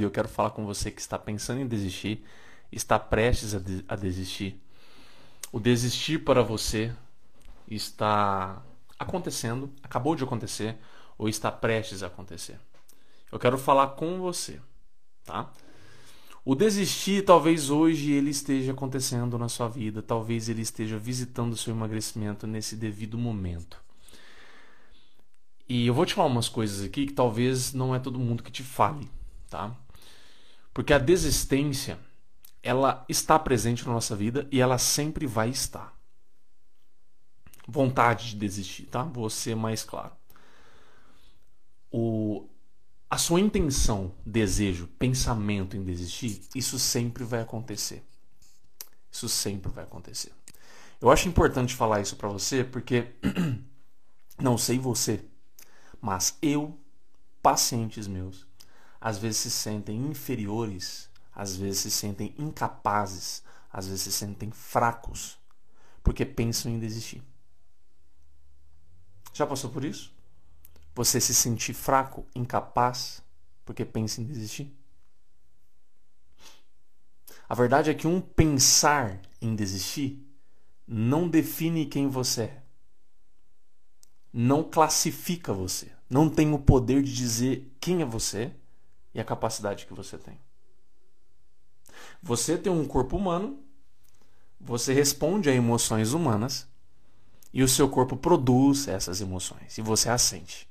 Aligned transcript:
E 0.00 0.04
eu 0.04 0.10
quero 0.10 0.28
falar 0.28 0.50
com 0.50 0.64
você 0.64 0.90
que 0.90 1.00
está 1.00 1.18
pensando 1.18 1.60
em 1.60 1.66
desistir, 1.66 2.24
está 2.70 2.98
prestes 2.98 3.54
a, 3.54 3.58
de 3.58 3.84
a 3.88 3.96
desistir. 3.96 4.60
O 5.52 5.60
desistir 5.60 6.18
para 6.18 6.42
você 6.42 6.92
está 7.68 8.62
acontecendo, 8.98 9.70
acabou 9.82 10.14
de 10.14 10.24
acontecer 10.24 10.76
ou 11.18 11.28
está 11.28 11.50
prestes 11.50 12.02
a 12.02 12.06
acontecer. 12.06 12.58
Eu 13.30 13.38
quero 13.38 13.58
falar 13.58 13.88
com 13.88 14.18
você, 14.18 14.60
tá? 15.24 15.50
O 16.44 16.54
desistir, 16.54 17.24
talvez 17.24 17.70
hoje 17.70 18.12
ele 18.12 18.30
esteja 18.30 18.70
acontecendo 18.70 19.36
na 19.36 19.48
sua 19.48 19.68
vida, 19.68 20.00
talvez 20.00 20.48
ele 20.48 20.62
esteja 20.62 20.96
visitando 20.96 21.54
o 21.54 21.56
seu 21.56 21.74
emagrecimento 21.74 22.46
nesse 22.46 22.76
devido 22.76 23.18
momento. 23.18 23.82
E 25.68 25.88
eu 25.88 25.94
vou 25.94 26.06
te 26.06 26.14
falar 26.14 26.28
umas 26.28 26.48
coisas 26.48 26.86
aqui 26.86 27.06
que 27.06 27.12
talvez 27.12 27.72
não 27.72 27.92
é 27.92 27.98
todo 27.98 28.20
mundo 28.20 28.44
que 28.44 28.52
te 28.52 28.62
fale, 28.62 29.10
tá? 29.56 29.74
Porque 30.74 30.92
a 30.92 30.98
desistência, 30.98 31.98
ela 32.62 33.06
está 33.08 33.38
presente 33.38 33.86
na 33.86 33.94
nossa 33.94 34.14
vida 34.14 34.46
e 34.52 34.60
ela 34.60 34.76
sempre 34.76 35.26
vai 35.26 35.48
estar. 35.48 35.96
Vontade 37.66 38.28
de 38.28 38.36
desistir, 38.36 38.84
tá? 38.84 39.02
Vou 39.02 39.30
ser 39.30 39.56
mais 39.56 39.82
claro. 39.82 40.12
O, 41.90 42.46
a 43.08 43.16
sua 43.16 43.40
intenção, 43.40 44.12
desejo, 44.26 44.86
pensamento 44.98 45.74
em 45.74 45.82
desistir, 45.82 46.42
isso 46.54 46.78
sempre 46.78 47.24
vai 47.24 47.40
acontecer. 47.40 48.04
Isso 49.10 49.30
sempre 49.30 49.72
vai 49.72 49.84
acontecer. 49.84 50.32
Eu 51.00 51.10
acho 51.10 51.28
importante 51.28 51.74
falar 51.74 52.02
isso 52.02 52.16
para 52.16 52.28
você 52.28 52.62
porque 52.62 53.06
não 54.38 54.58
sei 54.58 54.78
você, 54.78 55.24
mas 55.98 56.36
eu, 56.42 56.78
pacientes 57.42 58.06
meus, 58.06 58.45
às 59.06 59.18
vezes 59.18 59.36
se 59.36 59.50
sentem 59.52 59.96
inferiores, 59.98 61.08
às 61.32 61.54
vezes 61.54 61.78
se 61.78 61.92
sentem 61.92 62.34
incapazes, 62.36 63.40
às 63.72 63.86
vezes 63.86 64.02
se 64.02 64.10
sentem 64.10 64.50
fracos, 64.50 65.38
porque 66.02 66.26
pensam 66.26 66.72
em 66.72 66.80
desistir. 66.80 67.22
Já 69.32 69.46
passou 69.46 69.70
por 69.70 69.84
isso? 69.84 70.12
Você 70.92 71.20
se 71.20 71.32
sentir 71.32 71.72
fraco, 71.72 72.26
incapaz, 72.34 73.22
porque 73.64 73.84
pensa 73.84 74.20
em 74.20 74.24
desistir? 74.24 74.76
A 77.48 77.54
verdade 77.54 77.90
é 77.90 77.94
que 77.94 78.08
um 78.08 78.20
pensar 78.20 79.22
em 79.40 79.54
desistir 79.54 80.20
não 80.84 81.28
define 81.28 81.86
quem 81.86 82.08
você 82.08 82.42
é. 82.42 82.62
Não 84.32 84.64
classifica 84.64 85.52
você. 85.52 85.92
Não 86.10 86.28
tem 86.28 86.52
o 86.52 86.58
poder 86.58 87.04
de 87.04 87.14
dizer 87.14 87.72
quem 87.80 88.02
é 88.02 88.04
você 88.04 88.52
e 89.16 89.20
a 89.20 89.24
capacidade 89.24 89.86
que 89.86 89.94
você 89.94 90.18
tem. 90.18 90.38
Você 92.22 92.58
tem 92.58 92.70
um 92.70 92.86
corpo 92.86 93.16
humano, 93.16 93.58
você 94.60 94.92
responde 94.92 95.48
a 95.48 95.54
emoções 95.54 96.12
humanas 96.12 96.68
e 97.52 97.62
o 97.62 97.68
seu 97.68 97.88
corpo 97.88 98.14
produz 98.14 98.86
essas 98.86 99.22
emoções 99.22 99.78
e 99.78 99.82
você 99.82 100.10
as 100.10 100.20
sente. 100.20 100.68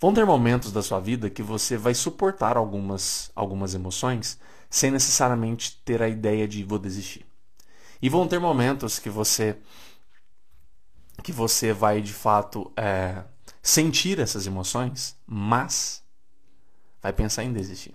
Vão 0.00 0.14
ter 0.14 0.24
momentos 0.24 0.70
da 0.70 0.80
sua 0.80 1.00
vida 1.00 1.28
que 1.28 1.42
você 1.42 1.76
vai 1.76 1.94
suportar 1.94 2.56
algumas, 2.56 3.32
algumas 3.34 3.74
emoções 3.74 4.38
sem 4.70 4.92
necessariamente 4.92 5.82
ter 5.84 6.00
a 6.00 6.08
ideia 6.08 6.46
de 6.46 6.62
vou 6.62 6.78
desistir. 6.78 7.26
E 8.00 8.08
vão 8.08 8.28
ter 8.28 8.38
momentos 8.38 9.00
que 9.00 9.10
você 9.10 9.58
que 11.24 11.32
você 11.32 11.72
vai 11.72 12.00
de 12.00 12.12
fato 12.12 12.70
é, 12.76 13.24
sentir 13.60 14.20
essas 14.20 14.46
emoções, 14.46 15.16
mas 15.26 16.06
vai 17.02 17.12
pensar 17.12 17.44
em 17.44 17.52
desistir. 17.52 17.94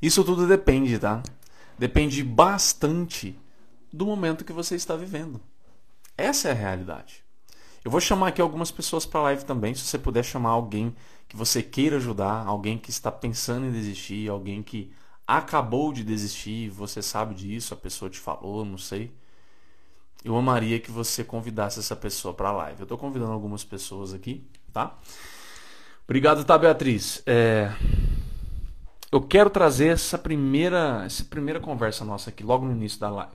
Isso 0.00 0.24
tudo 0.24 0.46
depende, 0.46 0.98
tá? 0.98 1.22
Depende 1.78 2.22
bastante 2.22 3.38
do 3.92 4.06
momento 4.06 4.44
que 4.44 4.52
você 4.52 4.74
está 4.74 4.96
vivendo. 4.96 5.40
Essa 6.16 6.48
é 6.48 6.50
a 6.52 6.54
realidade. 6.54 7.24
Eu 7.84 7.90
vou 7.90 8.00
chamar 8.00 8.28
aqui 8.28 8.40
algumas 8.40 8.70
pessoas 8.70 9.04
para 9.04 9.20
a 9.20 9.22
live 9.24 9.44
também, 9.44 9.74
se 9.74 9.82
você 9.82 9.98
puder 9.98 10.24
chamar 10.24 10.50
alguém 10.50 10.94
que 11.28 11.36
você 11.36 11.62
queira 11.62 11.96
ajudar, 11.96 12.46
alguém 12.46 12.78
que 12.78 12.90
está 12.90 13.10
pensando 13.10 13.66
em 13.66 13.72
desistir, 13.72 14.28
alguém 14.28 14.62
que 14.62 14.92
acabou 15.26 15.92
de 15.92 16.04
desistir, 16.04 16.70
você 16.70 17.02
sabe 17.02 17.34
disso, 17.34 17.74
a 17.74 17.76
pessoa 17.76 18.10
te 18.10 18.18
falou, 18.18 18.64
não 18.64 18.78
sei. 18.78 19.12
Eu 20.24 20.36
amaria 20.36 20.80
que 20.80 20.90
você 20.90 21.22
convidasse 21.22 21.78
essa 21.78 21.94
pessoa 21.94 22.32
para 22.32 22.48
a 22.48 22.52
live. 22.52 22.80
Eu 22.80 22.84
estou 22.84 22.96
convidando 22.96 23.32
algumas 23.32 23.62
pessoas 23.62 24.14
aqui, 24.14 24.42
tá? 24.72 24.98
Obrigado, 26.04 26.44
tá, 26.44 26.58
Beatriz? 26.58 27.22
É... 27.26 27.72
Eu 29.10 29.22
quero 29.22 29.48
trazer 29.48 29.88
essa 29.88 30.18
primeira, 30.18 31.02
essa 31.04 31.24
primeira 31.24 31.60
conversa 31.60 32.04
nossa 32.04 32.30
aqui, 32.30 32.42
logo 32.42 32.66
no 32.66 32.72
início 32.72 33.00
da 33.00 33.08
live. 33.08 33.32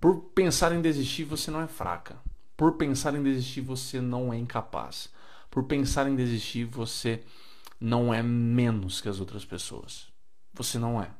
Por 0.00 0.16
pensar 0.34 0.72
em 0.72 0.80
desistir, 0.80 1.24
você 1.24 1.50
não 1.50 1.60
é 1.60 1.66
fraca. 1.66 2.16
Por 2.56 2.72
pensar 2.72 3.14
em 3.14 3.22
desistir, 3.22 3.60
você 3.60 4.00
não 4.00 4.32
é 4.32 4.38
incapaz. 4.38 5.10
Por 5.50 5.64
pensar 5.64 6.08
em 6.08 6.16
desistir, 6.16 6.64
você 6.64 7.22
não 7.78 8.14
é 8.14 8.22
menos 8.22 9.00
que 9.00 9.08
as 9.08 9.20
outras 9.20 9.44
pessoas. 9.44 10.06
Você 10.54 10.78
não 10.78 11.02
é. 11.02 11.10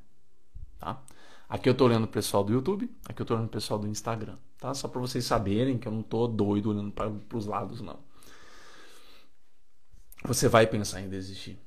Tá? 0.79 1.03
Aqui 1.49 1.69
eu 1.69 1.75
tô 1.75 1.85
olhando 1.85 2.05
o 2.05 2.09
pessoal 2.09 2.43
do 2.43 2.53
YouTube, 2.53 2.91
aqui 3.07 3.21
eu 3.21 3.27
tô 3.27 3.35
olhando 3.35 3.47
o 3.47 3.51
pessoal 3.51 3.79
do 3.79 3.87
Instagram, 3.87 4.37
tá? 4.59 4.73
Só 4.73 4.89
para 4.89 5.01
vocês 5.01 5.25
saberem 5.25 5.77
que 5.77 5.87
eu 5.87 5.93
não 5.93 6.03
tô 6.03 6.27
doido 6.27 6.71
olhando 6.71 6.91
para 6.93 7.37
os 7.37 7.45
lados 7.45 7.83
não. 7.83 7.99
Você 10.25 10.49
vai 10.49 10.67
pensar 10.67 11.01
em 11.01 11.09
desistir. 11.09 11.59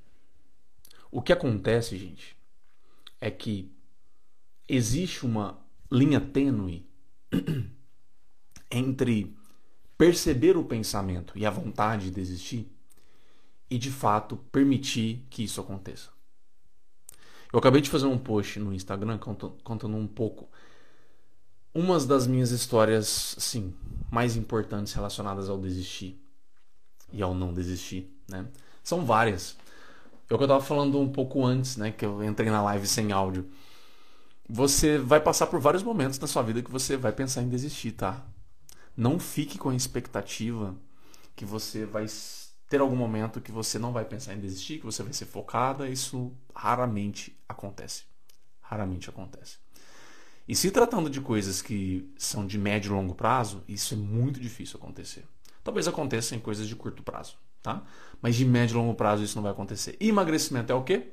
O 1.11 1.21
que 1.21 1.33
acontece, 1.33 1.97
gente, 1.97 2.35
é 3.19 3.29
que 3.29 3.71
existe 4.67 5.25
uma 5.25 5.59
linha 5.91 6.19
tênue 6.19 6.87
entre 8.71 9.35
perceber 9.97 10.57
o 10.57 10.63
pensamento 10.63 11.37
e 11.37 11.45
a 11.45 11.49
vontade 11.49 12.05
de 12.05 12.11
desistir 12.11 12.69
e 13.69 13.77
de 13.77 13.91
fato 13.91 14.37
permitir 14.51 15.25
que 15.29 15.43
isso 15.43 15.59
aconteça. 15.61 16.09
Eu 17.51 17.59
acabei 17.59 17.81
de 17.81 17.89
fazer 17.89 18.05
um 18.05 18.17
post 18.17 18.59
no 18.59 18.73
Instagram 18.73 19.17
contando 19.17 19.95
um 19.95 20.07
pouco 20.07 20.49
umas 21.73 22.05
das 22.05 22.25
minhas 22.25 22.51
histórias, 22.51 23.35
assim, 23.37 23.73
mais 24.11 24.35
importantes 24.35 24.93
relacionadas 24.93 25.49
ao 25.49 25.57
desistir 25.57 26.21
e 27.11 27.21
ao 27.21 27.33
não 27.33 27.53
desistir, 27.53 28.14
né? 28.27 28.45
São 28.83 29.05
várias. 29.05 29.55
Eu 30.29 30.37
que 30.37 30.43
eu 30.43 30.47
tava 30.47 30.63
falando 30.63 30.99
um 30.99 31.09
pouco 31.09 31.45
antes, 31.45 31.77
né, 31.77 31.91
que 31.91 32.05
eu 32.05 32.23
entrei 32.23 32.49
na 32.49 32.61
live 32.61 32.87
sem 32.87 33.11
áudio 33.11 33.49
você 34.47 34.97
vai 34.97 35.19
passar 35.19 35.47
por 35.47 35.59
vários 35.59 35.83
momentos 35.83 36.19
na 36.19 36.27
sua 36.27 36.43
vida 36.43 36.61
que 36.61 36.71
você 36.71 36.95
vai 36.95 37.11
pensar 37.11 37.41
em 37.41 37.49
desistir, 37.49 37.93
tá? 37.93 38.23
Não 38.95 39.19
fique 39.19 39.57
com 39.57 39.69
a 39.69 39.75
expectativa 39.75 40.75
que 41.35 41.43
você 41.43 41.85
vai 41.85 42.05
ter 42.69 42.79
algum 42.79 42.95
momento 42.95 43.41
que 43.41 43.51
você 43.51 43.77
não 43.79 43.91
vai 43.91 44.05
pensar 44.05 44.33
em 44.33 44.39
desistir, 44.39 44.79
que 44.79 44.85
você 44.85 45.03
vai 45.03 45.13
ser 45.13 45.25
focada. 45.25 45.89
Isso 45.89 46.31
raramente 46.53 47.37
acontece. 47.49 48.03
Raramente 48.61 49.09
acontece. 49.09 49.57
E 50.47 50.55
se 50.55 50.69
tratando 50.69 51.09
de 51.09 51.19
coisas 51.19 51.61
que 51.61 52.13
são 52.15 52.45
de 52.45 52.57
médio 52.57 52.89
e 52.89 52.95
longo 52.95 53.15
prazo, 53.15 53.63
isso 53.67 53.95
é 53.95 53.97
muito 53.97 54.39
difícil 54.39 54.77
acontecer. 54.77 55.25
Talvez 55.63 55.87
aconteça 55.87 56.35
em 56.35 56.39
coisas 56.39 56.67
de 56.67 56.75
curto 56.75 57.01
prazo, 57.01 57.35
tá? 57.65 57.81
Mas 58.21 58.35
de 58.35 58.45
médio 58.45 58.75
e 58.75 58.77
longo 58.77 58.93
prazo 58.93 59.23
isso 59.23 59.35
não 59.35 59.43
vai 59.43 59.51
acontecer. 59.51 59.97
E 59.99 60.09
emagrecimento 60.09 60.71
é 60.71 60.75
o 60.75 60.83
quê? 60.83 61.11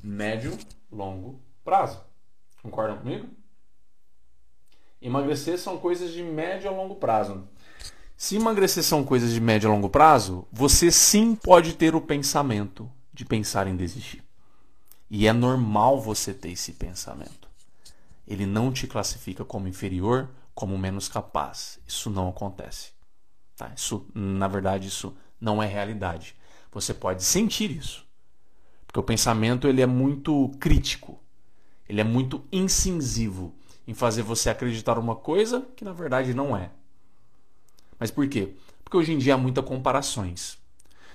Médio, 0.00 0.56
longo 0.90 1.40
prazo. 1.64 2.00
Concordam 2.62 2.98
comigo? 2.98 3.28
Emagrecer 5.00 5.58
são 5.58 5.76
coisas 5.78 6.12
de 6.12 6.22
médio 6.22 6.70
a 6.70 6.72
longo 6.72 6.94
prazo. 6.94 7.48
Se 8.16 8.36
emagrecer 8.36 8.84
são 8.84 9.02
coisas 9.02 9.32
de 9.32 9.40
médio 9.40 9.68
a 9.68 9.72
longo 9.72 9.90
prazo, 9.90 10.46
você 10.52 10.92
sim 10.92 11.34
pode 11.34 11.74
ter 11.74 11.96
o 11.96 12.00
pensamento 12.00 12.88
de 13.12 13.24
pensar 13.24 13.66
em 13.66 13.74
desistir. 13.74 14.22
E 15.10 15.26
é 15.26 15.32
normal 15.32 16.00
você 16.00 16.32
ter 16.32 16.52
esse 16.52 16.72
pensamento. 16.72 17.48
Ele 18.26 18.46
não 18.46 18.72
te 18.72 18.86
classifica 18.86 19.44
como 19.44 19.66
inferior, 19.66 20.30
como 20.54 20.78
menos 20.78 21.08
capaz. 21.08 21.80
Isso 21.86 22.08
não 22.08 22.28
acontece. 22.28 22.92
Tá? 23.56 23.72
Isso, 23.76 24.06
na 24.14 24.46
verdade, 24.46 24.86
isso 24.86 25.14
não 25.42 25.60
é 25.60 25.66
realidade. 25.66 26.36
Você 26.70 26.94
pode 26.94 27.24
sentir 27.24 27.70
isso. 27.70 28.06
Porque 28.86 29.00
o 29.00 29.02
pensamento 29.02 29.66
ele 29.66 29.82
é 29.82 29.86
muito 29.86 30.50
crítico. 30.60 31.18
Ele 31.88 32.00
é 32.00 32.04
muito 32.04 32.44
incisivo 32.52 33.52
em 33.86 33.92
fazer 33.92 34.22
você 34.22 34.48
acreditar 34.48 34.98
uma 34.98 35.16
coisa 35.16 35.66
que 35.74 35.84
na 35.84 35.92
verdade 35.92 36.32
não 36.32 36.56
é. 36.56 36.70
Mas 37.98 38.10
por 38.10 38.28
quê? 38.28 38.54
Porque 38.84 38.96
hoje 38.96 39.12
em 39.12 39.18
dia 39.18 39.34
há 39.34 39.38
muitas 39.38 39.64
comparações. 39.64 40.56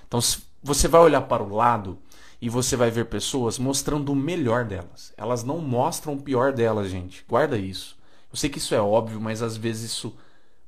Então 0.06 0.20
você 0.62 0.86
vai 0.86 1.00
olhar 1.00 1.22
para 1.22 1.42
o 1.42 1.54
lado 1.54 1.98
e 2.40 2.50
você 2.50 2.76
vai 2.76 2.90
ver 2.90 3.06
pessoas 3.06 3.58
mostrando 3.58 4.12
o 4.12 4.16
melhor 4.16 4.64
delas. 4.66 5.12
Elas 5.16 5.42
não 5.42 5.58
mostram 5.58 6.12
o 6.14 6.22
pior 6.22 6.52
delas, 6.52 6.90
gente. 6.90 7.24
Guarda 7.26 7.56
isso. 7.56 7.96
Eu 8.30 8.36
sei 8.36 8.50
que 8.50 8.58
isso 8.58 8.74
é 8.74 8.80
óbvio, 8.80 9.20
mas 9.20 9.40
às 9.40 9.56
vezes 9.56 9.90
isso 9.90 10.14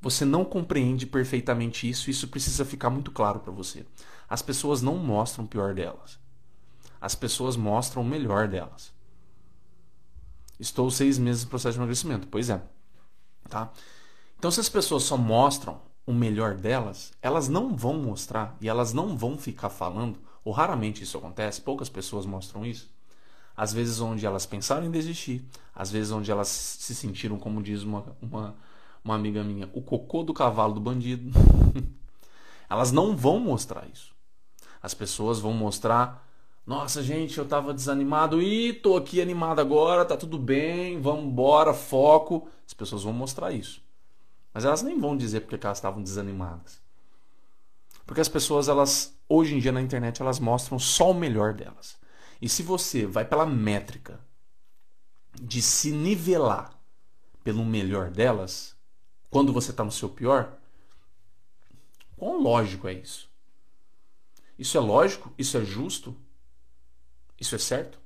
você 0.00 0.24
não 0.24 0.44
compreende 0.44 1.06
perfeitamente 1.06 1.88
isso, 1.88 2.10
isso 2.10 2.28
precisa 2.28 2.64
ficar 2.64 2.90
muito 2.90 3.10
claro 3.10 3.40
para 3.40 3.52
você. 3.52 3.84
As 4.28 4.40
pessoas 4.40 4.80
não 4.80 4.96
mostram 4.96 5.44
o 5.44 5.48
pior 5.48 5.74
delas. 5.74 6.18
as 7.00 7.14
pessoas 7.14 7.56
mostram 7.56 8.02
o 8.02 8.04
melhor 8.04 8.46
delas. 8.46 8.92
Estou 10.58 10.90
seis 10.90 11.18
meses 11.18 11.44
no 11.44 11.50
processo 11.50 11.72
de 11.72 11.78
emagrecimento. 11.78 12.28
Pois 12.28 12.50
é. 12.50 12.62
Tá? 13.48 13.72
Então, 14.38 14.50
se 14.50 14.60
as 14.60 14.68
pessoas 14.68 15.04
só 15.04 15.16
mostram 15.16 15.80
o 16.06 16.12
melhor 16.12 16.54
delas, 16.54 17.12
elas 17.22 17.48
não 17.48 17.74
vão 17.74 17.94
mostrar 17.94 18.56
e 18.60 18.68
elas 18.68 18.92
não 18.92 19.16
vão 19.16 19.38
ficar 19.38 19.70
falando, 19.70 20.18
ou 20.44 20.52
raramente 20.52 21.02
isso 21.02 21.16
acontece, 21.16 21.62
poucas 21.62 21.88
pessoas 21.88 22.26
mostram 22.26 22.64
isso. 22.66 22.90
Às 23.56 23.72
vezes 23.72 24.00
onde 24.00 24.26
elas 24.26 24.44
pensaram 24.46 24.86
em 24.86 24.90
desistir, 24.90 25.44
às 25.74 25.90
vezes 25.90 26.12
onde 26.12 26.30
elas 26.30 26.48
se 26.48 26.94
sentiram, 26.94 27.38
como 27.38 27.62
diz 27.62 27.82
uma, 27.82 28.16
uma, 28.20 28.56
uma 29.04 29.14
amiga 29.14 29.42
minha, 29.42 29.68
o 29.72 29.82
cocô 29.82 30.22
do 30.22 30.34
cavalo 30.34 30.74
do 30.74 30.80
bandido. 30.80 31.30
elas 32.68 32.92
não 32.92 33.16
vão 33.16 33.40
mostrar 33.40 33.86
isso. 33.92 34.14
As 34.82 34.94
pessoas 34.94 35.38
vão 35.40 35.52
mostrar 35.52 36.26
nossa, 36.66 37.02
gente, 37.02 37.36
eu 37.36 37.44
tava 37.44 37.74
desanimado 37.74 38.40
e 38.40 38.72
tô 38.72 38.96
aqui 38.96 39.20
animado 39.20 39.60
agora, 39.60 40.04
tá 40.04 40.16
tudo 40.16 40.38
bem, 40.38 41.00
vamos 41.00 41.24
embora, 41.24 41.74
foco. 41.74 42.48
As 42.64 42.72
pessoas 42.72 43.02
vão 43.02 43.12
mostrar 43.12 43.50
isso. 43.50 43.82
Mas 44.54 44.64
elas 44.64 44.80
nem 44.80 44.96
vão 44.96 45.16
dizer 45.16 45.40
porque 45.40 45.66
elas 45.66 45.78
estavam 45.78 46.00
desanimadas. 46.00 46.80
Porque 48.06 48.20
as 48.20 48.28
pessoas, 48.28 48.68
elas, 48.68 49.16
hoje 49.28 49.54
em 49.54 49.58
dia 49.58 49.72
na 49.72 49.80
internet, 49.80 50.22
elas 50.22 50.38
mostram 50.38 50.78
só 50.78 51.10
o 51.10 51.14
melhor 51.14 51.54
delas. 51.54 51.96
E 52.40 52.48
se 52.48 52.62
você 52.62 53.04
vai 53.04 53.24
pela 53.24 53.46
métrica 53.46 54.20
de 55.40 55.60
se 55.60 55.90
nivelar 55.90 56.72
pelo 57.42 57.64
melhor 57.64 58.10
delas, 58.10 58.76
quando 59.30 59.52
você 59.52 59.70
está 59.70 59.84
no 59.84 59.92
seu 59.92 60.08
pior, 60.08 60.58
quão 62.16 62.42
lógico 62.42 62.88
é 62.88 62.92
isso? 62.92 63.30
Isso 64.58 64.76
é 64.76 64.80
lógico? 64.80 65.32
Isso 65.38 65.56
é 65.56 65.64
justo? 65.64 66.14
Isso 67.38 67.54
é 67.54 67.58
certo? 67.58 67.98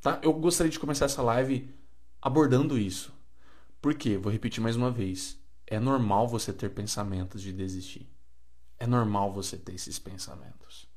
Tá? 0.00 0.20
Eu 0.22 0.32
gostaria 0.32 0.70
de 0.70 0.78
começar 0.78 1.04
essa 1.04 1.20
live 1.20 1.74
abordando 2.22 2.78
isso. 2.78 3.12
Por 3.82 3.94
quê? 3.94 4.16
Vou 4.16 4.32
repetir 4.32 4.62
mais 4.62 4.76
uma 4.76 4.90
vez. 4.90 5.38
É 5.66 5.78
normal 5.78 6.28
você 6.28 6.52
ter 6.52 6.70
pensamentos 6.70 7.42
de 7.42 7.52
desistir. 7.52 8.08
É 8.78 8.86
normal 8.86 9.32
você 9.32 9.56
ter 9.56 9.74
esses 9.74 9.98
pensamentos. 9.98 10.88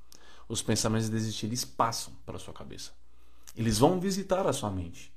Os 0.47 0.61
pensamentos 0.61 1.07
de 1.07 1.15
desistir, 1.15 1.47
eles 1.47 1.65
passam 1.65 2.13
pela 2.25 2.39
sua 2.39 2.53
cabeça. 2.53 2.91
Eles 3.55 3.79
vão 3.79 3.99
visitar 3.99 4.47
a 4.47 4.53
sua 4.53 4.71
mente. 4.71 5.13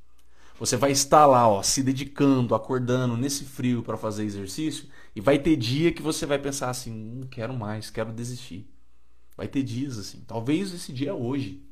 Você 0.63 0.77
vai 0.77 0.93
estar 0.93 1.27
lá, 1.27 1.49
ó, 1.49 1.61
se 1.61 1.83
dedicando, 1.83 2.55
acordando 2.55 3.17
nesse 3.17 3.45
frio 3.45 3.83
para 3.83 3.97
fazer 3.97 4.23
exercício, 4.23 4.89
e 5.13 5.21
vai 5.21 5.37
ter 5.37 5.57
dia 5.57 5.93
que 5.93 6.01
você 6.01 6.25
vai 6.25 6.39
pensar 6.39 6.71
assim, 6.71 6.93
não 6.93 7.27
quero 7.27 7.53
mais, 7.53 7.91
quero 7.91 8.13
desistir. 8.13 8.73
Vai 9.37 9.49
ter 9.49 9.65
dias 9.65 9.99
assim. 9.99 10.21
Talvez 10.21 10.73
esse 10.73 10.93
dia 10.93 11.11
é 11.11 11.13
hoje. 11.13 11.67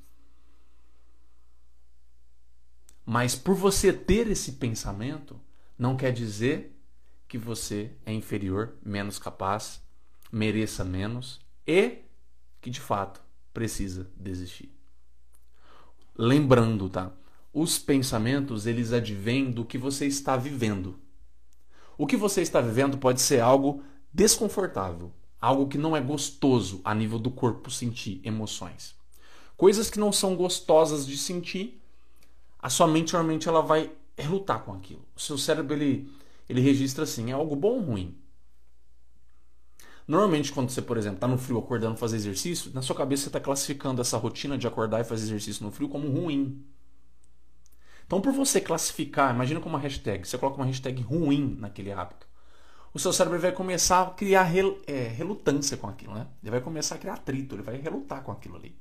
Mas 3.06 3.36
por 3.36 3.54
você 3.54 3.92
ter 3.92 4.26
esse 4.26 4.54
pensamento, 4.54 5.40
não 5.78 5.96
quer 5.96 6.12
dizer 6.12 6.76
que 7.28 7.38
você 7.38 7.92
é 8.04 8.12
inferior, 8.12 8.74
menos 8.84 9.20
capaz, 9.20 9.80
mereça 10.32 10.84
menos 10.84 11.40
e 11.64 11.98
que 12.60 12.68
de 12.68 12.80
fato 12.80 13.22
precisa 13.54 14.10
desistir. 14.16 14.76
Lembrando, 16.18 16.90
tá? 16.90 17.12
Os 17.52 17.78
pensamentos, 17.78 18.66
eles 18.66 18.92
advêm 18.92 19.50
do 19.50 19.64
que 19.64 19.76
você 19.76 20.06
está 20.06 20.36
vivendo. 20.36 20.98
O 21.98 22.06
que 22.06 22.16
você 22.16 22.42
está 22.42 22.60
vivendo 22.60 22.96
pode 22.96 23.20
ser 23.20 23.40
algo 23.40 23.82
desconfortável, 24.12 25.12
algo 25.40 25.68
que 25.68 25.76
não 25.76 25.96
é 25.96 26.00
gostoso 26.00 26.80
a 26.84 26.94
nível 26.94 27.18
do 27.18 27.30
corpo 27.30 27.70
sentir 27.70 28.20
emoções. 28.24 28.94
Coisas 29.56 29.90
que 29.90 29.98
não 29.98 30.12
são 30.12 30.36
gostosas 30.36 31.06
de 31.06 31.18
sentir, 31.18 31.82
a 32.58 32.70
sua 32.70 32.86
mente 32.86 33.12
normalmente 33.12 33.48
ela 33.48 33.60
vai 33.60 33.90
relutar 34.16 34.62
com 34.62 34.72
aquilo. 34.72 35.04
O 35.16 35.20
seu 35.20 35.36
cérebro 35.36 35.74
ele, 35.74 36.10
ele 36.48 36.60
registra 36.60 37.04
assim, 37.04 37.30
é 37.30 37.34
algo 37.34 37.56
bom 37.56 37.74
ou 37.74 37.80
ruim? 37.80 38.16
Normalmente, 40.06 40.52
quando 40.52 40.70
você, 40.70 40.82
por 40.82 40.96
exemplo, 40.96 41.18
está 41.18 41.28
no 41.28 41.38
frio 41.38 41.58
acordando 41.58 41.96
fazer 41.96 42.16
exercício, 42.16 42.72
na 42.74 42.82
sua 42.82 42.96
cabeça 42.96 43.24
você 43.24 43.28
está 43.28 43.38
classificando 43.38 44.00
essa 44.00 44.16
rotina 44.16 44.58
de 44.58 44.66
acordar 44.66 45.00
e 45.00 45.04
fazer 45.04 45.24
exercício 45.24 45.64
no 45.64 45.70
frio 45.70 45.88
como 45.88 46.08
ruim. 46.08 46.64
Então, 48.10 48.20
por 48.20 48.32
você 48.32 48.60
classificar, 48.60 49.32
imagina 49.32 49.60
como 49.60 49.76
uma 49.76 49.82
hashtag, 49.82 50.26
você 50.26 50.36
coloca 50.36 50.56
uma 50.56 50.66
hashtag 50.66 51.00
ruim 51.00 51.56
naquele 51.60 51.92
hábito 51.92 52.26
o 52.92 52.98
seu 52.98 53.12
cérebro 53.12 53.38
vai 53.38 53.52
começar 53.52 54.02
a 54.02 54.10
criar 54.10 54.42
rel, 54.42 54.78
é, 54.86 55.06
relutância 55.08 55.76
com 55.76 55.86
aquilo, 55.86 56.14
né? 56.14 56.26
Ele 56.42 56.50
vai 56.50 56.60
começar 56.60 56.96
a 56.96 56.98
criar 56.98 57.14
atrito, 57.14 57.54
ele 57.54 57.62
vai 57.62 57.76
relutar 57.76 58.22
com 58.22 58.32
aquilo 58.32 58.56
ali. 58.56 58.74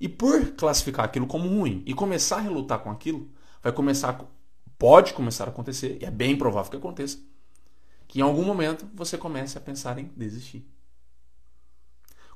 E 0.00 0.08
por 0.08 0.52
classificar 0.52 1.04
aquilo 1.04 1.26
como 1.26 1.48
ruim 1.48 1.82
e 1.86 1.94
começar 1.94 2.36
a 2.36 2.40
relutar 2.40 2.80
com 2.80 2.90
aquilo, 2.90 3.28
vai 3.62 3.72
começar, 3.72 4.24
pode 4.76 5.12
começar 5.12 5.44
a 5.44 5.48
acontecer, 5.48 5.98
e 6.00 6.04
é 6.04 6.10
bem 6.10 6.36
provável 6.36 6.70
que 6.70 6.76
aconteça, 6.76 7.18
que 8.06 8.20
em 8.20 8.22
algum 8.22 8.44
momento 8.44 8.88
você 8.94 9.16
comece 9.16 9.56
a 9.56 9.60
pensar 9.60 9.98
em 9.98 10.10
desistir. 10.16 10.66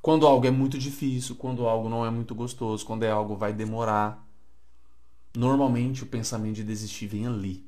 Quando 0.01 0.27
algo 0.27 0.47
é 0.47 0.51
muito 0.51 0.77
difícil, 0.79 1.37
quando 1.37 1.67
algo 1.67 1.89
não 1.89 2.05
é 2.05 2.11
muito 2.11 2.35
gostoso, 2.35 2.85
quando 2.85 3.05
é 3.05 3.11
algo 3.11 3.37
vai 3.37 3.53
demorar, 3.53 4.25
normalmente 5.35 6.03
o 6.03 6.07
pensamento 6.07 6.57
de 6.57 6.65
desistir 6.65 7.07
vem 7.07 7.27
ali. 7.27 7.67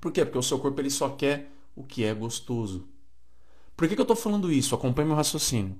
Por 0.00 0.12
quê? 0.12 0.24
Porque 0.24 0.38
o 0.38 0.42
seu 0.42 0.58
corpo 0.58 0.80
ele 0.80 0.90
só 0.90 1.10
quer 1.10 1.50
o 1.74 1.82
que 1.82 2.04
é 2.04 2.12
gostoso. 2.12 2.88
Por 3.76 3.88
que, 3.88 3.94
que 3.94 4.00
eu 4.00 4.04
estou 4.04 4.16
falando 4.16 4.52
isso? 4.52 4.74
Acompanhe 4.74 5.08
meu 5.08 5.16
raciocínio. 5.16 5.78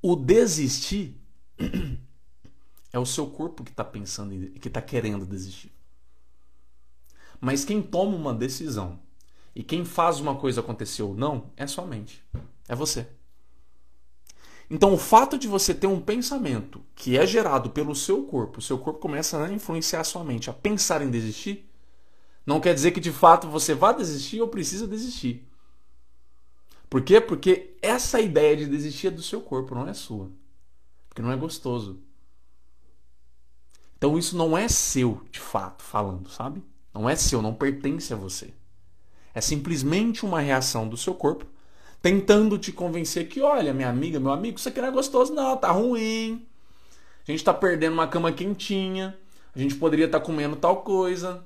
O 0.00 0.14
desistir 0.14 1.20
é 2.92 2.98
o 2.98 3.04
seu 3.04 3.26
corpo 3.26 3.64
que 3.64 3.70
está 3.70 3.84
pensando, 3.84 4.50
que 4.52 4.68
está 4.68 4.80
querendo 4.80 5.26
desistir. 5.26 5.72
Mas 7.40 7.64
quem 7.64 7.82
toma 7.82 8.16
uma 8.16 8.34
decisão 8.34 9.00
e 9.54 9.62
quem 9.62 9.84
faz 9.84 10.20
uma 10.20 10.36
coisa 10.36 10.60
acontecer 10.60 11.02
ou 11.02 11.14
não 11.14 11.50
é 11.56 11.66
sua 11.66 11.86
mente. 11.86 12.24
É 12.68 12.74
você. 12.74 13.08
Então, 14.70 14.92
o 14.92 14.98
fato 14.98 15.38
de 15.38 15.48
você 15.48 15.72
ter 15.72 15.86
um 15.86 16.00
pensamento 16.00 16.82
que 16.94 17.16
é 17.16 17.26
gerado 17.26 17.70
pelo 17.70 17.94
seu 17.94 18.24
corpo, 18.24 18.58
o 18.58 18.62
seu 18.62 18.78
corpo 18.78 19.00
começa 19.00 19.42
a 19.42 19.52
influenciar 19.52 20.00
a 20.00 20.04
sua 20.04 20.22
mente 20.22 20.50
a 20.50 20.52
pensar 20.52 21.00
em 21.00 21.10
desistir, 21.10 21.70
não 22.44 22.60
quer 22.60 22.74
dizer 22.74 22.92
que 22.92 23.00
de 23.00 23.12
fato 23.12 23.48
você 23.48 23.74
vá 23.74 23.92
desistir 23.92 24.40
ou 24.40 24.48
precisa 24.48 24.86
desistir. 24.86 25.46
Por 26.88 27.02
quê? 27.02 27.20
Porque 27.20 27.76
essa 27.82 28.20
ideia 28.20 28.56
de 28.56 28.66
desistir 28.66 29.08
é 29.08 29.10
do 29.10 29.22
seu 29.22 29.40
corpo, 29.40 29.74
não 29.74 29.86
é 29.86 29.94
sua. 29.94 30.30
Porque 31.08 31.20
não 31.20 31.30
é 31.30 31.36
gostoso. 31.36 32.00
Então 33.96 34.16
isso 34.16 34.36
não 34.36 34.56
é 34.56 34.68
seu, 34.68 35.22
de 35.30 35.40
fato, 35.40 35.82
falando, 35.82 36.30
sabe? 36.30 36.62
Não 36.94 37.08
é 37.08 37.16
seu, 37.16 37.42
não 37.42 37.54
pertence 37.54 38.12
a 38.14 38.16
você. 38.16 38.54
É 39.34 39.40
simplesmente 39.40 40.24
uma 40.24 40.40
reação 40.40 40.88
do 40.88 40.96
seu 40.96 41.14
corpo 41.14 41.46
tentando 42.00 42.58
te 42.58 42.72
convencer 42.72 43.28
que, 43.28 43.40
olha, 43.40 43.74
minha 43.74 43.88
amiga, 43.88 44.20
meu 44.20 44.32
amigo, 44.32 44.58
isso 44.58 44.68
aqui 44.68 44.80
não 44.80 44.88
é 44.88 44.92
gostoso, 44.92 45.34
não, 45.34 45.56
tá 45.56 45.70
ruim. 45.70 46.46
A 47.26 47.30
gente 47.30 47.44
tá 47.44 47.52
perdendo 47.52 47.92
uma 47.92 48.06
cama 48.06 48.32
quentinha, 48.32 49.16
a 49.54 49.58
gente 49.58 49.74
poderia 49.74 50.06
estar 50.06 50.20
tá 50.20 50.24
comendo 50.24 50.56
tal 50.56 50.82
coisa, 50.82 51.44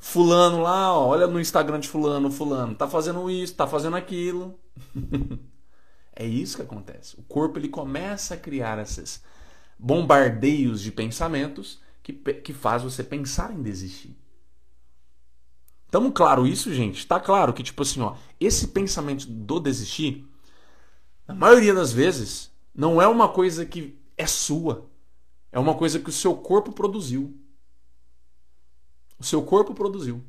Fulano 0.00 0.62
lá, 0.62 0.96
ó, 0.96 1.08
olha 1.08 1.26
no 1.26 1.40
Instagram 1.40 1.80
de 1.80 1.88
fulano, 1.88 2.30
fulano, 2.30 2.74
tá 2.74 2.86
fazendo 2.86 3.28
isso, 3.28 3.54
tá 3.54 3.66
fazendo 3.66 3.96
aquilo. 3.96 4.58
é 6.14 6.24
isso 6.24 6.56
que 6.56 6.62
acontece. 6.62 7.18
O 7.18 7.22
corpo 7.24 7.58
ele 7.58 7.68
começa 7.68 8.34
a 8.34 8.36
criar 8.36 8.78
esses 8.78 9.22
bombardeios 9.76 10.80
de 10.80 10.92
pensamentos 10.92 11.80
que, 12.02 12.12
que 12.12 12.52
faz 12.52 12.82
você 12.84 13.02
pensar 13.02 13.52
em 13.52 13.60
desistir. 13.60 14.16
Tamo 15.90 16.12
claro 16.12 16.46
isso, 16.46 16.72
gente? 16.72 17.06
Tá 17.06 17.18
claro 17.18 17.52
que, 17.52 17.62
tipo 17.62 17.82
assim, 17.82 18.00
ó, 18.00 18.14
esse 18.38 18.68
pensamento 18.68 19.26
do 19.26 19.58
desistir, 19.58 20.26
na 21.26 21.34
maioria 21.34 21.74
das 21.74 21.92
vezes, 21.92 22.50
não 22.74 23.00
é 23.00 23.06
uma 23.08 23.28
coisa 23.28 23.64
que 23.64 23.98
é 24.16 24.26
sua. 24.26 24.86
É 25.50 25.58
uma 25.58 25.74
coisa 25.74 25.98
que 25.98 26.10
o 26.10 26.12
seu 26.12 26.36
corpo 26.36 26.72
produziu. 26.72 27.34
O 29.18 29.24
seu 29.24 29.42
corpo 29.42 29.74
produziu. 29.74 30.22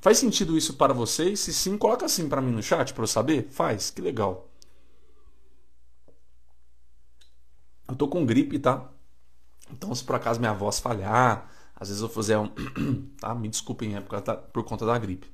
Faz 0.00 0.18
sentido 0.18 0.56
isso 0.56 0.74
para 0.74 0.92
vocês? 0.92 1.40
Se 1.40 1.52
sim, 1.52 1.76
coloca 1.78 2.04
assim 2.04 2.28
para 2.28 2.40
mim 2.40 2.52
no 2.52 2.62
chat 2.62 2.92
para 2.92 3.02
eu 3.02 3.08
saber. 3.08 3.48
Faz, 3.50 3.90
que 3.90 4.00
legal. 4.00 4.48
Eu 7.88 7.96
tô 7.96 8.06
com 8.06 8.26
gripe, 8.26 8.58
tá? 8.58 8.88
Então, 9.70 9.94
se 9.94 10.04
por 10.04 10.14
acaso 10.14 10.38
minha 10.38 10.52
voz 10.52 10.78
falhar, 10.78 11.50
às 11.78 11.88
vezes 11.88 12.02
eu 12.02 12.08
fizer 12.08 12.38
um. 12.38 12.48
tá? 13.20 13.34
Me 13.34 13.48
desculpem, 13.48 13.94
é 13.94 14.00
por, 14.00 14.20
da, 14.22 14.34
por 14.34 14.64
conta 14.64 14.86
da 14.86 14.98
gripe. 14.98 15.30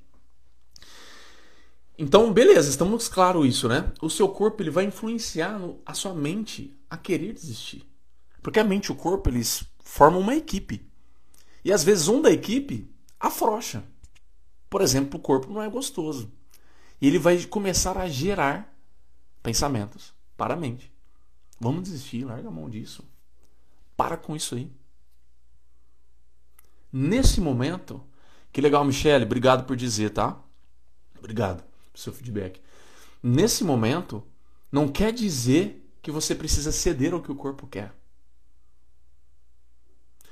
Então, 1.97 2.33
beleza, 2.33 2.69
estamos 2.69 3.09
claro 3.09 3.47
isso, 3.47 3.69
né? 3.69 3.93
O 4.03 4.11
seu 4.11 4.29
corpo 4.29 4.61
ele 4.61 4.71
vai 4.71 4.85
influenciar 4.85 5.61
a 5.87 5.95
sua 5.95 6.13
mente 6.13 6.77
a 6.91 6.97
querer 6.97 7.33
desistir. 7.33 7.89
Porque 8.43 8.59
a 8.59 8.65
mente 8.65 8.87
e 8.87 8.93
o 8.93 8.97
corpo 8.97 9.31
eles 9.31 9.63
formam 9.85 10.21
uma 10.21 10.35
equipe. 10.35 10.85
E 11.65 11.73
às 11.73 11.85
vezes 11.85 12.09
um 12.09 12.21
da 12.21 12.31
equipe 12.31 12.91
afrouxa. 13.21 13.85
Por 14.69 14.81
exemplo, 14.81 15.21
o 15.21 15.23
corpo 15.23 15.53
não 15.53 15.63
é 15.63 15.69
gostoso. 15.69 16.33
E 17.01 17.07
ele 17.07 17.19
vai 17.19 17.45
começar 17.45 17.97
a 17.97 18.09
gerar 18.09 18.75
pensamentos 19.43 20.13
para 20.37 20.55
a 20.55 20.57
mente. 20.57 20.91
Vamos 21.61 21.85
desistir, 21.85 22.25
larga 22.25 22.49
a 22.49 22.51
mão 22.51 22.69
disso. 22.69 23.05
Para 23.97 24.17
com 24.17 24.35
isso 24.35 24.57
aí. 24.57 24.69
Nesse 26.93 27.41
momento, 27.41 28.03
que 28.53 28.61
legal, 28.61 28.85
Michele, 28.85 29.25
obrigado 29.25 29.65
por 29.65 29.77
dizer, 29.77 30.11
tá? 30.11 30.39
Obrigado 31.19 31.63
pelo 31.63 31.97
seu 31.97 32.13
feedback. 32.13 32.61
Nesse 33.23 33.65
momento, 33.65 34.23
não 34.71 34.89
quer 34.89 35.13
dizer 35.13 35.83
que 36.03 36.11
você 36.11 36.35
precisa 36.35 36.73
ceder 36.73 37.15
ao 37.15 37.23
que 37.23 37.33
o 37.33 37.37
corpo 37.37 37.67
quer. 37.67 37.95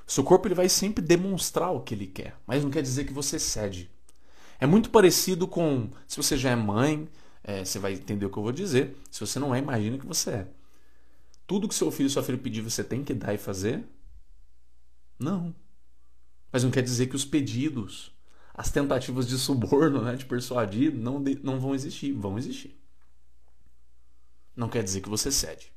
Seu 0.07 0.25
corpo 0.25 0.49
ele 0.49 0.57
vai 0.57 0.69
sempre 0.69 1.03
demonstrar 1.03 1.71
o 1.71 1.81
que 1.81 1.95
ele 1.95 2.07
quer, 2.07 2.37
mas 2.45 2.65
não 2.65 2.71
quer 2.71 2.83
dizer 2.83 3.05
que 3.05 3.13
você 3.13 3.39
cede. 3.39 3.89
É 4.59 4.67
muito 4.67 4.91
parecido 4.91 5.47
com 5.47 5.89
se 6.07 6.17
você 6.17 6.37
já 6.37 6.51
é 6.51 6.57
mãe, 6.57 7.09
é, 7.45 7.65
você 7.65 7.79
vai 7.79 7.93
entender 7.95 8.27
o 8.27 8.31
que 8.31 8.37
eu 8.37 8.43
vou 8.43 8.53
dizer. 8.53 8.97
Se 9.11 9.21
você 9.21 9.39
não 9.39 9.55
é, 9.55 9.59
imagina 9.59 9.97
que 9.97 10.07
você 10.07 10.31
é. 10.31 10.49
Tudo 11.47 11.69
que 11.69 11.75
seu 11.75 11.91
filho 11.91 12.09
ou 12.09 12.13
sua 12.13 12.23
filha 12.23 12.37
pedir, 12.37 12.61
você 12.61 12.83
tem 12.83 13.05
que 13.05 13.15
dar 13.15 13.33
e 13.33 13.39
fazer? 13.39 13.85
Não. 15.19 15.55
Mas 16.53 16.65
não 16.65 16.71
quer 16.71 16.83
dizer 16.83 17.07
que 17.07 17.17
os 17.17 17.25
pedidos, 17.25 18.13
as 18.55 18.71
tentativas 18.71 19.27
de 19.27 19.39
suborno, 19.39 20.03
né, 20.03 20.17
de 20.17 20.25
persuadir, 20.25 20.95
não, 20.95 21.23
de, 21.23 21.39
não 21.43 21.61
vão 21.61 21.75
existir. 21.75 22.13
Vão 22.13 22.39
existir. 22.39 22.79
Não 24.55 24.69
quer 24.69 24.83
dizer 24.83 25.01
que 25.01 25.09
você 25.09 25.31
cede. 25.31 25.73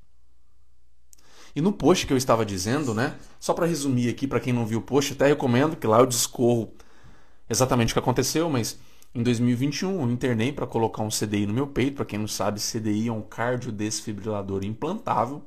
E 1.56 1.62
no 1.62 1.72
post 1.72 2.08
que 2.08 2.13
eu 2.13 2.18
estava 2.18 2.46
dizendo, 2.46 2.94
né? 2.94 3.15
Só 3.39 3.53
para 3.53 3.68
resumir 3.68 4.10
aqui, 4.10 4.27
para 4.27 4.39
quem 4.39 4.51
não 4.51 4.65
viu 4.65 4.80
o 4.80 4.82
post, 4.82 5.13
até 5.13 5.27
recomendo 5.27 5.75
que 5.75 5.86
lá 5.86 6.00
eu 6.00 6.06
discorro 6.08 6.74
exatamente 7.48 7.92
o 7.92 7.94
que 7.94 8.00
aconteceu, 8.00 8.50
mas 8.50 8.80
em 9.13 9.22
2021 9.22 10.01
eu 10.01 10.12
internei 10.12 10.51
para 10.51 10.65
colocar 10.65 11.03
um 11.03 11.10
CDI 11.10 11.46
no 11.46 11.53
meu 11.53 11.68
peito. 11.68 11.98
Para 11.98 12.06
quem 12.06 12.18
não 12.18 12.27
sabe, 12.27 12.60
CDI 12.60 13.10
é 13.10 13.13
um 13.13 13.22
cardiodesfibrilador 13.22 14.63
implantável. 14.65 15.44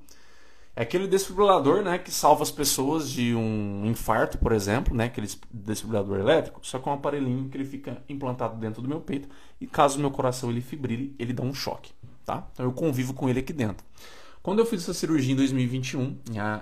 É 0.78 0.82
aquele 0.82 1.08
desfibrilador 1.08 1.82
né, 1.82 1.96
que 1.96 2.10
salva 2.10 2.42
as 2.42 2.50
pessoas 2.50 3.08
de 3.08 3.34
um 3.34 3.86
infarto, 3.86 4.36
por 4.36 4.52
exemplo, 4.52 4.94
né, 4.94 5.06
aquele 5.06 5.26
desfibrilador 5.50 6.18
elétrico, 6.18 6.60
só 6.62 6.78
com 6.78 6.90
um 6.90 6.92
aparelhinho 6.92 7.48
que 7.48 7.56
ele 7.56 7.64
fica 7.64 8.02
implantado 8.06 8.60
dentro 8.60 8.82
do 8.82 8.88
meu 8.88 9.00
peito 9.00 9.26
e 9.58 9.66
caso 9.66 9.96
o 9.96 10.00
meu 10.02 10.10
coração 10.10 10.50
ele 10.50 10.60
fibrile, 10.60 11.16
ele 11.18 11.32
dá 11.32 11.42
um 11.42 11.54
choque. 11.54 11.92
Tá? 12.26 12.46
Então 12.52 12.66
eu 12.66 12.72
convivo 12.72 13.14
com 13.14 13.26
ele 13.26 13.40
aqui 13.40 13.54
dentro. 13.54 13.86
Quando 14.42 14.58
eu 14.58 14.66
fiz 14.66 14.82
essa 14.82 14.92
cirurgia 14.92 15.32
em 15.32 15.36
2021, 15.36 16.18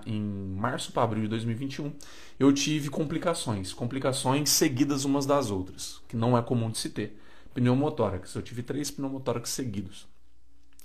em 0.07 0.23
março 0.57 0.93
para 0.93 1.03
abril 1.03 1.25
de 1.25 1.29
2021, 1.31 1.93
eu 2.39 2.53
tive 2.53 2.91
complicações, 2.91 3.73
complicações 3.73 4.49
seguidas 4.49 5.05
umas 5.05 5.27
das 5.27 5.51
outras, 5.51 6.01
que 6.07 6.17
não 6.17 6.39
é 6.39 6.41
comum 6.41 6.71
de 6.71 6.79
se 6.79 6.89
ter. 6.89 7.21
Pneumotórax, 7.53 8.37
eu 8.37 8.43
tive 8.43 8.63
três 8.63 8.93
pneumotórax 8.93 9.51
seguidos. 9.51 10.07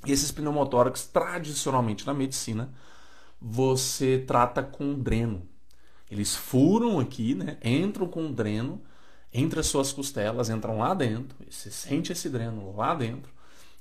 E 0.05 0.11
esses 0.11 0.31
pneumotórax, 0.31 1.05
tradicionalmente 1.05 2.07
na 2.07 2.13
medicina, 2.13 2.73
você 3.41 4.23
trata 4.25 4.61
com 4.61 4.93
dreno. 4.93 5.47
Eles 6.09 6.35
furam 6.35 6.99
aqui, 6.99 7.35
né? 7.35 7.57
entram 7.63 8.07
com 8.07 8.31
dreno 8.31 8.81
entre 9.33 9.59
as 9.59 9.67
suas 9.67 9.91
costelas, 9.93 10.49
entram 10.49 10.79
lá 10.79 10.93
dentro, 10.93 11.37
você 11.47 11.69
sente 11.69 12.11
esse 12.11 12.29
dreno 12.29 12.75
lá 12.75 12.95
dentro, 12.95 13.31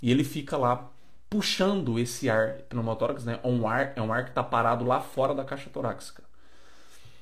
e 0.01 0.11
ele 0.11 0.23
fica 0.23 0.57
lá 0.57 0.91
puxando 1.29 1.99
esse 1.99 2.29
ar 2.29 2.59
pneumotórax, 2.69 3.25
né? 3.25 3.41
É 3.43 3.49
um 3.49 3.67
ar, 3.67 3.93
é 3.97 4.03
um 4.03 4.13
ar 4.13 4.25
que 4.25 4.31
está 4.31 4.43
parado 4.43 4.85
lá 4.85 5.01
fora 5.01 5.35
da 5.35 5.45
caixa 5.45 5.71
torácica. 5.71 6.23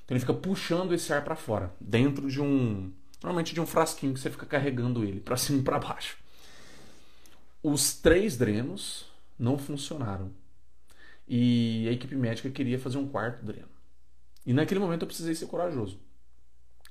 Então 0.05 0.15
ele 0.15 0.21
fica 0.21 0.35
puxando 0.35 0.93
esse 0.93 1.13
ar 1.13 1.25
para 1.25 1.35
fora, 1.35 1.73
dentro 1.81 2.29
de 2.29 2.41
um, 2.41 2.93
normalmente 3.23 3.55
de 3.55 3.61
um 3.61 3.67
frasquinho 3.67 4.15
que 4.15 4.21
você 4.21 4.31
fica 4.31 4.47
carregando 4.47 5.05
ele 5.05 5.21
para 5.21 5.37
cima 5.39 5.61
e 5.61 5.63
para 5.63 5.79
baixo. 5.79 6.17
Os 7.63 7.95
três 7.95 8.37
drenos 8.37 9.07
não 9.39 9.59
funcionaram. 9.59 10.31
E 11.27 11.87
a 11.89 11.93
equipe 11.93 12.15
médica 12.15 12.51
queria 12.51 12.79
fazer 12.79 12.99
um 12.99 13.09
quarto 13.09 13.45
dreno. 13.45 13.69
E 14.45 14.53
naquele 14.53 14.81
momento 14.81 15.03
eu 15.03 15.07
precisei 15.07 15.35
ser 15.35 15.47
corajoso. 15.47 15.99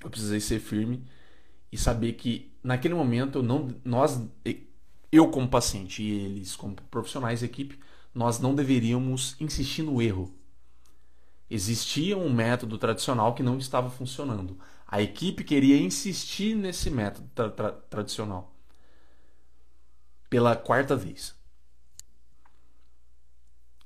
Eu 0.03 0.09
precisei 0.09 0.39
ser 0.39 0.59
firme 0.59 1.05
e 1.71 1.77
saber 1.77 2.13
que 2.13 2.51
naquele 2.61 2.93
momento 2.93 3.41
não, 3.41 3.73
nós 3.83 4.21
eu 5.11 5.29
como 5.29 5.47
paciente 5.47 6.03
e 6.03 6.11
eles 6.25 6.55
como 6.55 6.75
profissionais 6.75 7.39
da 7.39 7.45
equipe, 7.45 7.79
nós 8.13 8.39
não 8.39 8.53
deveríamos 8.53 9.35
insistir 9.39 9.83
no 9.83 10.01
erro. 10.01 10.33
Existia 11.49 12.17
um 12.17 12.33
método 12.33 12.77
tradicional 12.77 13.33
que 13.33 13.43
não 13.43 13.57
estava 13.57 13.89
funcionando. 13.89 14.57
A 14.87 15.01
equipe 15.01 15.43
queria 15.43 15.77
insistir 15.77 16.55
nesse 16.55 16.89
método 16.89 17.29
tra 17.33 17.49
tra 17.49 17.71
tradicional 17.71 18.53
pela 20.29 20.55
quarta 20.55 20.95
vez. 20.95 21.35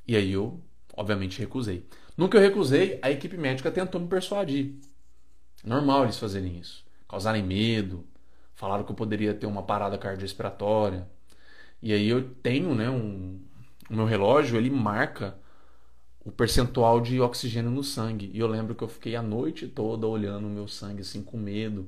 E 0.09 0.15
aí 0.15 0.31
eu, 0.31 0.59
obviamente, 0.97 1.39
recusei. 1.39 1.85
Que 2.29 2.37
eu 2.37 2.41
recusei, 2.41 2.99
a 3.01 3.11
equipe 3.11 3.37
médica 3.37 3.71
tentou 3.71 4.01
me 4.01 4.07
persuadir. 4.07 4.73
Normal 5.63 6.03
eles 6.03 6.17
fazerem 6.17 6.59
isso. 6.59 6.83
Causarem 7.07 7.43
medo, 7.43 8.03
Falaram 8.59 8.83
que 8.83 8.91
eu 8.91 8.95
poderia 8.95 9.33
ter 9.33 9.45
uma 9.45 9.63
parada 9.63 9.97
cardiorrespiratória. 9.97 11.07
E 11.81 11.93
aí 11.93 12.09
eu 12.09 12.29
tenho, 12.43 12.75
né, 12.75 12.89
um, 12.89 13.39
o 13.89 13.95
meu 13.95 14.05
relógio, 14.05 14.57
ele 14.57 14.69
marca 14.69 15.37
o 16.25 16.31
percentual 16.31 16.99
de 16.99 17.21
oxigênio 17.21 17.71
no 17.71 17.83
sangue. 17.85 18.29
E 18.33 18.39
eu 18.39 18.47
lembro 18.47 18.75
que 18.75 18.83
eu 18.83 18.89
fiquei 18.89 19.15
a 19.15 19.21
noite 19.21 19.65
toda 19.65 20.05
olhando 20.07 20.45
o 20.45 20.49
meu 20.49 20.67
sangue 20.67 21.01
assim 21.01 21.23
com 21.23 21.37
medo. 21.37 21.87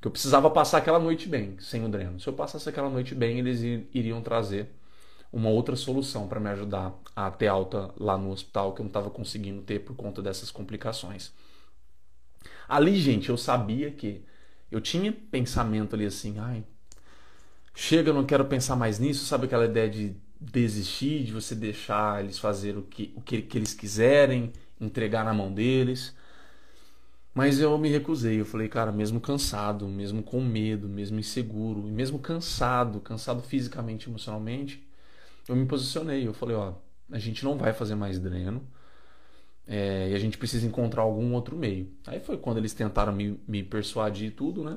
Que 0.00 0.08
eu 0.08 0.10
precisava 0.10 0.48
passar 0.48 0.78
aquela 0.78 0.98
noite 0.98 1.28
bem, 1.28 1.58
sem 1.60 1.84
o 1.84 1.90
dreno. 1.90 2.18
Se 2.18 2.26
eu 2.26 2.32
passasse 2.32 2.66
aquela 2.70 2.88
noite 2.88 3.14
bem, 3.14 3.38
eles 3.38 3.60
iriam 3.92 4.22
trazer 4.22 4.70
uma 5.36 5.50
outra 5.50 5.76
solução 5.76 6.26
para 6.26 6.40
me 6.40 6.48
ajudar 6.48 6.94
a 7.14 7.30
ter 7.30 7.46
alta 7.46 7.92
lá 7.98 8.16
no 8.16 8.30
hospital 8.30 8.72
que 8.72 8.80
eu 8.80 8.84
não 8.84 8.88
estava 8.88 9.10
conseguindo 9.10 9.60
ter 9.60 9.80
por 9.80 9.94
conta 9.94 10.22
dessas 10.22 10.50
complicações. 10.50 11.30
Ali, 12.66 12.96
gente, 12.96 13.28
eu 13.28 13.36
sabia 13.36 13.90
que 13.90 14.24
eu 14.70 14.80
tinha 14.80 15.12
pensamento 15.12 15.94
ali 15.94 16.06
assim, 16.06 16.38
ai, 16.38 16.64
chega, 17.74 18.08
eu 18.08 18.14
não 18.14 18.24
quero 18.24 18.46
pensar 18.46 18.76
mais 18.76 18.98
nisso, 18.98 19.26
sabe 19.26 19.44
aquela 19.44 19.66
ideia 19.66 19.90
de 19.90 20.16
desistir, 20.40 21.22
de 21.22 21.32
você 21.32 21.54
deixar 21.54 22.24
eles 22.24 22.38
fazer 22.38 22.78
o 22.78 22.82
que, 22.82 23.12
o 23.14 23.20
que, 23.20 23.42
que 23.42 23.58
eles 23.58 23.74
quiserem, 23.74 24.54
entregar 24.80 25.22
na 25.22 25.34
mão 25.34 25.52
deles. 25.52 26.14
Mas 27.34 27.60
eu 27.60 27.76
me 27.76 27.90
recusei, 27.90 28.40
eu 28.40 28.46
falei, 28.46 28.68
cara, 28.68 28.90
mesmo 28.90 29.20
cansado, 29.20 29.86
mesmo 29.86 30.22
com 30.22 30.40
medo, 30.40 30.88
mesmo 30.88 31.18
inseguro, 31.20 31.82
mesmo 31.82 32.18
cansado, 32.18 33.00
cansado 33.00 33.42
fisicamente, 33.42 34.08
emocionalmente, 34.08 34.85
eu 35.48 35.56
me 35.56 35.66
posicionei, 35.66 36.26
eu 36.26 36.32
falei, 36.34 36.56
ó, 36.56 36.74
a 37.10 37.18
gente 37.18 37.44
não 37.44 37.56
vai 37.56 37.72
fazer 37.72 37.94
mais 37.94 38.18
dreno, 38.18 38.66
é, 39.66 40.10
e 40.10 40.14
a 40.14 40.18
gente 40.18 40.38
precisa 40.38 40.66
encontrar 40.66 41.02
algum 41.02 41.32
outro 41.34 41.56
meio. 41.56 41.92
Aí 42.06 42.20
foi 42.20 42.36
quando 42.36 42.58
eles 42.58 42.72
tentaram 42.72 43.12
me, 43.12 43.40
me 43.46 43.62
persuadir 43.62 44.32
tudo, 44.34 44.62
né? 44.62 44.76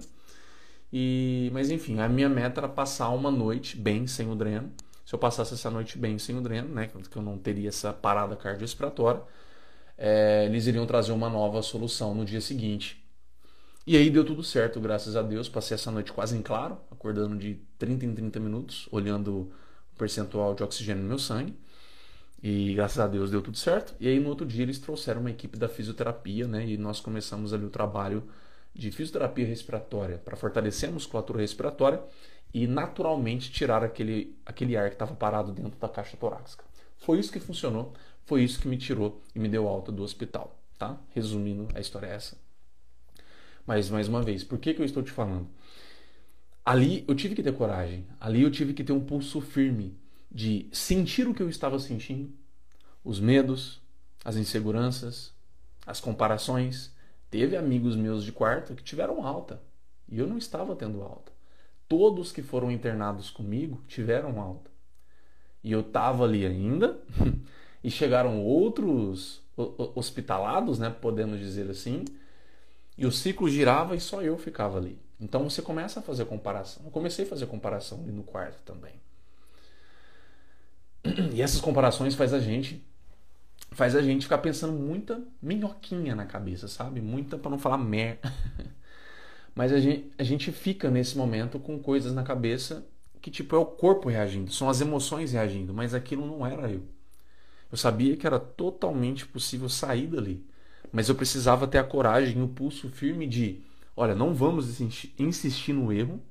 E, 0.92 1.50
mas 1.54 1.70
enfim, 1.70 2.00
a 2.00 2.10
minha 2.10 2.28
meta 2.28 2.62
era 2.62 2.68
passar 2.68 3.10
uma 3.10 3.30
noite 3.30 3.78
bem 3.78 4.08
sem 4.08 4.30
o 4.30 4.36
dreno. 4.36 4.72
Se 5.06 5.14
eu 5.14 5.20
passasse 5.20 5.54
essa 5.54 5.70
noite 5.70 5.98
bem 5.98 6.18
sem 6.18 6.36
o 6.38 6.42
dreno, 6.42 6.70
né? 6.74 6.88
Que 6.88 7.18
eu 7.18 7.22
não 7.22 7.38
teria 7.38 7.70
essa 7.70 7.94
parada 7.94 8.36
cardiorrespiratória, 8.36 9.22
é, 9.98 10.46
eles 10.46 10.66
iriam 10.66 10.86
trazer 10.86 11.12
uma 11.12 11.30
nova 11.30 11.62
solução 11.62 12.16
no 12.16 12.26
dia 12.26 12.42
seguinte. 12.42 13.04
E 13.86 13.98
aí 13.98 14.10
deu 14.10 14.24
tudo 14.26 14.44
certo, 14.44 14.80
graças 14.80 15.16
a 15.16 15.22
Deus. 15.22 15.50
Passei 15.50 15.76
essa 15.76 15.92
noite 15.92 16.12
quase 16.12 16.38
em 16.38 16.42
claro, 16.42 16.78
acordando 16.92 17.38
de 17.38 17.56
30 17.78 18.06
em 18.06 18.16
30 18.16 18.40
minutos, 18.40 18.88
olhando 18.92 19.52
percentual 20.00 20.56
de 20.56 20.64
oxigênio 20.64 21.04
no 21.04 21.10
meu 21.10 21.20
sangue. 21.20 21.56
E 22.42 22.74
graças 22.74 23.00
a 23.00 23.08
Deus 23.08 23.30
deu 23.30 23.42
tudo 23.42 23.58
certo. 23.58 23.94
E 24.00 24.08
aí 24.08 24.20
no 24.20 24.30
outro 24.30 24.48
dia 24.48 24.64
eles 24.64 24.80
trouxeram 24.80 25.20
uma 25.22 25.30
equipe 25.30 25.58
da 25.60 25.68
fisioterapia, 25.68 26.48
né? 26.48 26.66
E 26.66 26.78
nós 26.78 27.00
começamos 27.02 27.54
ali 27.54 27.66
o 27.66 27.70
trabalho 27.70 28.24
de 28.74 28.90
fisioterapia 28.92 29.46
respiratória 29.46 30.18
para 30.18 30.38
fortalecer 30.38 30.90
a 30.90 30.92
musculatura 30.92 31.42
respiratória 31.42 32.02
e 32.54 32.66
naturalmente 32.66 33.52
tirar 33.52 33.84
aquele, 33.84 34.36
aquele 34.46 34.78
ar 34.78 34.90
que 34.90 34.96
estava 34.96 35.14
parado 35.14 35.52
dentro 35.52 35.78
da 35.80 35.90
caixa 35.90 36.16
torácica. 36.18 36.64
Foi 36.98 37.20
isso 37.20 37.32
que 37.32 37.40
funcionou, 37.40 37.94
foi 38.26 38.44
isso 38.44 38.60
que 38.60 38.68
me 38.68 38.78
tirou 38.78 39.22
e 39.36 39.40
me 39.40 39.50
deu 39.50 39.68
alta 39.68 39.92
do 39.92 40.02
hospital, 40.02 40.58
tá? 40.78 40.98
Resumindo, 41.14 41.68
a 41.76 41.80
história 41.80 42.08
é 42.08 42.16
essa. 42.16 42.38
Mas 43.68 43.90
mais 43.90 44.08
uma 44.08 44.22
vez, 44.22 44.44
por 44.44 44.58
que, 44.58 44.74
que 44.74 44.82
eu 44.82 44.86
estou 44.86 45.04
te 45.04 45.12
falando? 45.12 45.48
Ali 46.70 47.04
eu 47.08 47.16
tive 47.16 47.34
que 47.34 47.42
ter 47.42 47.52
coragem, 47.52 48.06
ali 48.20 48.44
eu 48.44 48.52
tive 48.52 48.76
que 48.76 48.84
ter 48.84 48.94
um 48.94 49.00
pulso 49.00 49.42
firme 49.42 49.98
de 50.30 50.70
sentir 50.72 51.28
o 51.28 51.34
que 51.34 51.42
eu 51.42 51.50
estava 51.50 51.80
sentindo, 51.80 52.32
os 53.04 53.20
medos, 53.20 53.82
as 54.24 54.36
inseguranças, 54.36 55.34
as 55.84 56.00
comparações. 56.00 56.94
Teve 57.32 57.58
amigos 57.58 57.96
meus 57.96 58.24
de 58.24 58.32
quarto 58.32 58.76
que 58.76 58.84
tiveram 58.84 59.26
alta 59.26 59.60
e 60.08 60.20
eu 60.20 60.28
não 60.28 60.38
estava 60.38 60.76
tendo 60.76 61.02
alta. 61.02 61.32
Todos 61.88 62.32
que 62.32 62.44
foram 62.44 62.72
internados 62.72 63.32
comigo 63.32 63.84
tiveram 63.88 64.40
alta. 64.40 64.70
E 65.64 65.72
eu 65.72 65.80
estava 65.80 66.24
ali 66.24 66.46
ainda 66.46 67.00
e 67.84 67.90
chegaram 67.90 68.44
outros 68.44 69.42
hospitalados, 69.96 70.78
né, 70.78 70.92
podemos 70.92 71.40
dizer 71.40 71.68
assim, 71.68 72.06
e 72.96 73.08
o 73.08 73.12
ciclo 73.12 73.50
girava 73.50 73.96
e 73.96 74.00
só 74.00 74.22
eu 74.22 74.38
ficava 74.38 74.78
ali. 74.78 75.09
Então 75.20 75.50
você 75.50 75.62
começa 75.62 76.00
a 76.00 76.04
fazer 76.04 76.26
comparação. 76.26 76.84
Eu 76.86 76.92
comecei 76.92 77.26
a 77.26 77.28
fazer 77.28 77.46
comparação 77.48 78.02
ali 78.02 78.12
no 78.12 78.24
quarto 78.24 78.62
também. 78.64 78.94
E 81.34 81.42
essas 81.42 81.62
comparações 81.62 82.16
faz 82.16 82.34
a 82.34 82.40
gente 82.40 82.84
faz 83.72 83.96
a 83.96 84.02
gente 84.02 84.24
ficar 84.24 84.40
pensando 84.40 84.74
muita 84.74 85.22
minhoquinha 85.42 86.16
na 86.16 86.26
cabeça, 86.26 86.68
sabe? 86.68 87.02
Muita 87.02 87.38
para 87.38 87.52
não 87.52 87.60
falar 87.60 87.78
merda. 87.78 88.34
Mas 89.56 89.72
a 89.72 89.80
gente, 89.80 90.12
a 90.18 90.24
gente 90.24 90.52
fica 90.52 90.90
nesse 90.90 91.18
momento 91.18 91.60
com 91.60 91.80
coisas 91.80 92.14
na 92.14 92.24
cabeça 92.24 92.86
que 93.22 93.30
tipo 93.30 93.56
é 93.56 93.60
o 93.60 93.66
corpo 93.66 94.10
reagindo, 94.10 94.52
são 94.52 94.70
as 94.70 94.82
emoções 94.82 95.34
reagindo, 95.34 95.74
mas 95.74 95.94
aquilo 95.94 96.26
não 96.26 96.46
era 96.46 96.72
eu. 96.72 96.84
Eu 97.72 97.78
sabia 97.78 98.16
que 98.16 98.26
era 98.26 98.40
totalmente 98.40 99.26
possível 99.28 99.70
sair 99.70 100.08
dali, 100.08 100.46
mas 100.92 101.10
eu 101.10 101.16
precisava 101.16 101.68
ter 101.68 101.78
a 101.78 101.84
coragem, 101.84 102.42
o 102.42 102.48
pulso 102.48 102.90
firme 102.90 103.28
de, 103.28 103.62
olha, 104.00 104.16
não 104.16 104.34
vamos 104.34 104.80
insistir 104.80 105.74
no 105.74 105.92
erro, 105.92 106.22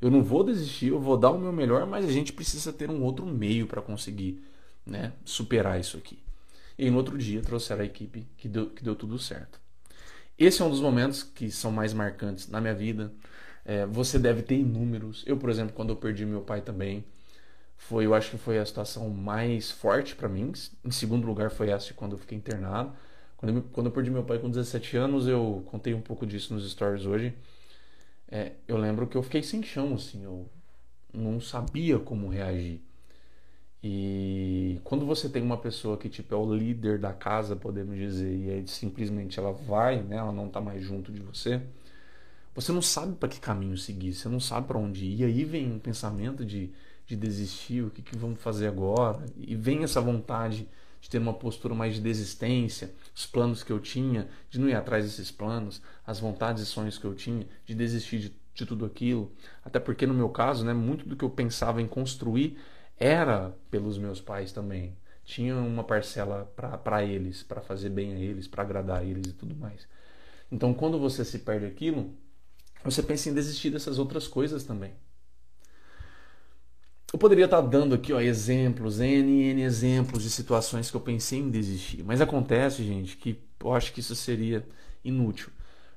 eu 0.00 0.10
não 0.10 0.22
vou 0.22 0.42
desistir, 0.42 0.88
eu 0.88 0.98
vou 0.98 1.18
dar 1.18 1.30
o 1.30 1.38
meu 1.38 1.52
melhor, 1.52 1.86
mas 1.86 2.06
a 2.06 2.10
gente 2.10 2.32
precisa 2.32 2.72
ter 2.72 2.88
um 2.88 3.02
outro 3.02 3.26
meio 3.26 3.66
para 3.66 3.82
conseguir 3.82 4.42
né, 4.86 5.12
superar 5.22 5.78
isso 5.78 5.98
aqui. 5.98 6.18
E 6.78 6.88
no 6.88 6.96
outro 6.96 7.18
dia 7.18 7.42
trouxeram 7.42 7.82
a 7.82 7.84
equipe 7.84 8.26
que 8.38 8.48
deu, 8.48 8.70
que 8.70 8.82
deu 8.82 8.96
tudo 8.96 9.18
certo. 9.18 9.60
Esse 10.38 10.62
é 10.62 10.64
um 10.64 10.70
dos 10.70 10.80
momentos 10.80 11.22
que 11.22 11.50
são 11.50 11.70
mais 11.70 11.92
marcantes 11.92 12.48
na 12.48 12.58
minha 12.58 12.74
vida. 12.74 13.12
É, 13.66 13.84
você 13.84 14.18
deve 14.18 14.40
ter 14.40 14.54
inúmeros. 14.54 15.22
Eu, 15.26 15.36
por 15.36 15.50
exemplo, 15.50 15.74
quando 15.74 15.90
eu 15.90 15.96
perdi 15.96 16.24
meu 16.24 16.40
pai 16.40 16.62
também, 16.62 17.04
foi, 17.76 18.06
eu 18.06 18.14
acho 18.14 18.30
que 18.30 18.38
foi 18.38 18.58
a 18.58 18.64
situação 18.64 19.10
mais 19.10 19.70
forte 19.70 20.16
para 20.16 20.26
mim. 20.26 20.54
Em 20.82 20.90
segundo 20.90 21.26
lugar 21.26 21.50
foi 21.50 21.68
essa 21.68 21.92
quando 21.92 22.12
eu 22.12 22.18
fiquei 22.18 22.38
internado. 22.38 22.94
Quando 23.40 23.56
eu, 23.56 23.62
quando 23.72 23.86
eu 23.86 23.92
perdi 23.92 24.10
meu 24.10 24.22
pai 24.22 24.38
com 24.38 24.50
17 24.50 24.98
anos, 24.98 25.26
eu 25.26 25.62
contei 25.70 25.94
um 25.94 26.00
pouco 26.02 26.26
disso 26.26 26.52
nos 26.52 26.70
stories 26.70 27.06
hoje. 27.06 27.32
É, 28.30 28.52
eu 28.68 28.76
lembro 28.76 29.06
que 29.06 29.16
eu 29.16 29.22
fiquei 29.22 29.42
sem 29.42 29.62
chão, 29.62 29.94
assim, 29.94 30.22
eu 30.24 30.46
não 31.10 31.40
sabia 31.40 31.98
como 31.98 32.28
reagir. 32.28 32.82
E 33.82 34.78
quando 34.84 35.06
você 35.06 35.26
tem 35.26 35.42
uma 35.42 35.56
pessoa 35.56 35.96
que 35.96 36.10
tipo 36.10 36.34
é 36.34 36.36
o 36.36 36.54
líder 36.54 36.98
da 36.98 37.14
casa, 37.14 37.56
podemos 37.56 37.96
dizer, 37.96 38.30
e 38.36 38.50
aí 38.50 38.68
simplesmente 38.68 39.38
ela 39.38 39.52
vai, 39.52 40.02
né, 40.02 40.16
ela 40.16 40.32
não 40.32 40.48
está 40.48 40.60
mais 40.60 40.82
junto 40.84 41.10
de 41.10 41.20
você, 41.20 41.62
você 42.54 42.72
não 42.72 42.82
sabe 42.82 43.16
para 43.16 43.30
que 43.30 43.40
caminho 43.40 43.78
seguir, 43.78 44.12
você 44.12 44.28
não 44.28 44.38
sabe 44.38 44.66
para 44.66 44.76
onde 44.76 45.06
ir. 45.06 45.20
E 45.20 45.24
aí 45.24 45.44
vem 45.46 45.72
um 45.72 45.78
pensamento 45.78 46.44
de, 46.44 46.70
de 47.06 47.16
desistir, 47.16 47.82
o 47.84 47.90
que, 47.90 48.02
que 48.02 48.18
vamos 48.18 48.38
fazer 48.42 48.66
agora? 48.68 49.24
E 49.34 49.56
vem 49.56 49.82
essa 49.82 49.98
vontade 49.98 50.68
de 51.00 51.08
ter 51.08 51.18
uma 51.18 51.32
postura 51.32 51.74
mais 51.74 51.94
de 51.94 52.00
desistência, 52.00 52.92
os 53.14 53.26
planos 53.26 53.62
que 53.62 53.72
eu 53.72 53.80
tinha, 53.80 54.28
de 54.48 54.60
não 54.60 54.68
ir 54.68 54.74
atrás 54.74 55.04
desses 55.04 55.30
planos, 55.30 55.80
as 56.06 56.20
vontades 56.20 56.62
e 56.62 56.66
sonhos 56.66 56.98
que 56.98 57.04
eu 57.04 57.14
tinha, 57.14 57.46
de 57.64 57.74
desistir 57.74 58.18
de, 58.18 58.34
de 58.54 58.66
tudo 58.66 58.84
aquilo. 58.84 59.32
Até 59.64 59.80
porque 59.80 60.06
no 60.06 60.14
meu 60.14 60.28
caso, 60.28 60.64
né, 60.64 60.72
muito 60.72 61.08
do 61.08 61.16
que 61.16 61.24
eu 61.24 61.30
pensava 61.30 61.80
em 61.80 61.88
construir 61.88 62.58
era 62.98 63.56
pelos 63.70 63.96
meus 63.96 64.20
pais 64.20 64.52
também. 64.52 64.94
Tinha 65.24 65.56
uma 65.56 65.84
parcela 65.84 66.52
para 66.56 67.04
eles, 67.04 67.42
para 67.42 67.62
fazer 67.62 67.88
bem 67.88 68.12
a 68.12 68.18
eles, 68.18 68.46
para 68.46 68.62
agradar 68.62 68.98
a 68.98 69.04
eles 69.04 69.28
e 69.28 69.32
tudo 69.32 69.56
mais. 69.56 69.88
Então, 70.52 70.74
quando 70.74 70.98
você 70.98 71.24
se 71.24 71.38
perde 71.38 71.66
aquilo, 71.66 72.12
você 72.84 73.02
pensa 73.02 73.30
em 73.30 73.34
desistir 73.34 73.70
dessas 73.70 73.98
outras 73.98 74.26
coisas 74.26 74.64
também. 74.64 74.92
Eu 77.12 77.18
poderia 77.18 77.46
estar 77.46 77.60
dando 77.60 77.94
aqui 77.94 78.12
ó, 78.12 78.20
exemplos, 78.20 79.00
N, 79.00 79.50
N 79.52 79.62
exemplos 79.62 80.22
de 80.22 80.30
situações 80.30 80.90
que 80.90 80.96
eu 80.96 81.00
pensei 81.00 81.40
em 81.40 81.50
desistir. 81.50 82.04
Mas 82.04 82.20
acontece, 82.20 82.84
gente, 82.84 83.16
que 83.16 83.40
eu 83.58 83.72
acho 83.72 83.92
que 83.92 84.00
isso 84.00 84.14
seria 84.14 84.64
inútil. 85.04 85.50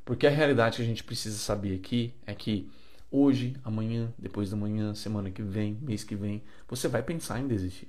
Porque 0.03 0.25
a 0.25 0.29
realidade 0.29 0.77
que 0.77 0.82
a 0.82 0.86
gente 0.86 1.03
precisa 1.03 1.38
saber 1.38 1.75
aqui 1.75 2.13
é 2.25 2.34
que 2.34 2.70
hoje, 3.12 3.55
amanhã, 3.63 4.12
depois 4.17 4.50
da 4.50 4.58
manhã, 4.58 4.96
semana 4.96 5.29
que 5.29 5.43
vem, 5.43 5.77
mês 5.82 6.03
que 6.03 6.15
vem, 6.15 6.43
você 6.67 6.88
vai 6.88 7.03
pensar 7.03 7.39
em 7.39 7.48
desistir. 7.48 7.88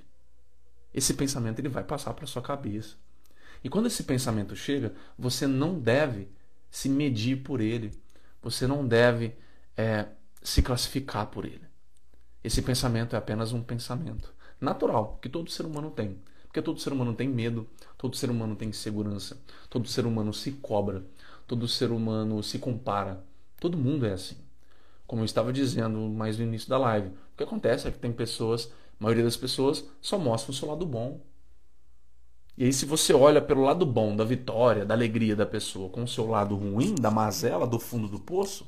Esse 0.93 1.13
pensamento 1.15 1.59
ele 1.59 1.67
vai 1.67 1.83
passar 1.83 2.13
para 2.13 2.27
sua 2.27 2.43
cabeça. 2.43 2.95
E 3.63 3.69
quando 3.69 3.87
esse 3.87 4.03
pensamento 4.03 4.55
chega, 4.55 4.93
você 5.17 5.47
não 5.47 5.79
deve 5.79 6.29
se 6.69 6.87
medir 6.87 7.37
por 7.37 7.59
ele. 7.59 7.91
Você 8.43 8.67
não 8.67 8.87
deve 8.87 9.33
é, 9.75 10.05
se 10.43 10.61
classificar 10.61 11.25
por 11.25 11.43
ele. 11.43 11.74
Esse 12.45 12.61
pensamento 12.61 13.15
é 13.15 13.19
apenas 13.19 13.53
um 13.53 13.61
pensamento 13.61 14.33
natural 14.59 15.17
que 15.21 15.29
todo 15.29 15.49
ser 15.49 15.65
humano 15.65 15.91
tem. 15.91 16.17
Porque 16.43 16.61
todo 16.61 16.79
ser 16.79 16.93
humano 16.93 17.13
tem 17.13 17.27
medo, 17.27 17.67
todo 17.97 18.15
ser 18.15 18.29
humano 18.29 18.55
tem 18.55 18.69
insegurança, 18.69 19.37
todo 19.69 19.87
ser 19.89 20.05
humano 20.05 20.33
se 20.33 20.53
cobra, 20.53 21.03
todo 21.45 21.67
ser 21.67 21.91
humano 21.91 22.41
se 22.41 22.59
compara. 22.59 23.23
Todo 23.59 23.77
mundo 23.77 24.05
é 24.05 24.13
assim 24.13 24.45
como 25.07 25.21
eu 25.21 25.25
estava 25.25 25.53
dizendo 25.53 25.99
mais 26.09 26.37
no 26.37 26.43
início 26.43 26.69
da 26.69 26.77
live. 26.77 27.09
O 27.09 27.37
que 27.37 27.43
acontece 27.43 27.87
é 27.87 27.91
que 27.91 27.99
tem 27.99 28.11
pessoas, 28.11 28.71
a 28.99 29.03
maioria 29.03 29.23
das 29.23 29.37
pessoas 29.37 29.85
só 30.01 30.17
mostra 30.17 30.51
o 30.51 30.53
seu 30.53 30.67
lado 30.67 30.85
bom. 30.85 31.21
E 32.57 32.63
aí, 32.63 32.71
se 32.71 32.85
você 32.85 33.13
olha 33.13 33.41
pelo 33.41 33.63
lado 33.63 33.85
bom 33.85 34.15
da 34.15 34.23
vitória, 34.23 34.85
da 34.85 34.93
alegria 34.93 35.35
da 35.35 35.45
pessoa, 35.45 35.89
com 35.89 36.03
o 36.03 36.07
seu 36.07 36.27
lado 36.27 36.55
ruim, 36.55 36.95
da 36.95 37.11
mazela, 37.11 37.67
do 37.67 37.77
fundo 37.77 38.07
do 38.07 38.19
poço, 38.19 38.65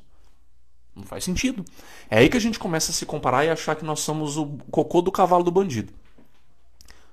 não 0.98 1.06
faz 1.06 1.24
sentido. 1.24 1.64
É 2.10 2.18
aí 2.18 2.28
que 2.28 2.36
a 2.36 2.40
gente 2.40 2.58
começa 2.58 2.90
a 2.90 2.94
se 2.94 3.06
comparar 3.06 3.44
e 3.44 3.50
achar 3.50 3.76
que 3.76 3.84
nós 3.84 4.00
somos 4.00 4.36
o 4.36 4.58
cocô 4.70 5.00
do 5.00 5.12
cavalo 5.12 5.44
do 5.44 5.50
bandido. 5.50 5.92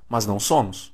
Mas 0.10 0.26
não 0.26 0.39
somos. 0.39 0.88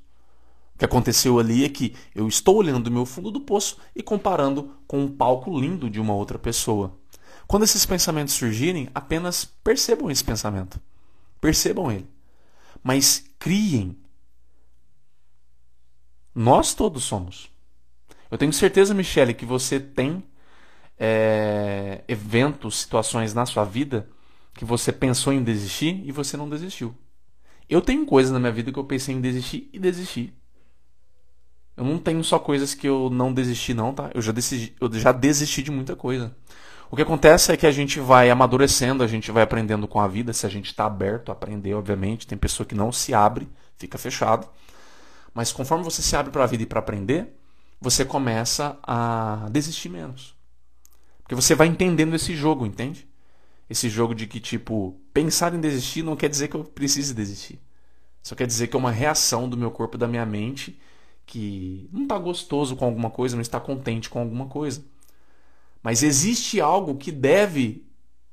O 0.75 0.79
que 0.79 0.85
aconteceu 0.85 1.39
ali 1.39 1.63
é 1.63 1.69
que 1.69 1.95
eu 2.13 2.27
estou 2.27 2.57
olhando 2.57 2.87
o 2.87 2.91
meu 2.91 3.05
fundo 3.05 3.31
do 3.31 3.41
poço 3.41 3.77
e 3.95 4.03
comparando 4.03 4.75
com 4.87 5.03
um 5.03 5.07
palco 5.07 5.57
lindo 5.57 5.89
de 5.89 5.99
uma 5.99 6.13
outra 6.13 6.37
pessoa. 6.37 6.97
Quando 7.47 7.63
esses 7.63 7.85
pensamentos 7.85 8.33
surgirem, 8.33 8.89
apenas 8.93 9.45
percebam 9.45 10.09
esse 10.09 10.23
pensamento. 10.23 10.79
Percebam 11.39 11.91
ele. 11.91 12.07
Mas 12.83 13.25
criem. 13.37 13.97
Nós 16.33 16.73
todos 16.73 17.03
somos. 17.03 17.51
Eu 18.29 18.37
tenho 18.37 18.53
certeza, 18.53 18.93
Michele, 18.93 19.33
que 19.33 19.45
você 19.45 19.79
tem 19.79 20.23
é, 21.03 22.03
eventos, 22.07 22.77
situações 22.77 23.33
na 23.33 23.43
sua 23.47 23.65
vida 23.65 24.07
que 24.53 24.63
você 24.63 24.91
pensou 24.91 25.33
em 25.33 25.43
desistir 25.43 25.99
e 26.05 26.11
você 26.11 26.37
não 26.37 26.47
desistiu. 26.47 26.95
Eu 27.67 27.81
tenho 27.81 28.05
coisas 28.05 28.31
na 28.31 28.37
minha 28.37 28.51
vida 28.51 28.71
que 28.71 28.77
eu 28.77 28.83
pensei 28.83 29.15
em 29.15 29.19
desistir 29.19 29.67
e 29.73 29.79
desisti. 29.79 30.31
Eu 31.75 31.85
não 31.85 31.97
tenho 31.97 32.23
só 32.23 32.37
coisas 32.37 32.75
que 32.75 32.87
eu 32.87 33.09
não 33.09 33.33
desisti, 33.33 33.73
não, 33.73 33.91
tá? 33.91 34.11
Eu 34.13 34.21
já, 34.21 34.31
decidi, 34.31 34.75
eu 34.79 34.93
já 34.93 35.11
desisti 35.11 35.63
de 35.63 35.71
muita 35.71 35.95
coisa. 35.95 36.35
O 36.91 36.95
que 36.95 37.01
acontece 37.01 37.51
é 37.51 37.57
que 37.57 37.65
a 37.65 37.71
gente 37.71 37.99
vai 37.99 38.29
amadurecendo, 38.29 39.03
a 39.03 39.07
gente 39.07 39.31
vai 39.31 39.41
aprendendo 39.41 39.87
com 39.87 39.99
a 39.99 40.07
vida, 40.07 40.33
se 40.33 40.45
a 40.45 40.49
gente 40.49 40.67
está 40.67 40.85
aberto 40.85 41.29
a 41.29 41.31
aprender, 41.31 41.73
obviamente. 41.73 42.27
Tem 42.27 42.37
pessoa 42.37 42.67
que 42.67 42.75
não 42.75 42.91
se 42.91 43.11
abre, 43.11 43.49
fica 43.75 43.97
fechado. 43.97 44.47
Mas 45.33 45.51
conforme 45.51 45.83
você 45.83 46.03
se 46.03 46.15
abre 46.15 46.31
para 46.31 46.43
a 46.43 46.47
vida 46.47 46.61
e 46.61 46.67
para 46.67 46.79
aprender, 46.79 47.35
você 47.79 48.05
começa 48.05 48.77
a 48.83 49.47
desistir 49.49 49.89
menos. 49.89 50.39
Porque 51.31 51.41
você 51.41 51.55
vai 51.55 51.67
entendendo 51.67 52.13
esse 52.13 52.35
jogo, 52.35 52.65
entende? 52.65 53.07
Esse 53.69 53.87
jogo 53.87 54.13
de 54.13 54.27
que, 54.27 54.37
tipo, 54.37 54.99
pensar 55.13 55.53
em 55.53 55.61
desistir 55.61 56.03
não 56.03 56.13
quer 56.13 56.27
dizer 56.27 56.49
que 56.49 56.57
eu 56.57 56.65
precise 56.65 57.13
desistir. 57.13 57.57
Só 58.21 58.35
quer 58.35 58.45
dizer 58.45 58.67
que 58.67 58.75
é 58.75 58.77
uma 58.77 58.91
reação 58.91 59.47
do 59.47 59.55
meu 59.55 59.71
corpo 59.71 59.95
e 59.95 59.97
da 59.97 60.09
minha 60.09 60.25
mente 60.25 60.77
que 61.25 61.87
não 61.89 62.03
está 62.03 62.17
gostoso 62.17 62.75
com 62.75 62.83
alguma 62.83 63.09
coisa, 63.09 63.37
não 63.37 63.41
está 63.41 63.61
contente 63.61 64.09
com 64.09 64.19
alguma 64.19 64.47
coisa. 64.47 64.83
Mas 65.81 66.03
existe 66.03 66.59
algo 66.59 66.97
que 66.97 67.13
deve 67.13 67.85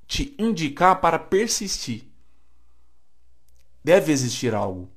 te 0.08 0.34
indicar 0.36 1.00
para 1.00 1.20
persistir. 1.20 2.02
Deve 3.84 4.10
existir 4.10 4.56
algo. 4.56 4.88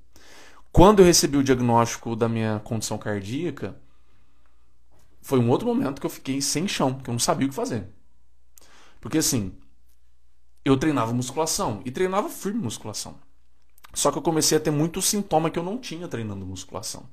Quando 0.71 1.01
eu 1.01 1.05
recebi 1.05 1.37
o 1.37 1.43
diagnóstico 1.43 2.15
da 2.15 2.27
minha 2.27 2.59
condição 2.61 2.97
cardíaca, 2.97 3.79
foi 5.21 5.39
um 5.39 5.49
outro 5.49 5.67
momento 5.67 5.99
que 5.99 6.05
eu 6.05 6.09
fiquei 6.09 6.41
sem 6.41 6.67
chão, 6.67 6.95
que 6.95 7.09
eu 7.09 7.13
não 7.13 7.19
sabia 7.19 7.45
o 7.45 7.49
que 7.49 7.55
fazer. 7.55 7.87
Porque 8.99 9.17
assim, 9.17 9.53
eu 10.63 10.77
treinava 10.77 11.13
musculação 11.13 11.81
e 11.85 11.91
treinava 11.91 12.29
firme 12.29 12.61
musculação. 12.61 13.15
Só 13.93 14.11
que 14.11 14.17
eu 14.17 14.21
comecei 14.21 14.57
a 14.57 14.61
ter 14.61 14.71
muito 14.71 15.01
sintoma 15.01 15.49
que 15.49 15.59
eu 15.59 15.63
não 15.63 15.77
tinha 15.77 16.07
treinando 16.07 16.45
musculação. 16.45 17.09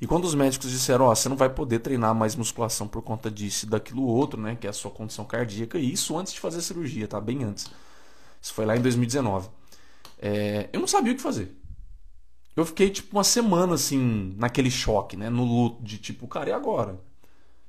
E 0.00 0.06
quando 0.06 0.24
os 0.24 0.34
médicos 0.34 0.70
disseram, 0.70 1.06
ó, 1.06 1.12
oh, 1.12 1.16
você 1.16 1.28
não 1.28 1.36
vai 1.36 1.48
poder 1.48 1.80
treinar 1.80 2.14
mais 2.14 2.36
musculação 2.36 2.86
por 2.86 3.02
conta 3.02 3.30
disso 3.30 3.66
e 3.66 3.68
daquilo 3.68 4.04
outro, 4.04 4.40
né, 4.40 4.56
que 4.56 4.66
é 4.66 4.70
a 4.70 4.72
sua 4.72 4.90
condição 4.90 5.24
cardíaca, 5.24 5.78
e 5.78 5.92
isso 5.92 6.16
antes 6.16 6.32
de 6.32 6.40
fazer 6.40 6.58
a 6.58 6.62
cirurgia, 6.62 7.08
tá? 7.08 7.20
Bem 7.20 7.42
antes. 7.42 7.68
Isso 8.40 8.54
foi 8.54 8.64
lá 8.64 8.76
em 8.76 8.80
2019. 8.80 9.48
É, 10.20 10.68
eu 10.72 10.80
não 10.80 10.86
sabia 10.86 11.12
o 11.12 11.16
que 11.16 11.22
fazer. 11.22 11.56
Eu 12.54 12.64
fiquei 12.64 12.90
tipo 12.90 13.16
uma 13.16 13.24
semana 13.24 13.74
assim, 13.74 14.34
naquele 14.36 14.70
choque, 14.70 15.16
né, 15.16 15.28
no 15.28 15.44
luto 15.44 15.82
de 15.82 15.98
tipo, 15.98 16.28
cara, 16.28 16.50
e 16.50 16.52
agora? 16.52 17.00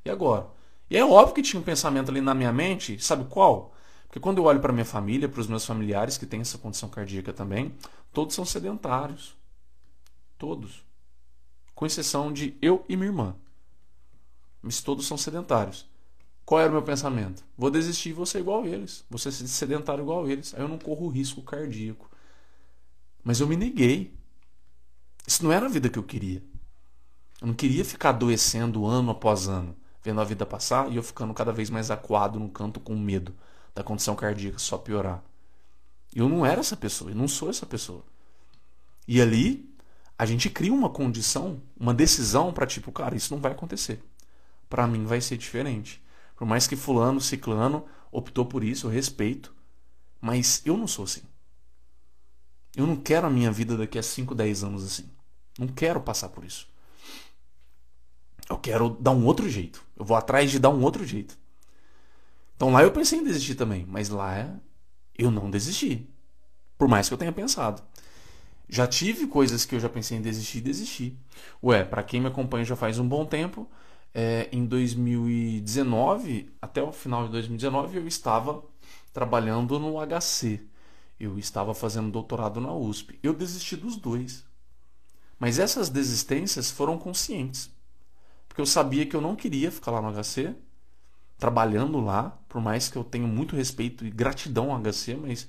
E 0.04 0.10
agora? 0.10 0.48
E 0.90 0.98
é 0.98 1.06
óbvio 1.06 1.36
que 1.36 1.42
tinha 1.42 1.60
um 1.60 1.64
pensamento 1.64 2.10
ali 2.10 2.22
na 2.22 2.34
minha 2.34 2.52
mente, 2.52 3.00
sabe 3.04 3.26
qual? 3.26 3.74
Porque 4.08 4.20
quando 4.20 4.40
eu 4.40 4.46
olho 4.46 4.60
para 4.60 4.74
minha 4.74 4.86
família, 4.86 5.30
para 5.30 5.42
os 5.42 5.48
meus 5.48 5.66
familiares 5.66 6.18
que 6.18 6.26
têm 6.26 6.42
essa 6.42 6.58
condição 6.58 6.90
cardíaca 6.90 7.32
também, 7.32 7.76
todos 8.12 8.34
são 8.34 8.44
sedentários. 8.44 9.38
Todos 10.38 10.90
com 11.80 11.86
exceção 11.86 12.34
de 12.34 12.58
eu 12.62 12.84
e 12.90 12.98
minha 12.98 13.08
irmã. 13.08 13.34
Mas 14.62 14.82
todos 14.82 15.08
são 15.08 15.18
sedentários. 15.18 15.88
Qual 16.44 16.60
era 16.60 16.70
o 16.70 16.74
meu 16.74 16.82
pensamento? 16.82 17.42
Vou 17.58 17.72
desistir 17.72 18.10
e 18.10 18.14
vou 18.14 18.26
ser 18.26 18.40
igual 18.40 18.64
a 18.64 18.68
eles. 18.68 19.06
Vou 19.10 19.18
ser 19.18 19.32
sedentário 19.32 20.02
igual 20.02 20.26
a 20.26 20.30
eles. 20.30 20.54
Aí 20.54 20.60
eu 20.60 20.68
não 20.68 20.78
corro 20.78 21.08
risco 21.08 21.42
cardíaco. 21.42 22.12
Mas 23.24 23.40
eu 23.40 23.48
me 23.48 23.56
neguei. 23.56 24.14
Isso 25.26 25.42
não 25.42 25.54
era 25.54 25.68
a 25.68 25.70
vida 25.70 25.88
que 25.88 25.98
eu 25.98 26.04
queria. 26.04 26.44
Eu 27.40 27.48
não 27.48 27.54
queria 27.54 27.86
ficar 27.86 28.10
adoecendo 28.10 28.86
ano 28.86 29.12
após 29.12 29.48
ano, 29.48 29.74
vendo 30.10 30.22
a 30.22 30.24
vida 30.24 30.46
passar 30.46 30.92
e 30.92 30.96
eu 30.96 31.04
ficando 31.04 31.34
cada 31.34 31.52
vez 31.52 31.70
mais 31.70 31.92
acuado 31.92 32.40
no 32.40 32.50
canto 32.50 32.80
com 32.80 32.96
medo 32.96 33.34
da 33.76 33.84
condição 33.84 34.16
cardíaca 34.16 34.58
só 34.58 34.78
piorar. 34.78 35.24
Eu 36.14 36.28
não 36.28 36.44
era 36.44 36.60
essa 36.60 36.76
pessoa, 36.76 37.12
eu 37.12 37.16
não 37.16 37.28
sou 37.28 37.50
essa 37.50 37.66
pessoa. 37.66 38.04
E 39.08 39.22
ali 39.22 39.72
a 40.18 40.26
gente 40.26 40.50
cria 40.50 40.74
uma 40.74 40.90
condição, 40.90 41.62
uma 41.80 41.94
decisão 41.94 42.52
para 42.52 42.66
tipo, 42.66 42.92
cara, 42.92 43.16
isso 43.16 43.34
não 43.34 43.42
vai 43.42 43.52
acontecer. 43.52 44.04
Para 44.68 44.88
mim 44.88 45.06
vai 45.06 45.22
ser 45.22 45.38
diferente. 45.38 46.04
Por 46.36 46.48
mais 46.48 46.66
que 46.68 46.76
fulano, 46.76 47.22
ciclano 47.22 47.86
optou 48.12 48.46
por 48.46 48.64
isso, 48.64 48.88
eu 48.88 48.92
respeito, 48.92 49.54
mas 50.20 50.62
eu 50.66 50.76
não 50.76 50.88
sou 50.88 51.06
assim. 51.06 51.22
Eu 52.76 52.88
não 52.88 52.96
quero 52.96 53.28
a 53.28 53.30
minha 53.30 53.52
vida 53.52 53.78
daqui 53.78 54.00
a 54.00 54.04
5, 54.04 54.34
10 54.34 54.64
anos 54.64 54.84
assim. 54.84 55.10
Não 55.58 55.68
quero 55.68 56.02
passar 56.02 56.30
por 56.30 56.44
isso. 56.44 56.68
Eu 58.50 58.58
quero 58.58 58.90
dar 59.00 59.12
um 59.12 59.26
outro 59.26 59.48
jeito. 59.48 59.84
Eu 59.96 60.04
vou 60.04 60.18
atrás 60.18 60.50
de 60.50 60.60
dar 60.60 60.70
um 60.70 60.82
outro 60.84 61.06
jeito. 61.06 61.38
Então 62.56 62.72
lá 62.72 62.84
eu 62.84 62.92
pensei 62.92 63.20
em 63.20 63.24
desistir 63.24 63.56
também, 63.56 63.86
mas 63.88 64.10
lá 64.10 64.60
eu 65.18 65.30
não 65.30 65.50
desisti. 65.50 66.10
Por 66.78 66.88
mais 66.88 67.08
que 67.08 67.14
eu 67.14 67.18
tenha 67.18 67.32
pensado. 67.32 67.82
Já 68.68 68.86
tive 68.86 69.28
coisas 69.28 69.66
que 69.66 69.76
eu 69.76 69.80
já 69.80 69.90
pensei 69.90 70.18
em 70.18 70.22
desistir 70.22 70.60
e 70.60 70.62
desisti. 70.62 71.18
Ué, 71.64 71.84
para 71.84 72.04
quem 72.04 72.22
me 72.22 72.28
acompanha 72.28 72.66
já 72.66 72.76
faz 72.76 73.00
um 73.00 73.08
bom 73.08 73.26
tempo, 73.26 73.68
é, 74.14 74.50
em 74.52 74.66
2019, 74.66 76.52
até 76.62 76.82
o 76.82 76.92
final 76.92 77.26
de 77.26 77.32
2019, 77.32 77.98
eu 77.98 78.08
estava 78.08 78.64
trabalhando 79.14 79.80
no 79.80 79.96
HC. 80.00 80.62
Eu 81.20 81.38
estava 81.38 81.74
fazendo 81.74 82.12
doutorado 82.12 82.62
na 82.62 82.74
USP. 82.74 83.20
Eu 83.22 83.34
desisti 83.34 83.76
dos 83.76 83.96
dois. 83.96 84.46
Mas 85.40 85.60
essas 85.60 85.90
desistências 85.90 86.72
foram 86.72 86.98
conscientes. 86.98 87.72
Porque 88.50 88.60
eu 88.60 88.66
sabia 88.66 89.06
que 89.06 89.16
eu 89.16 89.22
não 89.22 89.36
queria 89.36 89.72
ficar 89.72 89.92
lá 89.92 90.02
no 90.02 90.12
HC, 90.12 90.54
trabalhando 91.38 92.02
lá, 92.02 92.38
por 92.50 92.60
mais 92.60 92.90
que 92.90 92.98
eu 92.98 93.04
tenha 93.06 93.26
muito 93.26 93.56
respeito 93.56 94.06
e 94.06 94.10
gratidão 94.10 94.74
ao 94.74 94.82
HC, 94.82 95.16
mas 95.16 95.48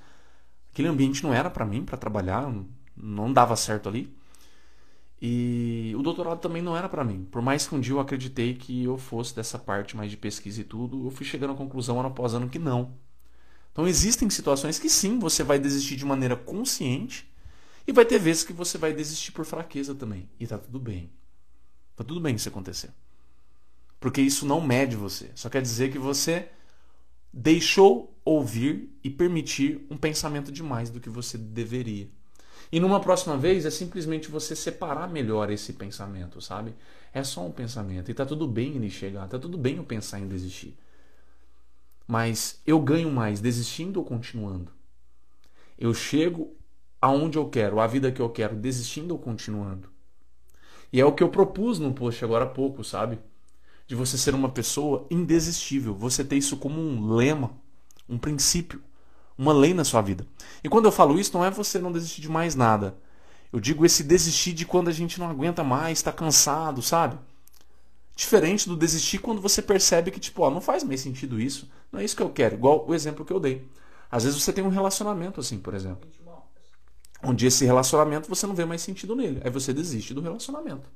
aquele 0.72 0.86
ambiente 0.86 1.24
não 1.24 1.34
era 1.34 1.50
para 1.50 1.66
mim, 1.66 1.84
para 1.84 1.98
trabalhar, 1.98 2.48
não 2.96 3.32
dava 3.32 3.56
certo 3.56 3.88
ali. 3.88 4.16
E 5.20 5.92
o 5.98 6.02
doutorado 6.02 6.38
também 6.40 6.62
não 6.62 6.76
era 6.76 6.88
para 6.88 7.04
mim. 7.04 7.26
Por 7.30 7.42
mais 7.42 7.66
que 7.66 7.74
um 7.74 7.80
dia 7.80 7.92
eu 7.92 8.00
acreditei 8.00 8.54
que 8.54 8.84
eu 8.84 8.96
fosse 8.96 9.34
dessa 9.34 9.58
parte 9.58 9.96
mais 9.96 10.10
de 10.10 10.16
pesquisa 10.16 10.60
e 10.60 10.64
tudo, 10.64 11.06
eu 11.06 11.10
fui 11.10 11.26
chegando 11.26 11.52
à 11.52 11.56
conclusão 11.56 11.98
ano 11.98 12.08
após 12.08 12.32
ano 12.32 12.48
que 12.48 12.58
não. 12.58 12.94
Então 13.72 13.86
existem 13.86 14.30
situações 14.30 14.78
que 14.78 14.88
sim, 14.88 15.18
você 15.18 15.42
vai 15.42 15.58
desistir 15.58 15.96
de 15.96 16.04
maneira 16.04 16.36
consciente 16.36 17.30
e 17.86 17.92
vai 17.92 18.04
ter 18.04 18.18
vezes 18.18 18.44
que 18.44 18.52
você 18.52 18.78
vai 18.78 18.92
desistir 18.92 19.32
por 19.32 19.44
fraqueza 19.44 19.94
também. 19.94 20.28
E 20.38 20.46
tá 20.46 20.56
tudo 20.58 20.78
bem. 20.78 21.10
Tá 22.00 22.04
tudo 22.04 22.18
bem 22.18 22.34
isso 22.34 22.48
acontecer. 22.48 22.88
Porque 24.00 24.22
isso 24.22 24.46
não 24.46 24.58
mede 24.58 24.96
você. 24.96 25.30
Só 25.34 25.50
quer 25.50 25.60
dizer 25.60 25.92
que 25.92 25.98
você 25.98 26.48
deixou 27.30 28.18
ouvir 28.24 28.88
e 29.04 29.10
permitir 29.10 29.86
um 29.90 29.98
pensamento 29.98 30.50
demais 30.50 30.88
do 30.88 30.98
que 30.98 31.10
você 31.10 31.36
deveria. 31.36 32.08
E 32.72 32.80
numa 32.80 33.00
próxima 33.00 33.36
vez 33.36 33.66
é 33.66 33.70
simplesmente 33.70 34.30
você 34.30 34.56
separar 34.56 35.10
melhor 35.10 35.50
esse 35.50 35.74
pensamento, 35.74 36.40
sabe? 36.40 36.74
É 37.12 37.22
só 37.22 37.44
um 37.46 37.52
pensamento 37.52 38.10
e 38.10 38.14
tá 38.14 38.24
tudo 38.24 38.48
bem 38.48 38.76
ele 38.76 38.88
chegar, 38.88 39.28
tá 39.28 39.38
tudo 39.38 39.58
bem 39.58 39.76
eu 39.76 39.84
pensar 39.84 40.18
em 40.20 40.26
desistir. 40.26 40.74
Mas 42.06 42.62
eu 42.66 42.80
ganho 42.80 43.10
mais 43.10 43.42
desistindo 43.42 43.98
ou 43.98 44.06
continuando? 44.06 44.72
Eu 45.76 45.92
chego 45.92 46.56
aonde 46.98 47.36
eu 47.36 47.46
quero, 47.50 47.78
a 47.78 47.86
vida 47.86 48.10
que 48.10 48.22
eu 48.22 48.30
quero, 48.30 48.56
desistindo 48.56 49.10
ou 49.10 49.18
continuando? 49.18 49.89
E 50.92 51.00
é 51.00 51.04
o 51.04 51.12
que 51.12 51.22
eu 51.22 51.28
propus 51.28 51.78
no 51.78 51.92
post 51.92 52.24
agora 52.24 52.44
há 52.44 52.48
pouco, 52.48 52.82
sabe? 52.82 53.18
De 53.86 53.94
você 53.94 54.18
ser 54.18 54.34
uma 54.34 54.48
pessoa 54.48 55.06
indesistível, 55.10 55.94
você 55.94 56.24
ter 56.24 56.36
isso 56.36 56.56
como 56.56 56.80
um 56.80 57.14
lema, 57.14 57.50
um 58.08 58.18
princípio, 58.18 58.80
uma 59.38 59.52
lei 59.52 59.72
na 59.72 59.84
sua 59.84 60.02
vida. 60.02 60.26
E 60.62 60.68
quando 60.68 60.84
eu 60.84 60.92
falo 60.92 61.18
isso, 61.18 61.32
não 61.32 61.44
é 61.44 61.50
você 61.50 61.78
não 61.78 61.92
desistir 61.92 62.20
de 62.20 62.28
mais 62.28 62.54
nada. 62.54 62.94
Eu 63.52 63.58
digo 63.58 63.84
esse 63.84 64.02
desistir 64.02 64.52
de 64.52 64.64
quando 64.64 64.88
a 64.88 64.92
gente 64.92 65.18
não 65.18 65.28
aguenta 65.28 65.64
mais, 65.64 65.98
está 65.98 66.12
cansado, 66.12 66.82
sabe? 66.82 67.18
Diferente 68.14 68.68
do 68.68 68.76
desistir 68.76 69.18
quando 69.18 69.40
você 69.40 69.62
percebe 69.62 70.10
que, 70.10 70.20
tipo, 70.20 70.42
ó, 70.42 70.50
não 70.50 70.60
faz 70.60 70.84
mais 70.84 71.00
sentido 71.00 71.40
isso. 71.40 71.68
Não 71.90 72.00
é 72.00 72.04
isso 72.04 72.14
que 72.14 72.22
eu 72.22 72.30
quero. 72.30 72.54
Igual 72.54 72.84
o 72.86 72.94
exemplo 72.94 73.24
que 73.24 73.32
eu 73.32 73.40
dei. 73.40 73.66
Às 74.10 74.24
vezes 74.24 74.40
você 74.40 74.52
tem 74.52 74.62
um 74.62 74.68
relacionamento 74.68 75.40
assim, 75.40 75.58
por 75.58 75.72
exemplo. 75.72 76.08
Onde 77.22 77.46
esse 77.46 77.64
relacionamento 77.64 78.28
você 78.28 78.46
não 78.46 78.54
vê 78.54 78.64
mais 78.64 78.80
sentido 78.80 79.14
nele. 79.14 79.40
Aí 79.44 79.50
você 79.50 79.72
desiste 79.72 80.14
do 80.14 80.20
relacionamento. 80.20 80.88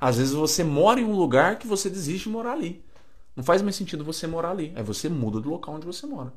Às 0.00 0.16
vezes 0.16 0.32
você 0.32 0.64
mora 0.64 1.00
em 1.00 1.04
um 1.04 1.14
lugar 1.14 1.58
que 1.58 1.66
você 1.66 1.88
desiste 1.90 2.24
de 2.24 2.30
morar 2.30 2.52
ali. 2.52 2.84
Não 3.36 3.44
faz 3.44 3.62
mais 3.62 3.76
sentido 3.76 4.04
você 4.04 4.26
morar 4.26 4.50
ali. 4.50 4.72
Aí 4.76 4.82
você 4.82 5.08
muda 5.08 5.40
do 5.40 5.50
local 5.50 5.74
onde 5.74 5.86
você 5.86 6.06
mora. 6.06 6.32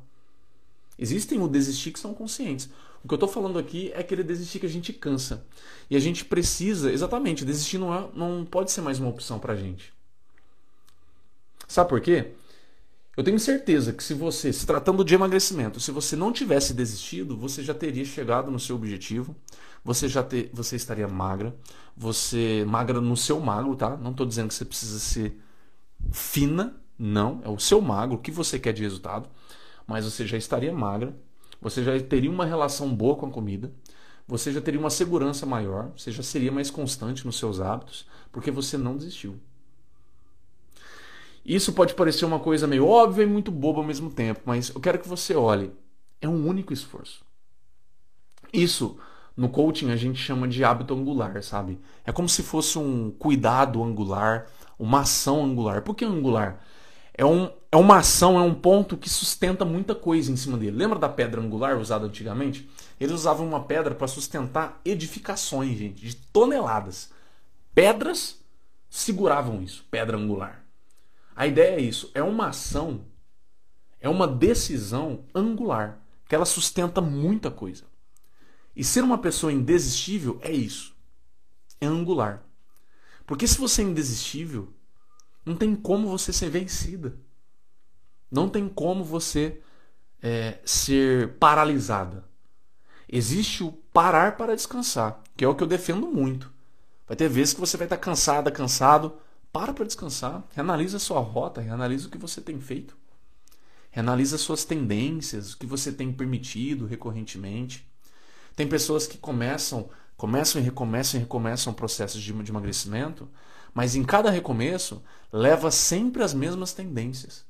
Existem 0.98 1.42
o 1.42 1.48
desistir 1.48 1.90
que 1.90 1.98
são 1.98 2.14
conscientes. 2.14 2.68
O 3.02 3.08
que 3.08 3.12
eu 3.12 3.16
estou 3.16 3.28
falando 3.28 3.58
aqui 3.58 3.90
é 3.92 4.00
aquele 4.00 4.22
desistir 4.22 4.60
que 4.60 4.66
a 4.66 4.68
gente 4.68 4.92
cansa. 4.92 5.44
E 5.90 5.96
a 5.96 6.00
gente 6.00 6.24
precisa, 6.24 6.92
exatamente, 6.92 7.44
desistir 7.44 7.78
não, 7.78 7.94
é, 7.94 8.08
não 8.14 8.44
pode 8.44 8.70
ser 8.70 8.80
mais 8.80 8.98
uma 8.98 9.10
opção 9.10 9.38
para 9.38 9.52
a 9.52 9.56
gente. 9.56 9.92
Sabe 11.66 11.88
por 11.88 12.00
quê? 12.00 12.32
Eu 13.16 13.22
tenho 13.22 13.38
certeza 13.38 13.92
que 13.92 14.02
se 14.02 14.12
você, 14.12 14.52
se 14.52 14.66
tratando 14.66 15.04
de 15.04 15.14
emagrecimento, 15.14 15.78
se 15.78 15.92
você 15.92 16.16
não 16.16 16.32
tivesse 16.32 16.74
desistido, 16.74 17.36
você 17.36 17.62
já 17.62 17.72
teria 17.72 18.04
chegado 18.04 18.50
no 18.50 18.58
seu 18.58 18.74
objetivo, 18.74 19.36
você 19.84 20.08
já 20.08 20.22
ter, 20.22 20.50
você 20.52 20.74
estaria 20.74 21.06
magra, 21.06 21.54
você 21.96 22.64
magra 22.66 23.00
no 23.00 23.16
seu 23.16 23.38
magro, 23.38 23.76
tá? 23.76 23.96
Não 23.96 24.10
estou 24.10 24.26
dizendo 24.26 24.48
que 24.48 24.54
você 24.54 24.64
precisa 24.64 24.98
ser 24.98 25.40
fina, 26.10 26.74
não, 26.98 27.40
é 27.44 27.48
o 27.48 27.58
seu 27.58 27.80
magro, 27.80 28.16
o 28.16 28.20
que 28.20 28.32
você 28.32 28.58
quer 28.58 28.72
de 28.72 28.82
resultado, 28.82 29.28
mas 29.86 30.04
você 30.04 30.26
já 30.26 30.36
estaria 30.36 30.72
magra, 30.72 31.16
você 31.60 31.84
já 31.84 31.98
teria 32.00 32.30
uma 32.30 32.44
relação 32.44 32.94
boa 32.94 33.14
com 33.14 33.26
a 33.26 33.30
comida, 33.30 33.72
você 34.26 34.52
já 34.52 34.60
teria 34.60 34.80
uma 34.80 34.90
segurança 34.90 35.46
maior, 35.46 35.92
você 35.96 36.10
já 36.10 36.22
seria 36.22 36.50
mais 36.50 36.70
constante 36.70 37.24
nos 37.26 37.38
seus 37.38 37.60
hábitos, 37.60 38.06
porque 38.32 38.50
você 38.50 38.76
não 38.76 38.96
desistiu. 38.96 39.38
Isso 41.44 41.72
pode 41.72 41.94
parecer 41.94 42.24
uma 42.24 42.40
coisa 42.40 42.66
meio 42.66 42.86
óbvia 42.86 43.24
e 43.24 43.26
muito 43.26 43.50
boba 43.50 43.80
ao 43.80 43.86
mesmo 43.86 44.10
tempo, 44.10 44.40
mas 44.46 44.70
eu 44.70 44.80
quero 44.80 44.98
que 44.98 45.08
você 45.08 45.34
olhe. 45.34 45.70
É 46.20 46.28
um 46.28 46.48
único 46.48 46.72
esforço. 46.72 47.22
Isso, 48.50 48.96
no 49.36 49.48
coaching, 49.48 49.90
a 49.90 49.96
gente 49.96 50.18
chama 50.18 50.48
de 50.48 50.64
hábito 50.64 50.94
angular, 50.94 51.42
sabe? 51.42 51.78
É 52.04 52.12
como 52.12 52.28
se 52.28 52.42
fosse 52.42 52.78
um 52.78 53.10
cuidado 53.10 53.82
angular, 53.82 54.46
uma 54.78 55.00
ação 55.00 55.44
angular. 55.44 55.82
Por 55.82 55.94
que 55.94 56.04
angular? 56.04 56.64
É, 57.12 57.24
um, 57.26 57.50
é 57.70 57.76
uma 57.76 57.98
ação, 57.98 58.38
é 58.38 58.42
um 58.42 58.54
ponto 58.54 58.96
que 58.96 59.10
sustenta 59.10 59.64
muita 59.64 59.94
coisa 59.94 60.32
em 60.32 60.36
cima 60.36 60.56
dele. 60.56 60.76
Lembra 60.76 60.98
da 60.98 61.08
pedra 61.08 61.40
angular 61.40 61.78
usada 61.78 62.06
antigamente? 62.06 62.68
Eles 62.98 63.14
usavam 63.14 63.46
uma 63.46 63.64
pedra 63.64 63.94
para 63.94 64.06
sustentar 64.06 64.80
edificações, 64.84 65.76
gente, 65.76 66.00
de 66.00 66.16
toneladas. 66.16 67.10
Pedras 67.74 68.40
seguravam 68.88 69.62
isso, 69.62 69.84
pedra 69.90 70.16
angular. 70.16 70.63
A 71.34 71.46
ideia 71.46 71.76
é 71.76 71.80
isso, 71.80 72.10
é 72.14 72.22
uma 72.22 72.48
ação, 72.48 73.06
é 74.00 74.08
uma 74.08 74.26
decisão 74.28 75.24
angular, 75.34 76.00
que 76.28 76.34
ela 76.34 76.44
sustenta 76.44 77.00
muita 77.00 77.50
coisa. 77.50 77.84
E 78.76 78.82
ser 78.82 79.02
uma 79.02 79.18
pessoa 79.18 79.52
indesistível 79.52 80.38
é 80.42 80.52
isso. 80.52 80.94
É 81.80 81.86
angular. 81.86 82.42
Porque 83.26 83.46
se 83.46 83.58
você 83.58 83.82
é 83.82 83.84
indesistível, 83.84 84.72
não 85.44 85.56
tem 85.56 85.74
como 85.74 86.08
você 86.08 86.32
ser 86.32 86.50
vencida. 86.50 87.16
Não 88.30 88.48
tem 88.48 88.68
como 88.68 89.04
você 89.04 89.60
é, 90.22 90.58
ser 90.64 91.34
paralisada. 91.34 92.24
Existe 93.08 93.62
o 93.62 93.70
parar 93.70 94.36
para 94.36 94.56
descansar, 94.56 95.22
que 95.36 95.44
é 95.44 95.48
o 95.48 95.54
que 95.54 95.62
eu 95.62 95.68
defendo 95.68 96.08
muito. 96.08 96.52
Vai 97.06 97.16
ter 97.16 97.28
vezes 97.28 97.54
que 97.54 97.60
você 97.60 97.76
vai 97.76 97.86
estar 97.86 97.98
cansada, 97.98 98.50
cansado, 98.50 99.16
para 99.54 99.72
para 99.72 99.84
descansar, 99.84 100.44
reanalisa 100.52 100.96
a 100.96 101.00
sua 101.00 101.20
rota, 101.20 101.60
reanalisa 101.60 102.08
o 102.08 102.10
que 102.10 102.18
você 102.18 102.40
tem 102.40 102.60
feito. 102.60 102.96
Reanalisa 103.88 104.36
suas 104.36 104.64
tendências, 104.64 105.52
o 105.52 105.58
que 105.58 105.64
você 105.64 105.92
tem 105.92 106.12
permitido 106.12 106.86
recorrentemente. 106.86 107.88
Tem 108.56 108.66
pessoas 108.66 109.06
que 109.06 109.16
começam, 109.16 109.88
começam 110.16 110.60
e 110.60 110.64
recomeçam 110.64 111.20
e 111.20 111.22
recomeçam 111.22 111.72
processos 111.72 112.20
de, 112.20 112.32
de 112.32 112.50
emagrecimento, 112.50 113.30
mas 113.72 113.94
em 113.94 114.02
cada 114.02 114.28
recomeço 114.28 115.00
leva 115.32 115.70
sempre 115.70 116.24
as 116.24 116.34
mesmas 116.34 116.72
tendências. 116.72 117.46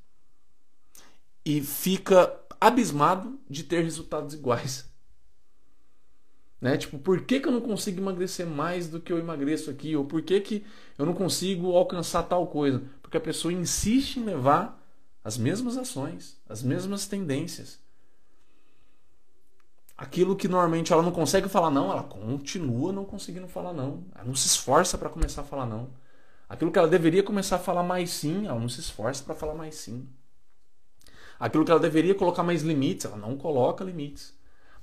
E 1.43 1.63
fica 1.63 2.39
abismado 2.61 3.41
de 3.49 3.63
ter 3.63 3.83
resultados 3.83 4.35
iguais. 4.35 4.94
Né? 6.65 6.79
Tipo, 6.79 6.99
por 6.99 7.21
que, 7.21 7.41
que 7.41 7.47
eu 7.47 7.53
não 7.53 7.61
consigo 7.61 8.01
emagrecer 8.01 8.47
mais 8.47 8.89
do 8.89 8.99
que 8.99 9.13
eu 9.13 9.19
emagreço 9.19 9.69
aqui? 9.71 9.95
Ou 9.95 10.07
por 10.07 10.23
que, 10.23 10.41
que 10.41 10.65
eu 10.97 11.05
não 11.05 11.13
consigo 11.13 11.77
alcançar 11.77 12.23
tal 12.23 12.47
coisa? 12.47 12.83
Porque 13.03 13.19
a 13.19 13.21
pessoa 13.21 13.53
insiste 13.53 14.17
em 14.17 14.25
levar 14.25 14.83
as 15.23 15.37
mesmas 15.37 15.77
ações, 15.77 16.41
as 16.49 16.63
mesmas 16.63 17.07
tendências. 17.07 17.79
Aquilo 19.95 20.35
que 20.35 20.49
normalmente 20.49 20.91
ela 20.91 21.03
não 21.03 21.13
consegue 21.13 21.51
falar 21.51 21.71
não, 21.71 21.93
ela 21.93 22.03
continua 22.03 22.95
não 22.95 23.05
conseguindo 23.05 23.47
falar 23.47 23.75
não. 23.75 24.07
Ela 24.15 24.25
não 24.25 24.35
se 24.35 24.47
esforça 24.47 24.97
para 24.97 25.11
começar 25.11 25.43
a 25.43 25.45
falar 25.45 25.67
não. 25.67 25.91
Aquilo 26.49 26.73
que 26.73 26.79
ela 26.79 26.89
deveria 26.89 27.23
começar 27.23 27.57
a 27.57 27.59
falar 27.59 27.83
mais 27.83 28.09
sim, 28.09 28.47
ela 28.47 28.59
não 28.59 28.71
se 28.71 28.81
esforça 28.81 29.23
para 29.23 29.35
falar 29.35 29.53
mais 29.53 29.75
sim. 29.75 30.09
Aquilo 31.39 31.63
que 31.63 31.71
ela 31.71 31.79
deveria 31.79 32.15
colocar 32.15 32.43
mais 32.43 32.63
limites, 32.63 33.05
ela 33.05 33.19
não 33.19 33.37
coloca 33.37 33.85
limites. 33.85 34.33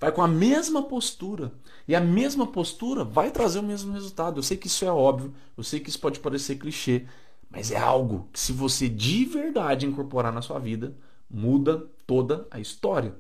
Vai 0.02 0.12
com 0.12 0.24
a 0.24 0.28
mesma 0.28 0.82
postura. 0.82 1.54
E 1.88 1.94
a 1.94 2.02
mesma 2.02 2.48
postura 2.48 3.04
vai 3.04 3.30
trazer 3.30 3.60
o 3.60 3.64
mesmo 3.64 3.94
resultado. 3.94 4.40
Eu 4.40 4.44
sei 4.44 4.58
que 4.58 4.66
isso 4.66 4.84
é 4.84 4.92
óbvio, 4.92 5.32
eu 5.56 5.64
sei 5.64 5.80
que 5.80 5.90
isso 5.90 6.00
pode 6.00 6.20
parecer 6.20 6.56
clichê, 6.56 7.06
mas 7.52 7.70
é 7.70 7.78
algo 7.78 8.28
que, 8.34 8.40
se 8.40 8.52
você 8.52 8.90
de 8.90 9.26
verdade 9.26 9.86
incorporar 9.86 10.34
na 10.34 10.42
sua 10.42 10.58
vida, 10.58 10.98
muda 11.30 11.86
toda 12.08 12.48
a 12.50 12.60
história. 12.60 13.16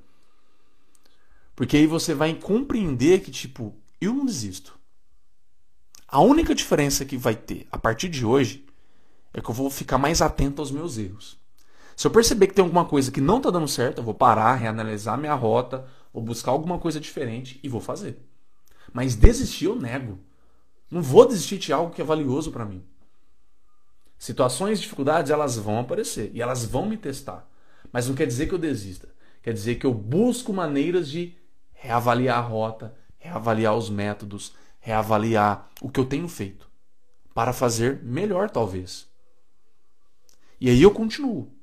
Porque 1.56 1.78
aí 1.78 1.86
você 1.86 2.16
vai 2.16 2.34
compreender 2.34 3.22
que, 3.22 3.30
tipo, 3.30 3.76
eu 4.00 4.12
não 4.12 4.26
desisto. 4.26 4.80
A 6.08 6.20
única 6.20 6.56
diferença 6.56 7.06
que 7.06 7.16
vai 7.16 7.36
ter 7.36 7.68
a 7.72 7.78
partir 7.78 8.10
de 8.10 8.26
hoje 8.26 8.66
é 9.34 9.40
que 9.40 9.50
eu 9.50 9.54
vou 9.54 9.70
ficar 9.70 10.00
mais 10.00 10.20
atento 10.20 10.62
aos 10.62 10.72
meus 10.72 10.98
erros. 10.98 11.41
Se 12.02 12.08
eu 12.08 12.12
perceber 12.12 12.48
que 12.48 12.56
tem 12.56 12.64
alguma 12.64 12.84
coisa 12.84 13.12
que 13.12 13.22
não 13.22 13.38
está 13.38 13.52
dando 13.52 13.68
certo, 13.68 14.00
eu 14.00 14.04
vou 14.04 14.16
parar, 14.16 14.56
reanalisar 14.56 15.20
minha 15.20 15.36
rota, 15.36 15.86
vou 16.12 16.24
buscar 16.24 16.50
alguma 16.50 16.80
coisa 16.80 17.00
diferente 17.00 17.60
e 17.62 17.70
vou 17.70 17.80
fazer. 17.80 18.18
Mas 18.92 19.14
desistir 19.14 19.66
eu 19.66 19.76
nego. 19.76 20.18
Não 20.90 21.04
vou 21.04 21.28
desistir 21.28 21.60
de 21.60 21.72
algo 21.72 21.94
que 21.94 22.02
é 22.02 22.04
valioso 22.04 22.52
para 22.52 22.66
mim. 22.66 22.84
Situações, 24.18 24.82
dificuldades, 24.82 25.30
elas 25.30 25.58
vão 25.58 25.78
aparecer 25.78 26.32
e 26.34 26.42
elas 26.42 26.66
vão 26.66 26.88
me 26.88 26.98
testar. 26.98 27.48
Mas 27.94 28.08
não 28.08 28.16
quer 28.16 28.26
dizer 28.26 28.48
que 28.48 28.56
eu 28.56 28.58
desista. 28.58 29.08
Quer 29.44 29.54
dizer 29.54 29.76
que 29.76 29.86
eu 29.86 29.94
busco 29.94 30.52
maneiras 30.52 31.08
de 31.08 31.36
reavaliar 31.72 32.40
a 32.40 32.42
rota, 32.42 32.96
reavaliar 33.20 33.78
os 33.78 33.92
métodos, 33.92 34.56
reavaliar 34.80 35.70
o 35.80 35.88
que 35.88 36.00
eu 36.00 36.06
tenho 36.06 36.28
feito 36.28 36.68
para 37.36 37.54
fazer 37.54 38.02
melhor, 38.02 38.50
talvez. 38.50 39.08
E 40.60 40.68
aí 40.68 40.82
eu 40.82 40.90
continuo. 40.90 41.61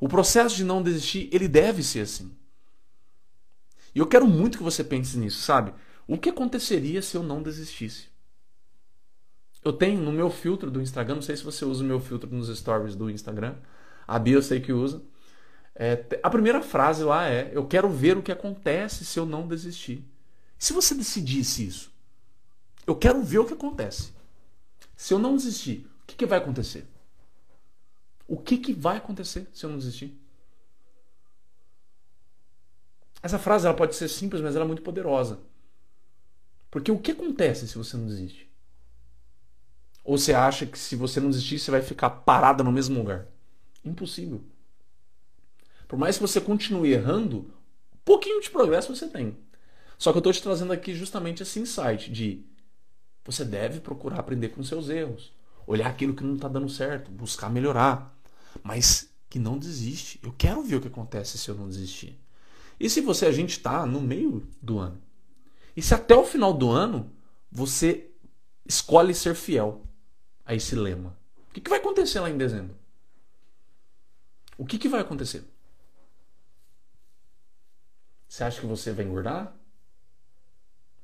O 0.00 0.08
processo 0.08 0.56
de 0.56 0.64
não 0.64 0.82
desistir, 0.82 1.28
ele 1.32 1.48
deve 1.48 1.82
ser 1.82 2.00
assim. 2.00 2.34
E 3.94 3.98
eu 3.98 4.06
quero 4.06 4.26
muito 4.26 4.58
que 4.58 4.64
você 4.64 4.82
pense 4.82 5.16
nisso, 5.16 5.42
sabe? 5.42 5.72
O 6.06 6.18
que 6.18 6.30
aconteceria 6.30 7.00
se 7.00 7.16
eu 7.16 7.22
não 7.22 7.42
desistisse? 7.42 8.08
Eu 9.64 9.72
tenho 9.72 10.00
no 10.00 10.12
meu 10.12 10.28
filtro 10.28 10.70
do 10.70 10.82
Instagram, 10.82 11.16
não 11.16 11.22
sei 11.22 11.36
se 11.36 11.44
você 11.44 11.64
usa 11.64 11.82
o 11.82 11.86
meu 11.86 12.00
filtro 12.00 12.28
nos 12.28 12.54
stories 12.54 12.94
do 12.94 13.08
Instagram. 13.08 13.54
A 14.06 14.18
Bia 14.18 14.34
eu 14.34 14.42
sei 14.42 14.60
que 14.60 14.72
usa. 14.72 15.02
É, 15.74 16.04
a 16.22 16.28
primeira 16.28 16.60
frase 16.60 17.02
lá 17.02 17.26
é: 17.26 17.50
Eu 17.52 17.66
quero 17.66 17.88
ver 17.88 18.18
o 18.18 18.22
que 18.22 18.30
acontece 18.30 19.04
se 19.04 19.18
eu 19.18 19.24
não 19.24 19.48
desistir. 19.48 20.04
Se 20.58 20.72
você 20.72 20.94
decidisse 20.94 21.66
isso, 21.66 21.90
eu 22.86 22.94
quero 22.94 23.22
ver 23.22 23.38
o 23.38 23.46
que 23.46 23.54
acontece. 23.54 24.12
Se 24.94 25.14
eu 25.14 25.18
não 25.18 25.34
desistir, 25.34 25.88
o 26.02 26.06
que, 26.06 26.16
que 26.16 26.26
vai 26.26 26.38
acontecer? 26.38 26.86
O 28.26 28.36
que, 28.36 28.58
que 28.58 28.72
vai 28.72 28.96
acontecer 28.96 29.46
se 29.52 29.64
eu 29.64 29.70
não 29.70 29.78
desistir? 29.78 30.18
Essa 33.22 33.38
frase 33.38 33.66
ela 33.66 33.76
pode 33.76 33.94
ser 33.94 34.08
simples, 34.08 34.42
mas 34.42 34.54
ela 34.54 34.64
é 34.64 34.68
muito 34.68 34.82
poderosa. 34.82 35.38
Porque 36.70 36.90
o 36.90 36.98
que 36.98 37.12
acontece 37.12 37.68
se 37.68 37.78
você 37.78 37.96
não 37.96 38.06
desiste? 38.06 38.50
Ou 40.02 40.18
você 40.18 40.34
acha 40.34 40.66
que 40.66 40.78
se 40.78 40.94
você 40.96 41.20
não 41.20 41.30
desistir, 41.30 41.58
você 41.58 41.70
vai 41.70 41.80
ficar 41.80 42.10
parada 42.10 42.62
no 42.62 42.72
mesmo 42.72 42.98
lugar? 42.98 43.26
Impossível. 43.84 44.42
Por 45.88 45.98
mais 45.98 46.16
que 46.16 46.22
você 46.22 46.40
continue 46.40 46.92
errando, 46.92 47.50
pouquinho 48.04 48.40
de 48.40 48.50
progresso 48.50 48.94
você 48.94 49.08
tem. 49.08 49.36
Só 49.98 50.12
que 50.12 50.18
eu 50.18 50.20
estou 50.20 50.32
te 50.32 50.42
trazendo 50.42 50.72
aqui 50.72 50.94
justamente 50.94 51.42
esse 51.42 51.58
insight 51.58 52.10
de 52.10 52.44
você 53.24 53.44
deve 53.44 53.80
procurar 53.80 54.20
aprender 54.20 54.50
com 54.50 54.62
seus 54.62 54.90
erros, 54.90 55.32
olhar 55.66 55.88
aquilo 55.88 56.14
que 56.14 56.22
não 56.22 56.34
está 56.34 56.48
dando 56.48 56.68
certo, 56.68 57.10
buscar 57.10 57.48
melhorar, 57.48 58.13
mas 58.62 59.10
que 59.28 59.38
não 59.38 59.58
desiste. 59.58 60.20
Eu 60.22 60.32
quero 60.32 60.62
ver 60.62 60.76
o 60.76 60.80
que 60.80 60.88
acontece 60.88 61.38
se 61.38 61.50
eu 61.50 61.54
não 61.54 61.68
desistir. 61.68 62.18
E 62.78 62.88
se 62.88 63.00
você 63.00 63.26
a 63.26 63.32
gente 63.32 63.50
está 63.50 63.86
no 63.86 64.00
meio 64.00 64.46
do 64.60 64.78
ano? 64.78 65.00
E 65.76 65.82
se 65.82 65.94
até 65.94 66.14
o 66.14 66.24
final 66.24 66.52
do 66.52 66.70
ano 66.70 67.10
você 67.50 68.10
escolhe 68.66 69.14
ser 69.14 69.34
fiel 69.34 69.82
a 70.44 70.54
esse 70.54 70.74
lema? 70.74 71.16
O 71.48 71.52
que, 71.52 71.60
que 71.60 71.70
vai 71.70 71.78
acontecer 71.78 72.20
lá 72.20 72.30
em 72.30 72.36
dezembro? 72.36 72.76
O 74.56 74.64
que, 74.64 74.78
que 74.78 74.88
vai 74.88 75.00
acontecer? 75.00 75.44
Você 78.28 78.44
acha 78.44 78.60
que 78.60 78.66
você 78.66 78.92
vai 78.92 79.04
engordar? 79.04 79.54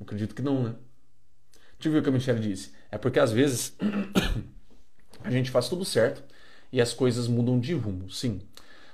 Acredito 0.00 0.34
que 0.34 0.42
não, 0.42 0.64
né? 0.64 0.76
Deixa 1.74 1.88
eu 1.88 1.92
ver 1.92 1.98
o 2.00 2.02
que 2.02 2.08
a 2.08 2.12
Michelle 2.12 2.40
disse. 2.40 2.72
É 2.90 2.98
porque 2.98 3.18
às 3.18 3.32
vezes 3.32 3.76
a 5.22 5.30
gente 5.30 5.50
faz 5.50 5.68
tudo 5.68 5.84
certo 5.84 6.24
e 6.72 6.80
as 6.80 6.92
coisas 6.92 7.26
mudam 7.26 7.58
de 7.58 7.74
rumo. 7.74 8.10
Sim. 8.10 8.40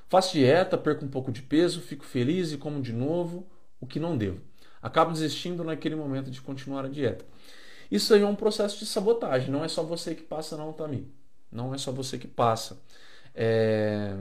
Faço 0.09 0.33
dieta, 0.33 0.79
perco 0.79 1.05
um 1.05 1.09
pouco 1.09 1.33
de 1.33 1.43
peso, 1.43 1.81
fico 1.81 2.05
feliz 2.05 2.53
e 2.53 2.57
como 2.57 2.81
de 2.81 2.93
novo 2.93 3.47
o 3.81 3.87
que 3.87 3.99
não 3.99 4.17
devo. 4.17 4.41
Acabo 4.81 5.13
desistindo 5.13 5.65
naquele 5.65 5.97
momento 5.97 6.31
de 6.31 6.41
continuar 6.41 6.85
a 6.85 6.89
dieta. 6.89 7.25
Isso 7.91 8.15
aí 8.15 8.23
é 8.23 8.27
um 8.27 8.35
processo 8.35 8.79
de 8.79 8.87
sabotagem. 8.87 9.51
Não 9.51 9.65
é 9.65 9.69
só 9.69 9.83
você 9.83 10.15
que 10.15 10.23
passa, 10.23 10.57
não, 10.57 10.73
Tami. 10.73 11.11
Não 11.51 11.75
é 11.75 11.79
só 11.79 11.93
você 11.93 12.19
que 12.19 12.29
passa. 12.29 12.81
É... 13.35 14.17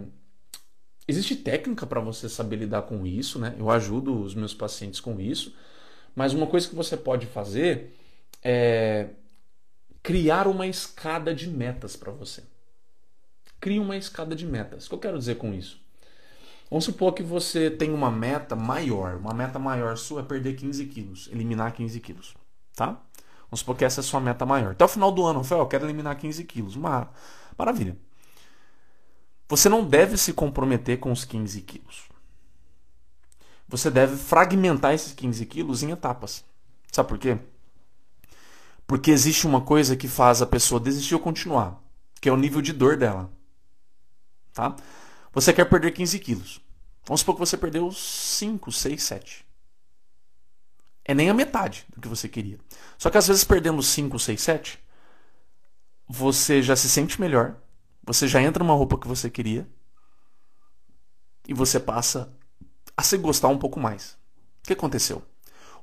Existe 1.08 1.36
técnica 1.36 1.86
para 1.86 2.00
você 2.00 2.28
saber 2.28 2.56
lidar 2.58 2.84
com 2.84 3.06
isso, 3.06 3.38
né? 3.38 3.56
Eu 3.60 3.70
ajudo 3.70 4.22
os 4.22 4.34
meus 4.34 4.54
pacientes 4.54 5.00
com 5.00 5.20
isso. 5.20 5.56
Mas 6.16 6.34
uma 6.34 6.48
coisa 6.48 6.68
que 6.68 6.76
você 6.76 6.98
pode 6.98 7.28
fazer 7.28 7.96
é 8.44 9.10
criar 10.02 10.48
uma 10.48 10.66
escada 10.68 11.34
de 11.34 11.50
metas 11.50 11.96
para 11.96 12.12
você. 12.12 12.44
Crie 13.66 13.80
uma 13.80 13.98
escada 13.98 14.36
de 14.36 14.46
metas. 14.46 14.86
O 14.86 14.90
que 14.90 14.94
eu 14.94 15.00
quero 15.00 15.18
dizer 15.18 15.40
com 15.40 15.52
isso? 15.52 15.82
Vamos 16.70 16.86
supor 16.86 17.14
que 17.14 17.24
você 17.24 17.72
tem 17.72 17.92
uma 17.92 18.12
meta 18.12 18.56
maior. 18.56 19.16
Uma 19.16 19.34
meta 19.34 19.58
maior 19.58 19.98
sua 19.98 20.22
é 20.22 20.24
perder 20.24 20.56
15 20.56 20.86
quilos, 20.86 21.28
eliminar 21.32 21.72
15 21.74 22.00
quilos. 22.00 22.36
Tá? 22.76 23.02
Vamos 23.50 23.62
supor 23.62 23.76
que 23.76 23.84
essa 23.84 24.02
é 24.02 24.04
a 24.04 24.06
sua 24.06 24.20
meta 24.20 24.46
maior. 24.46 24.74
Até 24.74 24.86
o 24.86 24.88
final 24.88 25.12
do 25.12 25.26
ano, 25.26 25.40
Rafael, 25.40 25.62
eu 25.62 25.68
quero 25.68 25.84
eliminar 25.84 26.16
15 26.16 26.44
quilos. 26.44 26.76
Maravilha. 27.58 27.98
Você 29.50 29.68
não 29.68 29.84
deve 29.84 30.16
se 30.16 30.32
comprometer 30.32 31.00
com 31.00 31.12
os 31.12 31.26
15 31.26 31.60
quilos. 31.62 32.04
Você 33.68 33.90
deve 33.90 34.16
fragmentar 34.16 34.94
esses 34.94 35.12
15 35.12 35.44
quilos 35.48 35.82
em 35.82 35.90
etapas. 35.90 36.46
Sabe 36.92 37.10
por 37.10 37.18
quê? 37.18 37.40
Porque 38.86 39.10
existe 39.10 39.48
uma 39.48 39.62
coisa 39.62 39.96
que 39.96 40.08
faz 40.08 40.44
a 40.44 40.46
pessoa 40.46 40.80
desistir 40.80 41.16
ou 41.16 41.20
continuar, 41.20 41.82
que 42.22 42.30
é 42.30 42.32
o 42.32 42.38
nível 42.38 42.62
de 42.62 42.72
dor 42.72 42.96
dela. 42.96 43.34
Tá? 44.56 44.74
Você 45.34 45.52
quer 45.52 45.66
perder 45.66 45.92
15 45.92 46.18
quilos. 46.18 46.62
Vamos 47.06 47.20
supor 47.20 47.36
que 47.36 47.42
você 47.42 47.58
perdeu 47.58 47.92
5, 47.92 48.72
6, 48.72 49.04
7. 49.04 49.46
É 51.04 51.14
nem 51.14 51.30
a 51.30 51.34
metade 51.34 51.86
do 51.94 52.00
que 52.02 52.08
você 52.08 52.30
queria. 52.30 52.58
Só 52.98 53.10
que 53.10 53.18
às 53.18 53.28
vezes 53.28 53.44
perdendo 53.44 53.84
5, 53.84 54.18
6, 54.18 54.42
7, 54.42 54.80
você 56.08 56.64
já 56.64 56.76
se 56.76 56.90
sente 56.90 57.20
melhor, 57.20 57.58
você 58.02 58.28
já 58.30 58.42
entra 58.42 58.64
numa 58.64 58.74
roupa 58.74 58.98
que 58.98 59.08
você 59.08 59.30
queria 59.30 59.68
e 61.48 61.54
você 61.54 61.78
passa 61.78 62.34
a 62.96 63.04
se 63.04 63.18
gostar 63.18 63.50
um 63.50 63.58
pouco 63.58 63.78
mais. 63.78 64.18
O 64.64 64.68
que 64.68 64.74
aconteceu? 64.74 65.22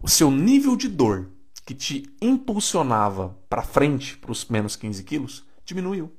O 0.01 0.09
seu 0.09 0.31
nível 0.31 0.77
de 0.77 0.89
dor 0.89 1.31
que 1.67 1.75
te 1.75 2.05
impulsionava 2.23 3.37
para 3.51 3.63
frente, 3.63 4.17
para 4.17 4.33
os 4.33 4.47
menos 4.47 4.77
15 4.77 5.05
quilos, 5.05 5.45
diminuiu. 5.63 6.11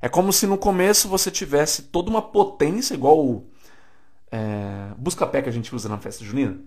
É 0.00 0.08
como 0.08 0.32
se 0.32 0.46
no 0.46 0.56
começo 0.56 1.08
você 1.08 1.30
tivesse 1.30 1.82
toda 1.82 2.10
uma 2.10 2.22
potência, 2.22 2.94
igual 2.94 3.18
o 3.18 3.50
é, 4.30 4.92
busca-pé 4.96 5.42
que 5.42 5.48
a 5.48 5.52
gente 5.52 5.74
usa 5.74 5.88
na 5.88 5.98
festa 5.98 6.24
junina, 6.24 6.60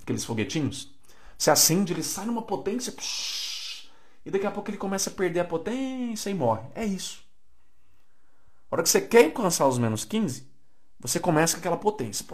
aqueles 0.00 0.24
foguetinhos. 0.24 0.94
Você 1.36 1.50
acende, 1.50 1.92
ele 1.92 2.02
sai 2.02 2.24
numa 2.26 2.42
potência, 2.42 2.94
e 4.24 4.30
daqui 4.30 4.46
a 4.46 4.50
pouco 4.50 4.70
ele 4.70 4.76
começa 4.76 5.10
a 5.10 5.12
perder 5.12 5.40
a 5.40 5.44
potência 5.44 6.30
e 6.30 6.34
morre. 6.34 6.66
É 6.74 6.84
isso. 6.84 7.22
A 8.70 8.74
hora 8.74 8.82
que 8.82 8.88
você 8.88 9.00
quer 9.00 9.26
alcançar 9.26 9.66
os 9.66 9.78
menos 9.78 10.04
15, 10.04 10.46
você 11.00 11.20
começa 11.20 11.54
com 11.54 11.60
aquela 11.60 11.76
potência. 11.76 12.26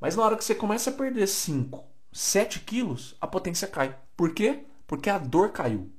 Mas 0.00 0.16
na 0.16 0.22
hora 0.22 0.36
que 0.36 0.44
você 0.44 0.54
começa 0.54 0.90
a 0.90 0.92
perder 0.92 1.26
5, 1.26 1.84
7 2.12 2.60
quilos, 2.60 3.16
a 3.20 3.26
potência 3.26 3.66
cai. 3.66 3.98
Por 4.16 4.32
quê? 4.32 4.64
Porque 4.86 5.10
a 5.10 5.18
dor 5.18 5.50
caiu. 5.50 5.90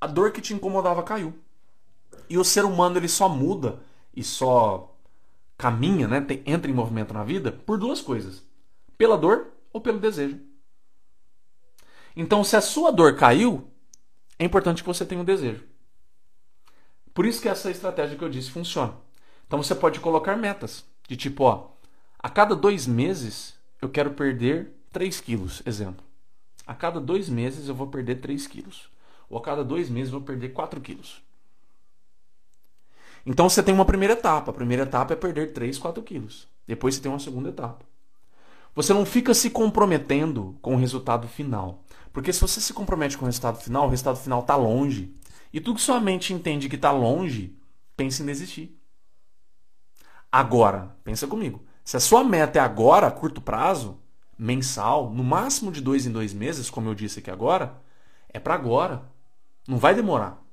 A 0.00 0.06
dor 0.06 0.32
que 0.32 0.40
te 0.40 0.52
incomodava 0.52 1.02
caiu. 1.02 1.34
E 2.28 2.38
o 2.38 2.44
ser 2.44 2.64
humano 2.64 2.98
ele 2.98 3.08
só 3.08 3.28
muda 3.28 3.80
e 4.14 4.22
só 4.22 4.96
caminha, 5.56 6.06
né, 6.08 6.24
entra 6.44 6.70
em 6.70 6.74
movimento 6.74 7.14
na 7.14 7.24
vida 7.24 7.52
por 7.52 7.78
duas 7.78 8.00
coisas: 8.00 8.42
pela 8.96 9.16
dor 9.16 9.48
ou 9.72 9.80
pelo 9.80 9.98
desejo. 9.98 10.40
Então, 12.14 12.42
se 12.42 12.56
a 12.56 12.60
sua 12.60 12.90
dor 12.90 13.14
caiu, 13.16 13.70
é 14.38 14.44
importante 14.44 14.82
que 14.82 14.88
você 14.88 15.04
tenha 15.04 15.20
um 15.20 15.24
desejo. 15.24 15.64
Por 17.16 17.24
isso 17.24 17.40
que 17.40 17.48
essa 17.48 17.70
estratégia 17.70 18.16
que 18.16 18.22
eu 18.22 18.28
disse 18.28 18.50
funciona. 18.50 18.94
Então 19.46 19.62
você 19.62 19.74
pode 19.74 20.00
colocar 20.00 20.36
metas 20.36 20.84
de 21.08 21.16
tipo, 21.16 21.44
ó, 21.44 21.70
a 22.18 22.28
cada 22.28 22.54
dois 22.54 22.86
meses 22.86 23.54
eu 23.80 23.88
quero 23.88 24.10
perder 24.10 24.72
3 24.92 25.20
quilos, 25.20 25.62
exemplo. 25.64 26.04
A 26.66 26.74
cada 26.74 27.00
dois 27.00 27.28
meses 27.28 27.68
eu 27.68 27.74
vou 27.74 27.86
perder 27.86 28.16
3 28.16 28.46
quilos. 28.46 28.90
ou 29.30 29.38
a 29.38 29.40
cada 29.40 29.64
dois 29.64 29.88
meses 29.88 30.12
vou 30.12 30.20
perder 30.20 30.50
4 30.50 30.80
quilos. 30.80 31.22
Então 33.26 33.48
você 33.48 33.60
tem 33.60 33.74
uma 33.74 33.84
primeira 33.84 34.14
etapa. 34.14 34.52
A 34.52 34.54
primeira 34.54 34.84
etapa 34.84 35.12
é 35.12 35.16
perder 35.16 35.52
3, 35.52 35.76
4 35.76 36.00
quilos. 36.04 36.46
Depois 36.66 36.94
você 36.94 37.00
tem 37.00 37.10
uma 37.10 37.18
segunda 37.18 37.48
etapa. 37.48 37.84
Você 38.72 38.94
não 38.94 39.04
fica 39.04 39.34
se 39.34 39.50
comprometendo 39.50 40.56
com 40.62 40.74
o 40.74 40.78
resultado 40.78 41.26
final. 41.26 41.82
Porque 42.12 42.32
se 42.32 42.40
você 42.40 42.60
se 42.60 42.72
compromete 42.72 43.18
com 43.18 43.24
o 43.24 43.26
resultado 43.26 43.58
final, 43.58 43.86
o 43.86 43.90
resultado 43.90 44.18
final 44.18 44.40
está 44.40 44.54
longe. 44.54 45.12
E 45.52 45.60
tudo 45.60 45.76
que 45.76 45.82
sua 45.82 46.00
mente 46.00 46.32
entende 46.32 46.68
que 46.68 46.76
está 46.76 46.92
longe, 46.92 47.56
pense 47.96 48.22
em 48.22 48.26
desistir. 48.26 48.78
Agora, 50.30 50.94
pensa 51.02 51.26
comigo. 51.26 51.64
Se 51.84 51.96
a 51.96 52.00
sua 52.00 52.22
meta 52.22 52.58
é 52.58 52.62
agora, 52.62 53.06
a 53.06 53.10
curto 53.10 53.40
prazo, 53.40 53.98
mensal, 54.38 55.10
no 55.10 55.24
máximo 55.24 55.72
de 55.72 55.80
dois 55.80 56.06
em 56.06 56.12
dois 56.12 56.32
meses, 56.34 56.68
como 56.68 56.88
eu 56.88 56.94
disse 56.94 57.18
aqui 57.18 57.30
agora, 57.30 57.80
é 58.28 58.38
para 58.38 58.54
agora. 58.54 59.02
Não 59.66 59.78
vai 59.78 59.94
demorar. 59.94 60.45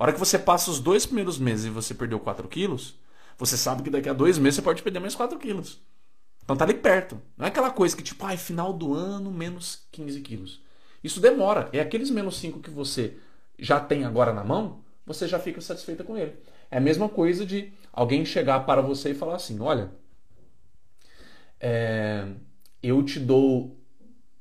A 0.00 0.04
hora 0.04 0.12
que 0.14 0.18
você 0.18 0.38
passa 0.38 0.70
os 0.70 0.80
dois 0.80 1.04
primeiros 1.04 1.38
meses 1.38 1.66
e 1.66 1.68
você 1.68 1.92
perdeu 1.92 2.18
4 2.18 2.48
quilos, 2.48 2.98
você 3.36 3.54
sabe 3.54 3.82
que 3.82 3.90
daqui 3.90 4.08
a 4.08 4.14
dois 4.14 4.38
meses 4.38 4.56
você 4.56 4.62
pode 4.62 4.82
perder 4.82 4.98
mais 4.98 5.14
4 5.14 5.38
quilos. 5.38 5.78
Então 6.42 6.56
tá 6.56 6.64
ali 6.64 6.72
perto. 6.72 7.20
Não 7.36 7.44
é 7.44 7.50
aquela 7.50 7.70
coisa 7.70 7.94
que 7.94 8.02
tipo, 8.02 8.24
ai, 8.24 8.38
final 8.38 8.72
do 8.72 8.94
ano, 8.94 9.30
menos 9.30 9.86
15 9.92 10.22
quilos. 10.22 10.62
Isso 11.04 11.20
demora. 11.20 11.68
É 11.70 11.80
aqueles 11.80 12.08
menos 12.08 12.38
5 12.38 12.60
que 12.60 12.70
você 12.70 13.18
já 13.58 13.78
tem 13.78 14.06
agora 14.06 14.32
na 14.32 14.42
mão, 14.42 14.80
você 15.04 15.28
já 15.28 15.38
fica 15.38 15.60
satisfeita 15.60 16.02
com 16.02 16.16
ele. 16.16 16.34
É 16.70 16.78
a 16.78 16.80
mesma 16.80 17.06
coisa 17.06 17.44
de 17.44 17.70
alguém 17.92 18.24
chegar 18.24 18.60
para 18.60 18.80
você 18.80 19.10
e 19.10 19.14
falar 19.14 19.34
assim: 19.34 19.60
olha, 19.60 19.92
é, 21.60 22.26
eu 22.82 23.02
te 23.02 23.20
dou 23.20 23.76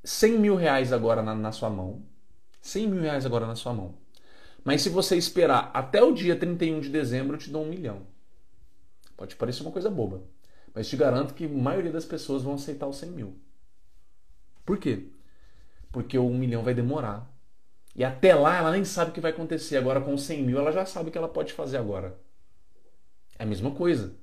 100 0.06 0.40
mil 0.40 0.56
reais 0.56 0.94
agora 0.94 1.22
na, 1.22 1.36
na 1.36 1.52
sua 1.52 1.70
mão. 1.70 2.02
100 2.62 2.88
mil 2.88 3.02
reais 3.02 3.26
agora 3.26 3.46
na 3.46 3.58
sua 3.58 3.74
mão. 3.74 3.99
Mas 4.64 4.82
se 4.82 4.90
você 4.90 5.16
esperar 5.16 5.72
até 5.74 6.02
o 6.04 6.14
dia 6.14 6.36
31 6.36 6.82
de 6.82 6.90
dezembro, 6.90 7.36
eu 7.36 7.40
te 7.40 7.50
dou 7.50 7.64
um 7.64 7.70
milhão. 7.70 8.02
Pode 9.16 9.36
parecer 9.36 9.62
uma 9.64 9.72
coisa 9.72 9.90
boba. 9.90 10.22
Mas 10.74 10.88
te 10.88 10.96
garanto 10.96 11.34
que 11.34 11.46
a 11.46 11.50
maioria 11.50 11.92
das 11.92 12.06
pessoas 12.06 12.44
vão 12.44 12.54
aceitar 12.54 12.88
os 12.88 12.98
100 12.98 13.12
mil. 13.12 13.38
Por 14.66 14.78
quê? 14.78 15.08
Porque 15.92 16.18
o 16.18 16.28
um 16.28 16.38
milhão 16.38 16.64
vai 16.64 16.74
demorar. 16.74 17.30
E 17.96 18.04
até 18.04 18.36
lá 18.36 18.58
ela 18.58 18.72
nem 18.72 18.86
sabe 18.86 19.12
o 19.12 19.14
que 19.14 19.22
vai 19.22 19.32
acontecer. 19.32 19.78
Agora 19.78 20.00
com 20.00 20.18
100 20.18 20.44
mil 20.44 20.60
ela 20.60 20.72
já 20.72 20.86
sabe 20.86 21.10
o 21.10 21.12
que 21.12 21.18
ela 21.18 21.28
pode 21.28 21.54
fazer 21.54 21.78
agora. 21.78 22.18
É 23.38 23.44
a 23.44 23.46
mesma 23.46 23.72
coisa. 23.72 24.14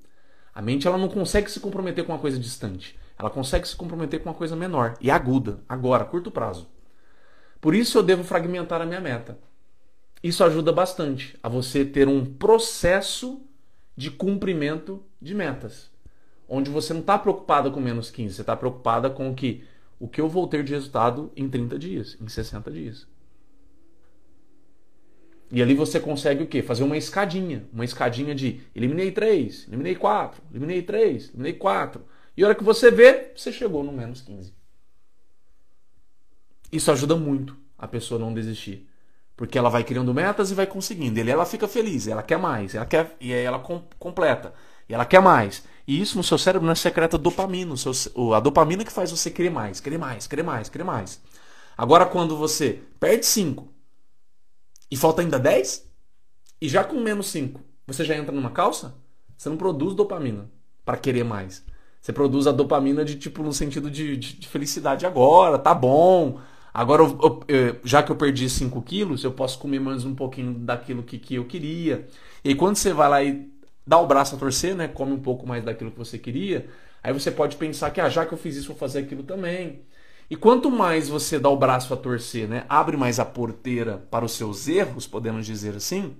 A 0.53 0.61
mente 0.61 0.87
ela 0.87 0.97
não 0.97 1.09
consegue 1.09 1.51
se 1.51 1.59
comprometer 1.59 2.05
com 2.05 2.13
uma 2.13 2.19
coisa 2.19 2.39
distante. 2.39 2.97
Ela 3.19 3.29
consegue 3.29 3.67
se 3.67 3.75
comprometer 3.75 4.21
com 4.21 4.29
uma 4.29 4.35
coisa 4.35 4.55
menor 4.55 4.95
e 5.01 5.11
aguda, 5.11 5.59
agora, 5.67 6.05
curto 6.05 6.31
prazo. 6.31 6.67
Por 7.59 7.75
isso 7.75 7.97
eu 7.97 8.03
devo 8.03 8.23
fragmentar 8.23 8.81
a 8.81 8.85
minha 8.85 9.01
meta. 9.01 9.37
Isso 10.27 10.43
ajuda 10.43 10.73
bastante 10.73 11.37
a 11.41 11.47
você 11.47 11.85
ter 11.85 12.09
um 12.09 12.25
processo 12.25 13.41
de 13.95 14.11
cumprimento 14.11 15.01
de 15.21 15.33
metas. 15.33 15.89
Onde 16.49 16.69
você 16.69 16.91
não 16.91 16.99
está 16.99 17.17
preocupada 17.17 17.71
com 17.71 17.79
menos 17.79 18.11
15, 18.11 18.35
você 18.35 18.41
está 18.41 18.53
preocupada 18.53 19.09
com 19.09 19.31
o 19.31 19.33
que 19.33 19.63
o 19.97 20.05
que 20.05 20.19
eu 20.19 20.27
vou 20.27 20.45
ter 20.45 20.65
de 20.65 20.73
resultado 20.73 21.31
em 21.33 21.47
30 21.47 21.79
dias, 21.79 22.17
em 22.19 22.27
60 22.27 22.69
dias. 22.69 23.07
E 25.49 25.61
ali 25.61 25.73
você 25.73 25.97
consegue 25.97 26.43
o 26.43 26.47
quê? 26.47 26.61
Fazer 26.61 26.83
uma 26.83 26.97
escadinha. 26.97 27.65
Uma 27.71 27.85
escadinha 27.85 28.35
de 28.35 28.59
eliminei 28.75 29.13
3, 29.13 29.69
eliminei 29.69 29.95
4, 29.95 30.43
eliminei 30.51 30.81
3, 30.81 31.29
eliminei 31.29 31.53
4. 31.53 32.05
E 32.35 32.43
a 32.43 32.47
hora 32.47 32.55
que 32.55 32.65
você 32.65 32.91
vê, 32.91 33.31
você 33.33 33.49
chegou 33.49 33.81
no 33.81 33.93
menos 33.93 34.19
15. 34.19 34.53
Isso 36.69 36.91
ajuda 36.91 37.15
muito 37.15 37.55
a 37.77 37.87
pessoa 37.87 38.19
não 38.19 38.33
desistir. 38.33 38.87
Porque 39.37 39.57
ela 39.57 39.69
vai 39.69 39.83
criando 39.83 40.13
metas 40.13 40.51
e 40.51 40.55
vai 40.55 40.65
conseguindo. 40.65 41.19
E 41.19 41.29
ela 41.29 41.45
fica 41.45 41.67
feliz, 41.67 42.07
ela 42.07 42.23
quer 42.23 42.37
mais, 42.37 42.75
ela 42.75 42.85
quer, 42.85 43.15
e 43.21 43.31
aí 43.31 43.43
ela 43.43 43.59
com, 43.59 43.83
completa. 43.99 44.53
E 44.89 44.93
ela 44.93 45.05
quer 45.05 45.21
mais. 45.21 45.63
E 45.87 46.01
isso 46.01 46.17
no 46.17 46.23
seu 46.23 46.37
cérebro 46.37 46.65
não 46.65 46.73
é 46.73 46.75
secreta 46.75 47.17
dopamina. 47.17 47.73
O 47.73 47.77
seu, 47.77 48.33
a 48.33 48.39
dopamina 48.39 48.83
que 48.83 48.91
faz 48.91 49.11
você 49.11 49.29
querer 49.29 49.51
mais, 49.51 49.79
querer 49.79 49.97
mais, 49.97 50.27
querer 50.27 50.43
mais, 50.43 50.67
querer 50.67 50.83
mais. 50.83 51.21
Agora, 51.77 52.05
quando 52.05 52.35
você 52.35 52.81
perde 52.99 53.25
5 53.25 53.67
e 54.89 54.97
falta 54.97 55.21
ainda 55.21 55.37
10, 55.37 55.87
e 56.59 56.67
já 56.67 56.83
com 56.83 56.99
menos 56.99 57.27
5 57.27 57.61
você 57.85 58.03
já 58.03 58.17
entra 58.17 58.33
numa 58.33 58.49
calça, 58.49 58.95
você 59.37 59.47
não 59.47 59.55
produz 59.55 59.95
dopamina 59.95 60.49
para 60.83 60.97
querer 60.97 61.23
mais. 61.23 61.63
Você 62.01 62.11
produz 62.11 62.47
a 62.47 62.51
dopamina 62.51 63.05
de 63.05 63.15
tipo 63.15 63.43
no 63.43 63.53
sentido 63.53 63.91
de, 63.91 64.17
de, 64.17 64.39
de 64.39 64.47
felicidade 64.47 65.05
agora, 65.05 65.59
tá 65.59 65.73
bom. 65.73 66.39
Agora, 66.77 67.01
eu, 67.01 67.43
eu, 67.47 67.79
já 67.83 68.03
que 68.03 68.11
eu 68.11 68.15
perdi 68.15 68.47
5 68.47 68.79
quilos, 68.83 69.23
eu 69.23 69.31
posso 69.31 69.57
comer 69.57 69.79
mais 69.79 70.05
um 70.05 70.13
pouquinho 70.13 70.53
daquilo 70.53 71.01
que, 71.01 71.17
que 71.17 71.33
eu 71.33 71.45
queria. 71.45 72.07
E 72.43 72.53
quando 72.53 72.75
você 72.75 72.93
vai 72.93 73.09
lá 73.09 73.23
e 73.23 73.51
dá 73.85 73.97
o 73.99 74.05
braço 74.05 74.35
a 74.35 74.37
torcer, 74.37 74.75
né? 74.75 74.87
Come 74.87 75.11
um 75.13 75.19
pouco 75.19 75.47
mais 75.47 75.63
daquilo 75.65 75.89
que 75.89 75.97
você 75.97 76.19
queria. 76.19 76.69
Aí 77.01 77.11
você 77.11 77.31
pode 77.31 77.55
pensar 77.55 77.89
que, 77.89 77.99
ah, 77.99 78.07
já 78.09 78.27
que 78.27 78.33
eu 78.35 78.37
fiz 78.37 78.55
isso, 78.55 78.67
vou 78.67 78.77
fazer 78.77 78.99
aquilo 78.99 79.23
também. 79.23 79.81
E 80.29 80.35
quanto 80.35 80.69
mais 80.69 81.09
você 81.09 81.39
dá 81.39 81.49
o 81.49 81.57
braço 81.57 81.91
a 81.95 81.97
torcer, 81.97 82.47
né, 82.47 82.63
abre 82.69 82.95
mais 82.95 83.19
a 83.19 83.25
porteira 83.25 83.97
para 84.11 84.23
os 84.23 84.33
seus 84.33 84.67
erros, 84.67 85.07
podemos 85.07 85.47
dizer 85.47 85.75
assim, 85.75 86.15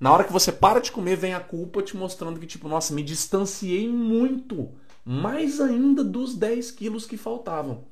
na 0.00 0.12
hora 0.12 0.24
que 0.24 0.32
você 0.32 0.50
para 0.50 0.80
de 0.80 0.90
comer, 0.90 1.16
vem 1.16 1.34
a 1.34 1.40
culpa 1.40 1.82
te 1.82 1.96
mostrando 1.96 2.40
que, 2.40 2.46
tipo, 2.46 2.68
nossa, 2.68 2.92
me 2.92 3.04
distanciei 3.04 3.88
muito, 3.88 4.70
mais 5.04 5.60
ainda 5.60 6.02
dos 6.02 6.34
10 6.34 6.72
quilos 6.72 7.06
que 7.06 7.16
faltavam. 7.16 7.84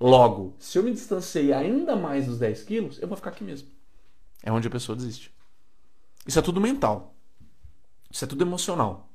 Logo, 0.00 0.54
se 0.58 0.78
eu 0.78 0.82
me 0.82 0.92
distanciei 0.92 1.52
ainda 1.52 1.96
mais 1.96 2.26
dos 2.26 2.38
10 2.38 2.62
quilos, 2.64 2.98
eu 3.00 3.08
vou 3.08 3.16
ficar 3.16 3.30
aqui 3.30 3.42
mesmo. 3.42 3.68
É 4.42 4.52
onde 4.52 4.68
a 4.68 4.70
pessoa 4.70 4.94
desiste. 4.94 5.32
Isso 6.26 6.38
é 6.38 6.42
tudo 6.42 6.60
mental. 6.60 7.14
Isso 8.10 8.24
é 8.24 8.28
tudo 8.28 8.42
emocional. 8.42 9.10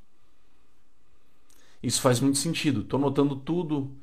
Isso 1.82 2.02
faz 2.02 2.20
muito 2.20 2.38
sentido. 2.38 2.82
Estou 2.82 3.00
notando 3.00 3.36
tudo 3.36 3.96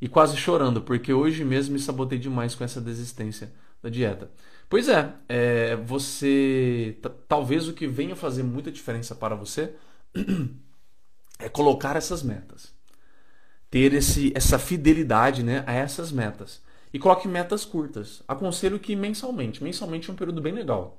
e 0.00 0.08
quase 0.08 0.36
chorando, 0.36 0.82
porque 0.82 1.12
hoje 1.12 1.44
mesmo 1.44 1.74
me 1.74 1.80
sabotei 1.80 2.18
demais 2.18 2.54
com 2.54 2.64
essa 2.64 2.80
desistência 2.80 3.52
da 3.82 3.88
dieta. 3.88 4.30
Pois 4.68 4.88
é, 4.88 5.12
é 5.28 5.76
você. 5.76 6.98
Talvez 7.28 7.68
o 7.68 7.72
que 7.72 7.86
venha 7.86 8.16
fazer 8.16 8.42
muita 8.42 8.70
diferença 8.70 9.14
para 9.14 9.34
você 9.34 9.74
é 11.38 11.48
colocar 11.48 11.96
essas 11.96 12.22
metas. 12.22 12.72
Ter 13.70 13.94
esse, 13.94 14.32
essa 14.34 14.58
fidelidade 14.58 15.42
né, 15.42 15.62
a 15.66 15.72
essas 15.72 16.10
metas. 16.10 16.60
E 16.92 16.98
coloque 16.98 17.28
metas 17.28 17.64
curtas. 17.64 18.22
Aconselho 18.26 18.78
que 18.78 18.96
mensalmente. 18.96 19.62
Mensalmente 19.62 20.10
é 20.10 20.12
um 20.12 20.16
período 20.16 20.40
bem 20.40 20.52
legal. 20.52 20.98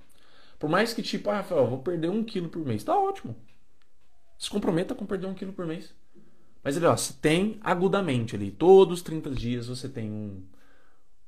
Por 0.58 0.70
mais 0.70 0.94
que, 0.94 1.02
tipo, 1.02 1.30
ah, 1.30 1.38
Rafael, 1.38 1.68
vou 1.68 1.80
perder 1.80 2.10
um 2.10 2.24
quilo 2.24 2.48
por 2.48 2.66
mês. 2.66 2.84
Tá 2.84 2.98
ótimo. 2.98 3.36
Se 4.38 4.50
comprometa 4.50 4.96
com 4.96 5.06
perder 5.06 5.28
um 5.28 5.34
quilo 5.34 5.52
por 5.52 5.66
mês. 5.66 5.94
Mas 6.64 6.78
ele, 6.78 6.86
ó, 6.86 6.96
você 6.96 7.14
tem 7.14 7.60
agudamente 7.62 8.36
ali, 8.36 8.52
todos 8.52 9.00
os 9.00 9.04
30 9.04 9.32
dias 9.32 9.68
você 9.68 9.90
tem 9.90 10.12
um, 10.12 10.44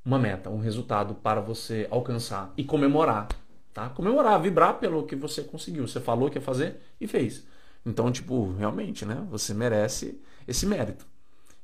uma 0.05 0.19
meta, 0.19 0.49
um 0.49 0.59
resultado 0.59 1.15
para 1.15 1.41
você 1.41 1.87
alcançar 1.89 2.53
e 2.55 2.63
comemorar, 2.63 3.27
tá? 3.73 3.89
Comemorar, 3.89 4.39
vibrar 4.41 4.79
pelo 4.79 5.05
que 5.05 5.15
você 5.15 5.43
conseguiu. 5.43 5.87
Você 5.87 5.99
falou 5.99 6.29
que 6.29 6.37
ia 6.37 6.41
fazer 6.41 6.77
e 7.01 7.07
fez. 7.07 7.45
Então, 7.85 8.11
tipo, 8.11 8.53
realmente, 8.53 9.05
né? 9.05 9.25
Você 9.31 9.53
merece 9.53 10.21
esse 10.47 10.65
mérito. 10.65 11.05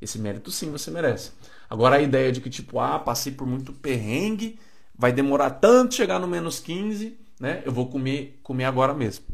Esse 0.01 0.17
mérito 0.17 0.51
sim 0.51 0.71
você 0.71 0.89
merece. 0.89 1.31
Agora 1.69 1.97
a 1.97 2.01
ideia 2.01 2.31
de 2.31 2.41
que, 2.41 2.49
tipo, 2.49 2.79
ah, 2.79 2.97
passei 2.97 3.31
por 3.31 3.45
muito 3.45 3.73
perrengue, 3.73 4.59
vai 4.97 5.11
demorar 5.11 5.51
tanto 5.51 5.95
chegar 5.95 6.19
no 6.19 6.27
menos 6.27 6.59
15, 6.59 7.17
né? 7.39 7.61
Eu 7.65 7.71
vou 7.71 7.87
comer, 7.87 8.39
comer 8.43 8.65
agora 8.65 8.93
mesmo. 8.93 9.25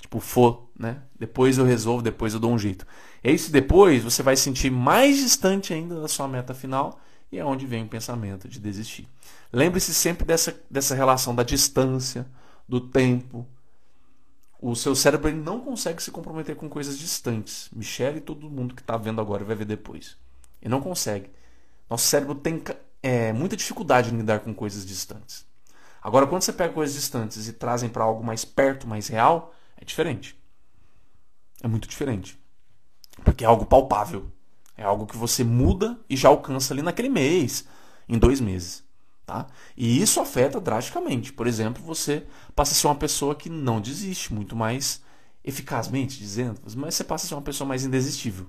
Tipo, 0.00 0.20
for, 0.20 0.68
né? 0.78 0.98
Depois 1.18 1.58
eu 1.58 1.64
resolvo, 1.64 2.02
depois 2.02 2.34
eu 2.34 2.40
dou 2.40 2.52
um 2.52 2.58
jeito. 2.58 2.86
Esse 3.22 3.50
depois 3.50 4.02
você 4.02 4.22
vai 4.22 4.36
sentir 4.36 4.70
mais 4.70 5.16
distante 5.16 5.74
ainda 5.74 6.00
da 6.00 6.08
sua 6.08 6.28
meta 6.28 6.54
final 6.54 7.00
e 7.30 7.38
é 7.38 7.44
onde 7.44 7.66
vem 7.66 7.84
o 7.84 7.88
pensamento 7.88 8.48
de 8.48 8.60
desistir. 8.60 9.06
Lembre-se 9.52 9.92
sempre 9.92 10.24
dessa, 10.24 10.58
dessa 10.70 10.94
relação 10.94 11.34
da 11.34 11.42
distância, 11.42 12.26
do 12.68 12.80
tempo. 12.80 13.46
O 14.60 14.74
seu 14.74 14.94
cérebro 14.94 15.28
ele 15.28 15.38
não 15.38 15.60
consegue 15.60 16.02
se 16.02 16.10
comprometer 16.10 16.56
com 16.56 16.68
coisas 16.68 16.98
distantes. 16.98 17.68
Michelle 17.72 18.18
e 18.18 18.22
todo 18.22 18.50
mundo 18.50 18.74
que 18.74 18.80
está 18.80 18.96
vendo 18.96 19.20
agora 19.20 19.44
vai 19.44 19.54
ver 19.54 19.66
depois. 19.66 20.16
Ele 20.62 20.70
não 20.70 20.80
consegue. 20.80 21.30
Nosso 21.88 22.06
cérebro 22.06 22.34
tem 22.34 22.62
é, 23.02 23.32
muita 23.32 23.56
dificuldade 23.56 24.12
em 24.12 24.16
lidar 24.16 24.40
com 24.40 24.54
coisas 24.54 24.84
distantes. 24.84 25.46
Agora, 26.02 26.26
quando 26.26 26.42
você 26.42 26.52
pega 26.52 26.72
coisas 26.72 26.94
distantes 26.94 27.48
e 27.48 27.52
trazem 27.52 27.88
para 27.88 28.04
algo 28.04 28.24
mais 28.24 28.44
perto, 28.44 28.86
mais 28.86 29.08
real, 29.08 29.54
é 29.76 29.84
diferente. 29.84 30.38
É 31.62 31.68
muito 31.68 31.88
diferente. 31.88 32.38
Porque 33.24 33.44
é 33.44 33.46
algo 33.46 33.66
palpável. 33.66 34.30
É 34.76 34.84
algo 34.84 35.06
que 35.06 35.16
você 35.16 35.42
muda 35.42 35.98
e 36.08 36.16
já 36.16 36.28
alcança 36.28 36.72
ali 36.72 36.82
naquele 36.82 37.08
mês, 37.08 37.66
em 38.08 38.18
dois 38.18 38.40
meses. 38.40 38.85
Tá? 39.26 39.48
E 39.76 40.00
isso 40.00 40.20
afeta 40.20 40.60
drasticamente. 40.60 41.32
Por 41.32 41.48
exemplo, 41.48 41.82
você 41.82 42.24
passa 42.54 42.72
a 42.72 42.74
ser 42.76 42.86
uma 42.86 42.94
pessoa 42.94 43.34
que 43.34 43.50
não 43.50 43.80
desiste, 43.80 44.32
muito 44.32 44.54
mais 44.54 45.02
eficazmente 45.44 46.18
dizendo, 46.18 46.60
mas 46.76 46.94
você 46.94 47.04
passa 47.04 47.26
a 47.26 47.28
ser 47.28 47.34
uma 47.34 47.42
pessoa 47.42 47.66
mais 47.66 47.84
indesistível. 47.84 48.46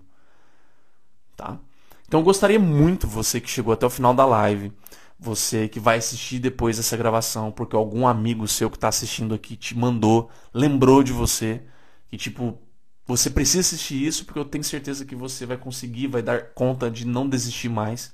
Tá? 1.36 1.60
Então 2.08 2.20
eu 2.20 2.24
gostaria 2.24 2.60
muito, 2.60 3.08
você 3.08 3.42
que 3.42 3.50
chegou 3.50 3.74
até 3.74 3.86
o 3.86 3.90
final 3.90 4.14
da 4.14 4.26
live, 4.26 4.72
você 5.20 5.68
que 5.68 5.80
vai 5.80 5.98
assistir 5.98 6.40
depois 6.40 6.78
dessa 6.78 6.96
gravação, 6.98 7.52
porque 7.52 7.76
algum 7.76 8.08
amigo 8.08 8.48
seu 8.48 8.70
que 8.70 8.78
está 8.78 8.88
assistindo 8.88 9.36
aqui 9.36 9.56
te 9.56 9.78
mandou, 9.78 10.30
lembrou 10.54 11.04
de 11.04 11.12
você, 11.12 11.62
que 12.08 12.18
tipo, 12.18 12.60
você 13.06 13.30
precisa 13.30 13.62
assistir 13.62 14.06
isso 14.06 14.26
porque 14.26 14.40
eu 14.40 14.46
tenho 14.46 14.64
certeza 14.64 15.06
que 15.06 15.16
você 15.16 15.46
vai 15.46 15.58
conseguir, 15.58 16.08
vai 16.08 16.22
dar 16.22 16.54
conta 16.54 16.90
de 16.90 17.06
não 17.06 17.28
desistir 17.28 17.70
mais. 17.70 18.14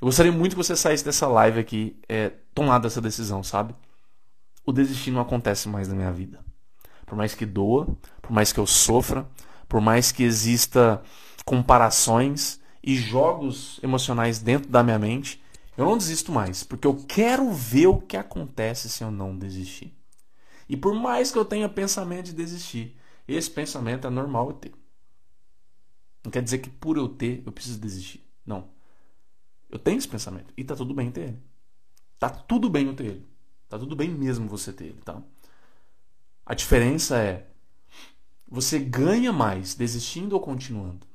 Eu 0.00 0.06
gostaria 0.06 0.32
muito 0.32 0.52
que 0.52 0.62
você 0.62 0.74
saísse 0.74 1.04
dessa 1.04 1.26
live 1.26 1.60
aqui 1.60 2.00
é, 2.08 2.30
tomada 2.54 2.86
essa 2.86 3.00
decisão, 3.00 3.42
sabe? 3.42 3.74
O 4.64 4.72
desistir 4.72 5.10
não 5.10 5.20
acontece 5.20 5.68
mais 5.68 5.88
na 5.88 5.94
minha 5.94 6.10
vida. 6.10 6.42
Por 7.04 7.16
mais 7.16 7.34
que 7.34 7.44
doa, 7.44 7.86
por 8.22 8.32
mais 8.32 8.52
que 8.52 8.58
eu 8.58 8.66
sofra, 8.66 9.28
por 9.68 9.80
mais 9.80 10.10
que 10.10 10.22
exista 10.22 11.02
comparações 11.44 12.60
e 12.82 12.96
jogos 12.96 13.78
emocionais 13.82 14.38
dentro 14.38 14.70
da 14.70 14.82
minha 14.82 14.98
mente, 14.98 15.42
eu 15.76 15.84
não 15.84 15.98
desisto 15.98 16.32
mais, 16.32 16.62
porque 16.62 16.86
eu 16.86 16.94
quero 17.06 17.50
ver 17.52 17.88
o 17.88 18.00
que 18.00 18.16
acontece 18.16 18.88
se 18.88 19.04
eu 19.04 19.10
não 19.10 19.36
desistir. 19.36 19.94
E 20.68 20.76
por 20.76 20.94
mais 20.94 21.30
que 21.30 21.38
eu 21.38 21.44
tenha 21.44 21.68
pensamento 21.68 22.26
de 22.26 22.32
desistir, 22.32 22.96
esse 23.26 23.50
pensamento 23.50 24.06
é 24.06 24.10
normal 24.10 24.48
eu 24.48 24.54
ter. 24.54 24.72
Não 26.24 26.30
quer 26.30 26.42
dizer 26.42 26.58
que 26.58 26.70
por 26.70 26.96
eu 26.96 27.08
ter, 27.08 27.42
eu 27.44 27.52
preciso 27.52 27.78
desistir. 27.78 28.24
Não. 28.46 28.68
Eu 29.70 29.78
tenho 29.78 29.98
esse 29.98 30.08
pensamento. 30.08 30.52
E 30.56 30.64
tá 30.64 30.74
tudo 30.74 30.92
bem 30.92 31.10
ter 31.10 31.20
ele. 31.20 31.42
Tá 32.18 32.28
tudo 32.28 32.68
bem 32.68 32.86
eu 32.86 32.94
ter 32.94 33.06
ele. 33.06 33.26
Tá 33.68 33.78
tudo 33.78 33.94
bem 33.94 34.10
mesmo 34.10 34.48
você 34.48 34.72
ter 34.72 34.86
ele, 34.86 35.00
tá? 35.02 35.22
A 36.44 36.54
diferença 36.54 37.16
é 37.16 37.46
você 38.48 38.80
ganha 38.80 39.32
mais 39.32 39.74
desistindo 39.74 40.32
ou 40.32 40.40
continuando. 40.40 41.06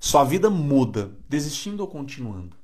Sua 0.00 0.24
vida 0.24 0.50
muda 0.50 1.16
desistindo 1.28 1.80
ou 1.80 1.86
continuando. 1.86 2.56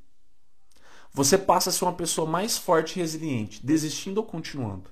Você 1.13 1.39
passa 1.39 1.71
a 1.71 1.73
ser 1.73 1.85
uma 1.85 1.95
pessoa 1.95 2.29
mais 2.29 2.59
forte 2.59 2.97
e 2.97 3.01
resiliente, 3.01 3.65
desistindo 3.65 4.19
ou 4.19 4.25
continuando. 4.25 4.91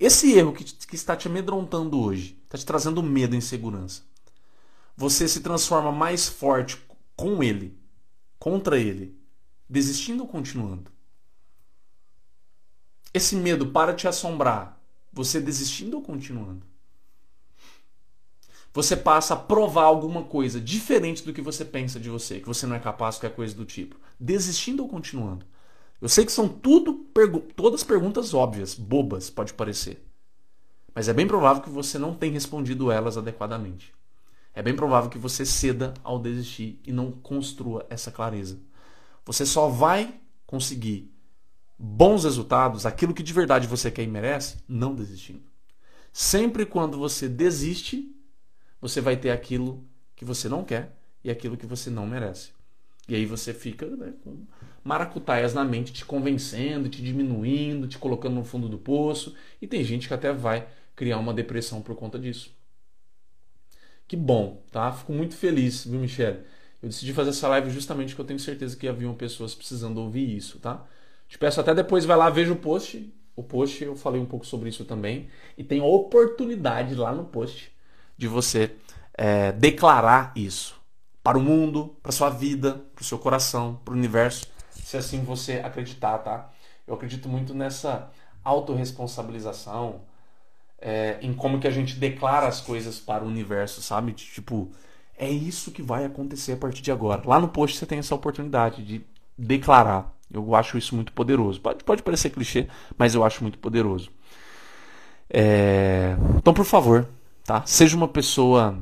Esse 0.00 0.32
erro 0.32 0.54
que, 0.54 0.64
que 0.64 0.94
está 0.94 1.14
te 1.14 1.28
amedrontando 1.28 2.00
hoje, 2.00 2.40
está 2.44 2.56
te 2.56 2.64
trazendo 2.64 3.02
medo 3.02 3.34
e 3.34 3.38
insegurança. 3.38 4.02
Você 4.96 5.28
se 5.28 5.40
transforma 5.40 5.92
mais 5.92 6.26
forte 6.26 6.78
com 7.14 7.42
ele, 7.42 7.76
contra 8.44 8.78
ele, 8.78 9.18
desistindo 9.66 10.20
ou 10.20 10.28
continuando. 10.28 10.92
Esse 13.14 13.34
medo 13.34 13.68
para 13.68 13.94
te 13.94 14.06
assombrar, 14.06 14.78
você 15.10 15.40
desistindo 15.40 15.96
ou 15.96 16.02
continuando 16.02 16.66
você 18.74 18.96
passa 18.96 19.34
a 19.34 19.36
provar 19.36 19.84
alguma 19.84 20.24
coisa 20.24 20.60
diferente 20.60 21.22
do 21.22 21.32
que 21.32 21.40
você 21.40 21.64
pensa 21.64 22.00
de 22.00 22.10
você, 22.10 22.40
que 22.40 22.46
você 22.46 22.66
não 22.66 22.74
é 22.74 22.80
capaz, 22.80 23.14
qualquer 23.14 23.36
coisa 23.36 23.54
do 23.54 23.64
tipo. 23.64 23.94
Desistindo 24.18 24.82
ou 24.82 24.88
continuando? 24.88 25.46
Eu 26.02 26.08
sei 26.08 26.26
que 26.26 26.32
são 26.32 26.48
tudo 26.48 26.92
pergu 27.14 27.38
todas 27.54 27.84
perguntas 27.84 28.34
óbvias, 28.34 28.74
bobas, 28.74 29.30
pode 29.30 29.54
parecer. 29.54 30.04
Mas 30.92 31.08
é 31.08 31.12
bem 31.12 31.24
provável 31.24 31.62
que 31.62 31.70
você 31.70 32.00
não 32.00 32.16
tenha 32.16 32.32
respondido 32.32 32.90
elas 32.90 33.16
adequadamente. 33.16 33.94
É 34.54 34.62
bem 34.62 34.76
provável 34.76 35.10
que 35.10 35.18
você 35.18 35.44
ceda 35.44 35.92
ao 36.04 36.18
desistir 36.18 36.80
e 36.86 36.92
não 36.92 37.10
construa 37.10 37.84
essa 37.90 38.10
clareza. 38.10 38.58
Você 39.24 39.44
só 39.44 39.68
vai 39.68 40.14
conseguir 40.46 41.10
bons 41.76 42.24
resultados, 42.24 42.86
aquilo 42.86 43.12
que 43.12 43.22
de 43.22 43.32
verdade 43.32 43.66
você 43.66 43.90
quer 43.90 44.04
e 44.04 44.06
merece, 44.06 44.58
não 44.68 44.94
desistindo. 44.94 45.42
Sempre 46.12 46.64
quando 46.64 46.96
você 46.96 47.28
desiste, 47.28 48.14
você 48.80 49.00
vai 49.00 49.16
ter 49.16 49.30
aquilo 49.30 49.84
que 50.14 50.24
você 50.24 50.48
não 50.48 50.62
quer 50.62 50.96
e 51.24 51.30
aquilo 51.30 51.56
que 51.56 51.66
você 51.66 51.90
não 51.90 52.06
merece. 52.06 52.50
E 53.08 53.14
aí 53.14 53.26
você 53.26 53.52
fica 53.52 53.86
né, 53.86 54.12
com 54.22 54.46
maracutaias 54.82 55.52
na 55.52 55.64
mente, 55.64 55.92
te 55.92 56.04
convencendo, 56.04 56.88
te 56.88 57.02
diminuindo, 57.02 57.88
te 57.88 57.98
colocando 57.98 58.34
no 58.34 58.44
fundo 58.44 58.68
do 58.68 58.78
poço. 58.78 59.34
E 59.60 59.66
tem 59.66 59.82
gente 59.82 60.06
que 60.06 60.14
até 60.14 60.32
vai 60.32 60.68
criar 60.94 61.18
uma 61.18 61.34
depressão 61.34 61.82
por 61.82 61.96
conta 61.96 62.18
disso. 62.18 62.54
Que 64.06 64.16
bom, 64.16 64.62
tá? 64.70 64.92
Fico 64.92 65.12
muito 65.12 65.36
feliz, 65.36 65.86
viu, 65.86 66.00
Michele? 66.00 66.40
Eu 66.82 66.88
decidi 66.88 67.12
fazer 67.14 67.30
essa 67.30 67.48
live 67.48 67.70
justamente 67.70 68.08
porque 68.10 68.22
eu 68.22 68.26
tenho 68.26 68.38
certeza 68.38 68.76
que 68.76 68.86
haviam 68.86 69.14
pessoas 69.14 69.54
precisando 69.54 69.98
ouvir 69.98 70.36
isso, 70.36 70.58
tá? 70.58 70.84
Te 71.28 71.38
peço 71.38 71.60
até 71.60 71.74
depois, 71.74 72.04
vai 72.04 72.16
lá, 72.16 72.28
veja 72.28 72.52
o 72.52 72.56
post. 72.56 73.12
O 73.34 73.42
post 73.42 73.82
eu 73.82 73.96
falei 73.96 74.20
um 74.20 74.26
pouco 74.26 74.46
sobre 74.46 74.68
isso 74.68 74.84
também. 74.84 75.28
E 75.56 75.64
tem 75.64 75.80
oportunidade 75.80 76.94
lá 76.94 77.12
no 77.12 77.24
post 77.24 77.72
de 78.16 78.28
você 78.28 78.76
é, 79.14 79.52
declarar 79.52 80.32
isso 80.36 80.80
para 81.22 81.38
o 81.38 81.40
mundo, 81.40 81.96
para 82.02 82.12
sua 82.12 82.28
vida, 82.28 82.84
para 82.94 83.02
o 83.02 83.04
seu 83.04 83.18
coração, 83.18 83.80
para 83.82 83.94
o 83.94 83.96
universo, 83.96 84.46
se 84.84 84.98
assim 84.98 85.24
você 85.24 85.54
acreditar, 85.54 86.18
tá? 86.18 86.50
Eu 86.86 86.94
acredito 86.94 87.28
muito 87.28 87.54
nessa 87.54 88.10
autorresponsabilização, 88.44 90.02
é, 90.84 91.18
em 91.22 91.32
como 91.32 91.58
que 91.58 91.66
a 91.66 91.70
gente 91.70 91.96
declara 91.96 92.46
as 92.46 92.60
coisas 92.60 93.00
para 93.00 93.24
o 93.24 93.26
universo, 93.26 93.80
sabe? 93.80 94.12
Tipo, 94.12 94.70
é 95.16 95.30
isso 95.30 95.70
que 95.70 95.80
vai 95.80 96.04
acontecer 96.04 96.52
a 96.52 96.56
partir 96.58 96.82
de 96.82 96.92
agora. 96.92 97.22
Lá 97.24 97.40
no 97.40 97.48
post 97.48 97.78
você 97.78 97.86
tem 97.86 97.98
essa 97.98 98.14
oportunidade 98.14 98.84
de 98.84 99.02
declarar. 99.36 100.14
Eu 100.30 100.54
acho 100.54 100.76
isso 100.76 100.94
muito 100.94 101.12
poderoso. 101.12 101.58
Pode, 101.58 101.82
pode 101.82 102.02
parecer 102.02 102.28
clichê, 102.28 102.68
mas 102.98 103.14
eu 103.14 103.24
acho 103.24 103.42
muito 103.42 103.58
poderoso. 103.58 104.10
É... 105.30 106.16
Então, 106.36 106.52
por 106.52 106.66
favor, 106.66 107.08
tá? 107.44 107.64
Seja 107.64 107.96
uma 107.96 108.08
pessoa 108.08 108.78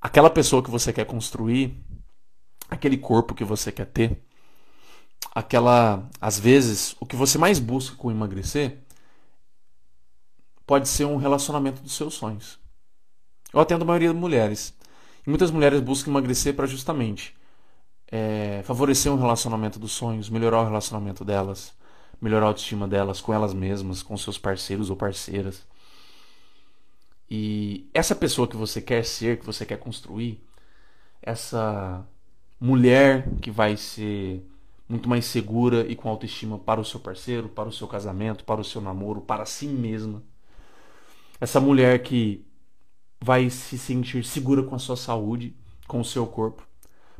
aquela 0.00 0.30
pessoa 0.30 0.62
que 0.62 0.70
você 0.70 0.90
quer 0.90 1.04
construir, 1.04 1.76
aquele 2.70 2.96
corpo 2.96 3.34
que 3.34 3.44
você 3.44 3.70
quer 3.70 3.84
ter, 3.84 4.22
aquela, 5.34 6.08
às 6.18 6.38
vezes, 6.38 6.96
o 6.98 7.04
que 7.04 7.14
você 7.14 7.36
mais 7.36 7.58
busca 7.58 7.94
com 7.96 8.10
emagrecer 8.10 8.78
pode 10.70 10.88
ser 10.88 11.04
um 11.04 11.16
relacionamento 11.16 11.82
dos 11.82 11.94
seus 11.94 12.14
sonhos. 12.14 12.56
Eu 13.52 13.58
atendo 13.58 13.82
a 13.82 13.86
maioria 13.88 14.12
das 14.12 14.16
mulheres. 14.16 14.72
E 15.26 15.28
muitas 15.28 15.50
mulheres 15.50 15.80
buscam 15.80 16.12
emagrecer 16.12 16.54
para 16.54 16.64
justamente 16.64 17.36
é, 18.06 18.62
favorecer 18.62 19.10
um 19.10 19.16
relacionamento 19.16 19.80
dos 19.80 19.90
sonhos, 19.90 20.30
melhorar 20.30 20.60
o 20.60 20.64
relacionamento 20.64 21.24
delas, 21.24 21.72
melhorar 22.20 22.46
a 22.46 22.48
autoestima 22.50 22.86
delas 22.86 23.20
com 23.20 23.34
elas 23.34 23.52
mesmas, 23.52 24.00
com 24.00 24.16
seus 24.16 24.38
parceiros 24.38 24.90
ou 24.90 24.96
parceiras. 24.96 25.66
E 27.28 27.90
essa 27.92 28.14
pessoa 28.14 28.46
que 28.46 28.56
você 28.56 28.80
quer 28.80 29.04
ser, 29.04 29.40
que 29.40 29.46
você 29.46 29.66
quer 29.66 29.76
construir, 29.76 30.40
essa 31.20 32.06
mulher 32.60 33.28
que 33.42 33.50
vai 33.50 33.76
ser 33.76 34.48
muito 34.88 35.08
mais 35.08 35.24
segura 35.24 35.84
e 35.88 35.96
com 35.96 36.08
autoestima 36.08 36.60
para 36.60 36.80
o 36.80 36.84
seu 36.84 37.00
parceiro, 37.00 37.48
para 37.48 37.68
o 37.68 37.72
seu 37.72 37.88
casamento, 37.88 38.44
para 38.44 38.60
o 38.60 38.64
seu 38.64 38.80
namoro, 38.80 39.20
para 39.20 39.44
si 39.44 39.66
mesma. 39.66 40.29
Essa 41.40 41.58
mulher 41.58 42.02
que 42.02 42.46
vai 43.20 43.48
se 43.48 43.78
sentir 43.78 44.24
segura 44.24 44.62
com 44.62 44.74
a 44.74 44.78
sua 44.78 44.96
saúde, 44.96 45.56
com 45.88 46.00
o 46.00 46.04
seu 46.04 46.26
corpo, 46.26 46.66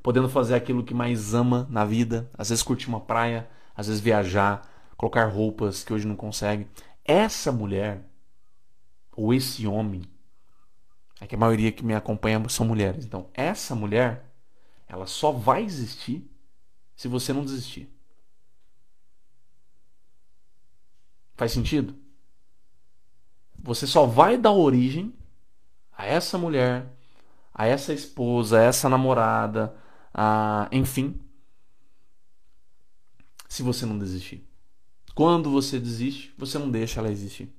podendo 0.03 0.29
fazer 0.29 0.55
aquilo 0.55 0.85
que 0.85 0.95
mais 0.95 1.35
ama 1.35 1.67
na 1.71 1.85
vida, 1.85 2.31
às 2.37 2.51
vezes 2.51 2.63
curtir 2.63 2.89
uma 2.89 3.01
praia, 3.01 3.49
às 3.75 3.87
vezes 3.87 4.01
viajar, 4.01 4.69
colocar 4.97 5.25
roupas 5.27 5.83
que 5.83 5.93
hoje 5.93 6.07
não 6.07 6.17
consegue. 6.17 6.67
Essa 7.05 7.51
mulher 7.51 8.05
ou 9.13 9.35
esse 9.35 9.67
homem, 9.67 10.03
é 11.21 11.27
que 11.27 11.35
a 11.35 11.39
maioria 11.39 11.73
que 11.73 11.85
me 11.85 11.95
acompanha 11.95 12.43
são 12.49 12.67
mulheres. 12.67 13.05
Então, 13.05 13.29
essa 13.35 13.75
mulher, 13.75 14.25
ela 14.89 15.07
só 15.07 15.31
vai 15.31 15.63
existir 15.63 16.31
se 16.97 17.09
você 17.09 17.33
não 17.33 17.45
desistir. 17.45 17.91
Faz 21.37 21.53
sentido? 21.53 21.95
Você 23.63 23.87
só 23.87 24.07
vai 24.07 24.37
dar 24.37 24.53
origem 24.53 25.15
a 25.93 26.07
essa 26.07 26.39
mulher, 26.39 26.91
a 27.55 27.67
essa 27.67 27.93
esposa, 27.93 28.59
a 28.59 28.63
essa 28.63 28.89
namorada, 28.89 29.77
a, 30.15 30.69
enfim, 30.73 31.21
se 33.49 33.63
você 33.63 33.85
não 33.85 33.99
desistir. 33.99 34.47
Quando 35.15 35.51
você 35.51 35.79
desiste, 35.79 36.33
você 36.39 36.59
não 36.59 36.71
deixa 36.71 37.01
ela 37.01 37.11
existir. 37.11 37.53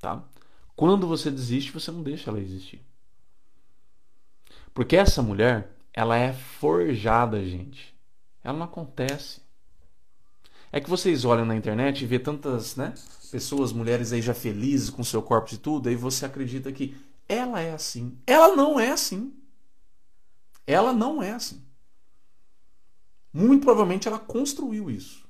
Tá? 0.00 0.24
Quando 0.74 1.06
você 1.06 1.30
desiste, 1.30 1.70
você 1.70 1.90
não 1.92 2.02
deixa 2.02 2.30
ela 2.30 2.40
existir. 2.40 2.84
Porque 4.72 4.96
essa 4.96 5.22
mulher, 5.22 5.70
ela 5.92 6.16
é 6.16 6.32
forjada, 6.32 7.44
gente. 7.44 7.94
Ela 8.42 8.58
não 8.58 8.64
acontece. 8.66 9.43
É 10.74 10.80
que 10.80 10.90
vocês 10.90 11.24
olham 11.24 11.44
na 11.44 11.54
internet 11.54 12.02
e 12.02 12.06
vê 12.06 12.18
tantas, 12.18 12.74
né, 12.74 12.94
pessoas, 13.30 13.72
mulheres 13.72 14.12
aí 14.12 14.20
já 14.20 14.34
felizes 14.34 14.90
com 14.90 15.04
seu 15.04 15.22
corpo 15.22 15.54
e 15.54 15.56
tudo, 15.56 15.88
aí 15.88 15.94
você 15.94 16.26
acredita 16.26 16.72
que 16.72 16.96
ela 17.28 17.60
é 17.60 17.72
assim. 17.72 18.18
Ela 18.26 18.56
não 18.56 18.80
é 18.80 18.90
assim. 18.90 19.32
Ela 20.66 20.92
não 20.92 21.22
é 21.22 21.30
assim. 21.30 21.64
Muito 23.32 23.62
provavelmente 23.62 24.08
ela 24.08 24.18
construiu 24.18 24.90
isso. 24.90 25.24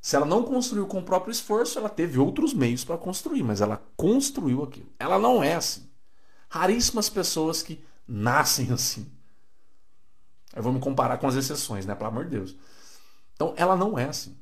Se 0.00 0.16
ela 0.16 0.24
não 0.24 0.42
construiu 0.42 0.86
com 0.86 1.00
o 1.00 1.04
próprio 1.04 1.30
esforço, 1.30 1.78
ela 1.78 1.90
teve 1.90 2.18
outros 2.18 2.54
meios 2.54 2.82
para 2.82 2.96
construir, 2.96 3.42
mas 3.42 3.60
ela 3.60 3.76
construiu 3.94 4.62
aquilo. 4.62 4.90
Ela 4.98 5.18
não 5.18 5.44
é 5.44 5.54
assim. 5.54 5.86
Raríssimas 6.48 7.10
pessoas 7.10 7.62
que 7.62 7.84
nascem 8.08 8.72
assim. 8.72 9.06
Eu 10.56 10.62
vou 10.62 10.72
me 10.72 10.80
comparar 10.80 11.18
com 11.18 11.26
as 11.26 11.34
exceções, 11.34 11.84
né? 11.84 11.94
Pelo 11.94 12.08
amor 12.08 12.24
de 12.24 12.30
Deus. 12.30 12.56
Então, 13.34 13.54
ela 13.56 13.76
não 13.76 13.98
é 13.98 14.04
assim. 14.04 14.36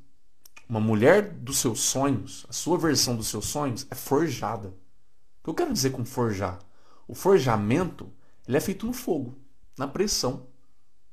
Uma 0.67 0.79
mulher 0.79 1.33
dos 1.33 1.57
seus 1.57 1.81
sonhos, 1.81 2.45
a 2.49 2.53
sua 2.53 2.77
versão 2.77 3.15
dos 3.15 3.27
seus 3.27 3.45
sonhos, 3.45 3.85
é 3.89 3.95
forjada. 3.95 4.69
O 4.69 5.43
que 5.43 5.49
eu 5.49 5.53
quero 5.53 5.73
dizer 5.73 5.91
com 5.91 6.05
forjar? 6.05 6.59
O 7.07 7.13
forjamento 7.13 8.11
ele 8.47 8.57
é 8.57 8.59
feito 8.59 8.85
no 8.85 8.93
fogo, 8.93 9.35
na 9.77 9.87
pressão, 9.87 10.47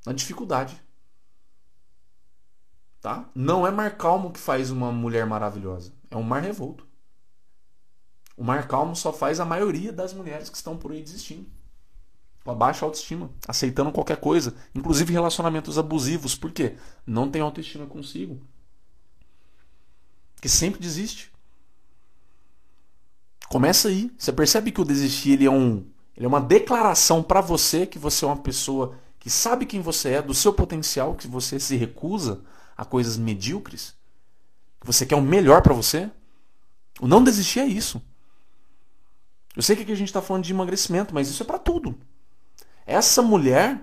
na 0.05 0.13
dificuldade. 0.13 0.81
Tá? 3.01 3.29
Não 3.35 3.67
é 3.67 3.71
mar 3.71 3.97
calmo 3.97 4.33
que 4.33 4.39
faz 4.41 4.71
uma 4.71 4.93
mulher 4.93 5.25
maravilhosa. 5.27 5.93
É 6.11 6.17
um 6.17 6.23
mar 6.23 6.43
revolto. 6.43 6.87
O 8.37 8.45
mar 8.45 8.67
calmo 8.67 8.97
só 8.97 9.13
faz 9.13 9.41
a 9.41 9.45
maioria 9.45 9.93
das 9.93 10.13
mulheres 10.13 10.51
que 10.51 10.57
estão 10.57 10.77
por 10.77 10.93
aí 10.93 11.03
desistindo. 11.03 11.51
Com 12.51 12.55
a 12.55 12.57
baixa 12.57 12.85
autoestima, 12.85 13.31
aceitando 13.47 13.93
qualquer 13.93 14.17
coisa, 14.17 14.57
inclusive 14.75 15.13
relacionamentos 15.13 15.79
abusivos. 15.79 16.35
Por 16.35 16.51
quê? 16.51 16.75
Não 17.07 17.31
tem 17.31 17.41
autoestima 17.41 17.87
consigo. 17.87 18.41
Que 20.41 20.49
sempre 20.49 20.81
desiste. 20.81 21.31
Começa 23.49 23.87
aí. 23.87 24.11
Você 24.19 24.33
percebe 24.33 24.73
que 24.73 24.81
o 24.81 24.85
desistir 24.85 25.35
ele 25.35 25.47
é, 25.47 25.51
um, 25.51 25.87
ele 26.17 26.27
é 26.27 26.29
uma 26.29 26.41
declaração 26.41 27.23
para 27.23 27.41
você 27.41 27.87
que 27.87 28.01
você 28.01 28.25
é 28.25 28.29
uma 28.29 28.37
pessoa 28.37 28.99
que 29.21 29.31
sabe 29.31 29.65
quem 29.65 29.81
você 29.81 30.15
é, 30.15 30.23
do 30.23 30.35
seu 30.35 30.53
potencial, 30.53 31.15
que 31.15 31.29
você 31.29 31.61
se 31.61 31.77
recusa 31.77 32.43
a 32.77 32.85
coisas 32.85 33.17
medíocres, 33.17 33.95
que 34.81 34.87
você 34.89 35.07
quer 35.07 35.15
o 35.15 35.23
melhor 35.23 35.63
para 35.63 35.73
você. 35.73 36.11
O 37.01 37.07
não 37.07 37.23
desistir 37.23 37.61
é 37.61 37.67
isso. 37.67 38.03
Eu 39.55 39.63
sei 39.63 39.77
que 39.77 39.83
aqui 39.83 39.93
a 39.93 39.97
gente 39.97 40.09
está 40.09 40.21
falando 40.21 40.43
de 40.43 40.53
emagrecimento, 40.53 41.15
mas 41.15 41.29
isso 41.29 41.45
é 41.45 41.47
para 41.47 41.61
tudo. 41.61 41.97
Essa 42.91 43.23
mulher, 43.23 43.81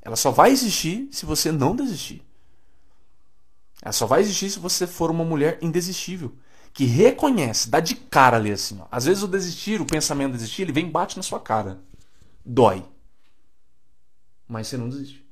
ela 0.00 0.16
só 0.16 0.32
vai 0.32 0.50
existir 0.50 1.08
se 1.12 1.24
você 1.24 1.52
não 1.52 1.76
desistir. 1.76 2.26
Ela 3.80 3.92
só 3.92 4.04
vai 4.04 4.20
existir 4.20 4.50
se 4.50 4.58
você 4.58 4.84
for 4.84 5.12
uma 5.12 5.24
mulher 5.24 5.58
indesistível 5.62 6.36
que 6.72 6.84
reconhece, 6.84 7.68
dá 7.68 7.78
de 7.78 7.94
cara 7.94 8.36
ali 8.36 8.50
assim. 8.50 8.80
Ó. 8.80 8.86
Às 8.90 9.04
vezes 9.04 9.22
o 9.22 9.28
desistir, 9.28 9.80
o 9.80 9.86
pensamento 9.86 10.32
de 10.32 10.38
desistir, 10.38 10.62
ele 10.62 10.72
vem 10.72 10.88
e 10.88 10.90
bate 10.90 11.16
na 11.16 11.22
sua 11.22 11.38
cara. 11.38 11.80
Dói. 12.44 12.84
Mas 14.48 14.66
você 14.66 14.76
não 14.76 14.88
desiste. 14.88 15.24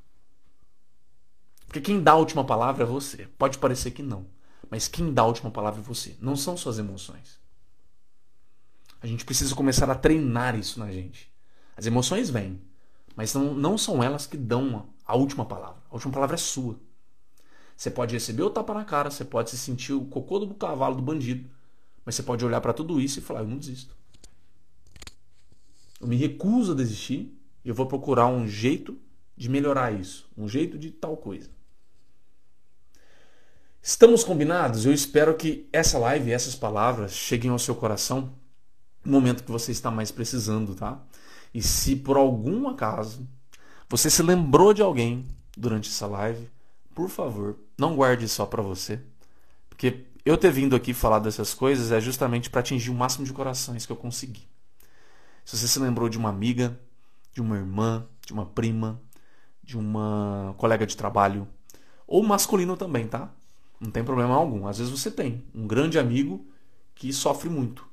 Porque 1.67 1.81
quem 1.81 2.01
dá 2.01 2.13
a 2.13 2.17
última 2.17 2.45
palavra 2.45 2.85
é 2.85 2.87
você. 2.87 3.27
Pode 3.39 3.59
parecer 3.59 3.91
que 3.91 4.03
não. 4.03 4.27
Mas 4.71 4.87
quem 4.87 5.13
dá 5.13 5.23
a 5.23 5.27
última 5.27 5.51
palavra 5.51 5.81
é 5.81 5.83
você. 5.83 6.17
Não 6.21 6.37
são 6.37 6.57
suas 6.57 6.79
emoções. 6.79 7.41
A 9.01 9.07
gente 9.07 9.25
precisa 9.25 9.55
começar 9.55 9.91
a 9.91 9.97
treinar 9.97 10.57
isso 10.57 10.79
na 10.79 10.93
gente. 10.93 11.29
As 11.77 11.87
emoções 11.87 12.31
vêm. 12.31 12.61
Mas 13.17 13.35
não, 13.35 13.55
não 13.55 13.77
são 13.77 14.03
elas 14.03 14.27
que 14.27 14.37
dão 14.37 14.89
a 15.05 15.17
última 15.17 15.45
palavra. 15.45 15.83
A 15.91 15.95
última 15.95 16.13
palavra 16.13 16.35
é 16.35 16.39
sua. 16.39 16.79
Você 17.77 17.91
pode 17.91 18.15
receber 18.15 18.43
o 18.43 18.51
tapa 18.51 18.75
na 18.75 18.85
cara, 18.85 19.11
você 19.11 19.25
pode 19.25 19.51
se 19.51 19.59
sentir 19.59 19.93
o 19.93 20.05
cocô 20.05 20.39
do 20.39 20.55
cavalo 20.55 20.97
do 20.97 21.03
bandido, 21.03 21.49
mas 22.05 22.15
você 22.15 22.23
pode 22.23 22.45
olhar 22.45 22.61
para 22.61 22.73
tudo 22.73 23.01
isso 23.01 23.19
e 23.19 23.23
falar: 23.23 23.41
eu 23.41 23.49
não 23.49 23.57
desisto. 23.57 23.97
Eu 26.01 26.07
me 26.07 26.17
recuso 26.17 26.73
a 26.73 26.75
desistir 26.75 27.37
e 27.65 27.69
eu 27.69 27.75
vou 27.75 27.87
procurar 27.87 28.27
um 28.27 28.47
jeito 28.47 28.99
de 29.37 29.49
melhorar 29.49 29.93
isso, 29.93 30.29
um 30.37 30.47
jeito 30.49 30.79
de 30.79 30.91
tal 30.91 31.17
coisa. 31.17 31.49
Estamos 33.83 34.23
combinados? 34.23 34.85
Eu 34.85 34.93
espero 34.93 35.35
que 35.35 35.67
essa 35.73 35.99
live, 35.99 36.31
essas 36.31 36.55
palavras 36.55 37.13
cheguem 37.13 37.51
ao 37.51 37.59
seu 37.59 37.75
coração 37.75 38.35
no 39.03 39.13
momento 39.13 39.43
que 39.43 39.51
você 39.51 39.73
está 39.73 39.91
mais 39.91 40.11
precisando, 40.11 40.75
tá? 40.75 41.03
E 41.53 41.63
se 41.63 41.97
por 41.97 42.17
algum 42.17 42.69
acaso 42.69 43.29
você 43.89 44.09
se 44.09 44.23
lembrou 44.23 44.73
de 44.73 44.83
alguém 44.83 45.27
durante 45.57 45.89
essa 45.89 46.07
live, 46.07 46.49
por 46.95 47.09
favor, 47.09 47.57
não 47.77 47.97
guarde 47.97 48.29
só 48.29 48.47
para 48.47 48.63
você, 48.63 49.01
porque 49.69 50.05
eu 50.25 50.37
ter 50.37 50.53
vindo 50.53 50.77
aqui 50.77 50.93
falar 50.93 51.19
dessas 51.19 51.55
coisas 51.55 51.91
é 51.91 52.01
justamente 52.01 52.51
para 52.51 52.61
atingir 52.61 52.91
o 52.91 52.95
máximo 52.95 53.25
de 53.25 53.33
corações 53.33 53.87
que 53.87 53.93
eu 53.93 53.97
consegui. 53.97 54.49
Se 55.45 55.57
você 55.57 55.67
se 55.67 55.79
lembrou 55.81 56.09
de 56.09 56.19
uma 56.19 56.29
amiga, 56.29 56.79
de 57.33 57.41
uma 57.41 57.57
irmã, 57.57 58.07
de 58.25 58.33
uma 58.33 58.47
prima, 58.47 59.01
de 59.63 59.77
uma 59.79 60.55
colega 60.59 60.87
de 60.87 60.97
trabalho, 60.97 61.49
ou 62.07 62.23
masculino 62.23 62.77
também, 62.77 63.07
tá? 63.07 63.33
Não 63.81 63.91
tem 63.91 64.05
problema 64.05 64.35
algum. 64.35 64.67
Às 64.67 64.79
vezes 64.79 64.93
você 64.93 65.11
tem 65.11 65.45
um 65.55 65.67
grande 65.67 65.99
amigo 65.99 66.47
que 66.95 67.13
sofre 67.13 67.49
muito, 67.49 67.89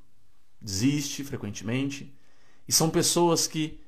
desiste 0.60 1.24
frequentemente, 1.24 2.14
e 2.68 2.72
são 2.72 2.90
pessoas 2.90 3.46
que 3.46 3.80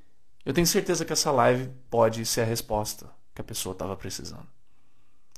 eu 0.44 0.54
tenho 0.54 0.66
certeza 0.66 1.04
que 1.04 1.12
essa 1.12 1.30
live 1.30 1.70
pode 1.90 2.24
ser 2.24 2.40
a 2.40 2.44
resposta 2.44 3.10
que 3.34 3.40
a 3.42 3.44
pessoa 3.44 3.74
estava 3.74 3.94
precisando. 3.94 4.46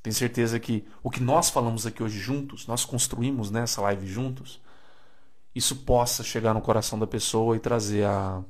Tenho 0.01 0.15
certeza 0.15 0.59
que 0.59 0.87
o 1.01 1.09
que 1.09 1.21
nós 1.21 1.49
falamos 1.49 1.85
aqui 1.85 2.01
hoje 2.01 2.19
juntos, 2.19 2.65
nós 2.67 2.85
construímos 2.85 3.51
nessa 3.51 3.81
live 3.81 4.07
juntos, 4.07 4.61
isso 5.53 5.75
possa 5.77 6.23
chegar 6.23 6.53
no 6.53 6.61
coração 6.61 6.97
da 6.97 7.05
pessoa 7.05 7.55
e 7.55 7.59
trazer 7.59 8.05
a, 8.05 8.43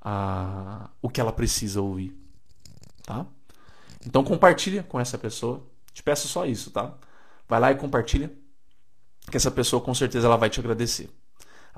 a, 0.00 0.90
o 1.00 1.08
que 1.08 1.20
ela 1.20 1.32
precisa 1.32 1.80
ouvir. 1.80 2.16
Tá? 3.02 3.26
Então 4.04 4.24
compartilha 4.24 4.82
com 4.82 4.98
essa 4.98 5.16
pessoa. 5.16 5.62
Te 5.92 6.02
peço 6.02 6.28
só 6.28 6.44
isso, 6.46 6.70
tá? 6.70 6.94
Vai 7.48 7.60
lá 7.60 7.72
e 7.72 7.76
compartilha, 7.76 8.32
que 9.30 9.36
essa 9.36 9.50
pessoa 9.50 9.82
com 9.82 9.94
certeza 9.94 10.26
ela 10.26 10.36
vai 10.36 10.50
te 10.50 10.60
agradecer. 10.60 11.10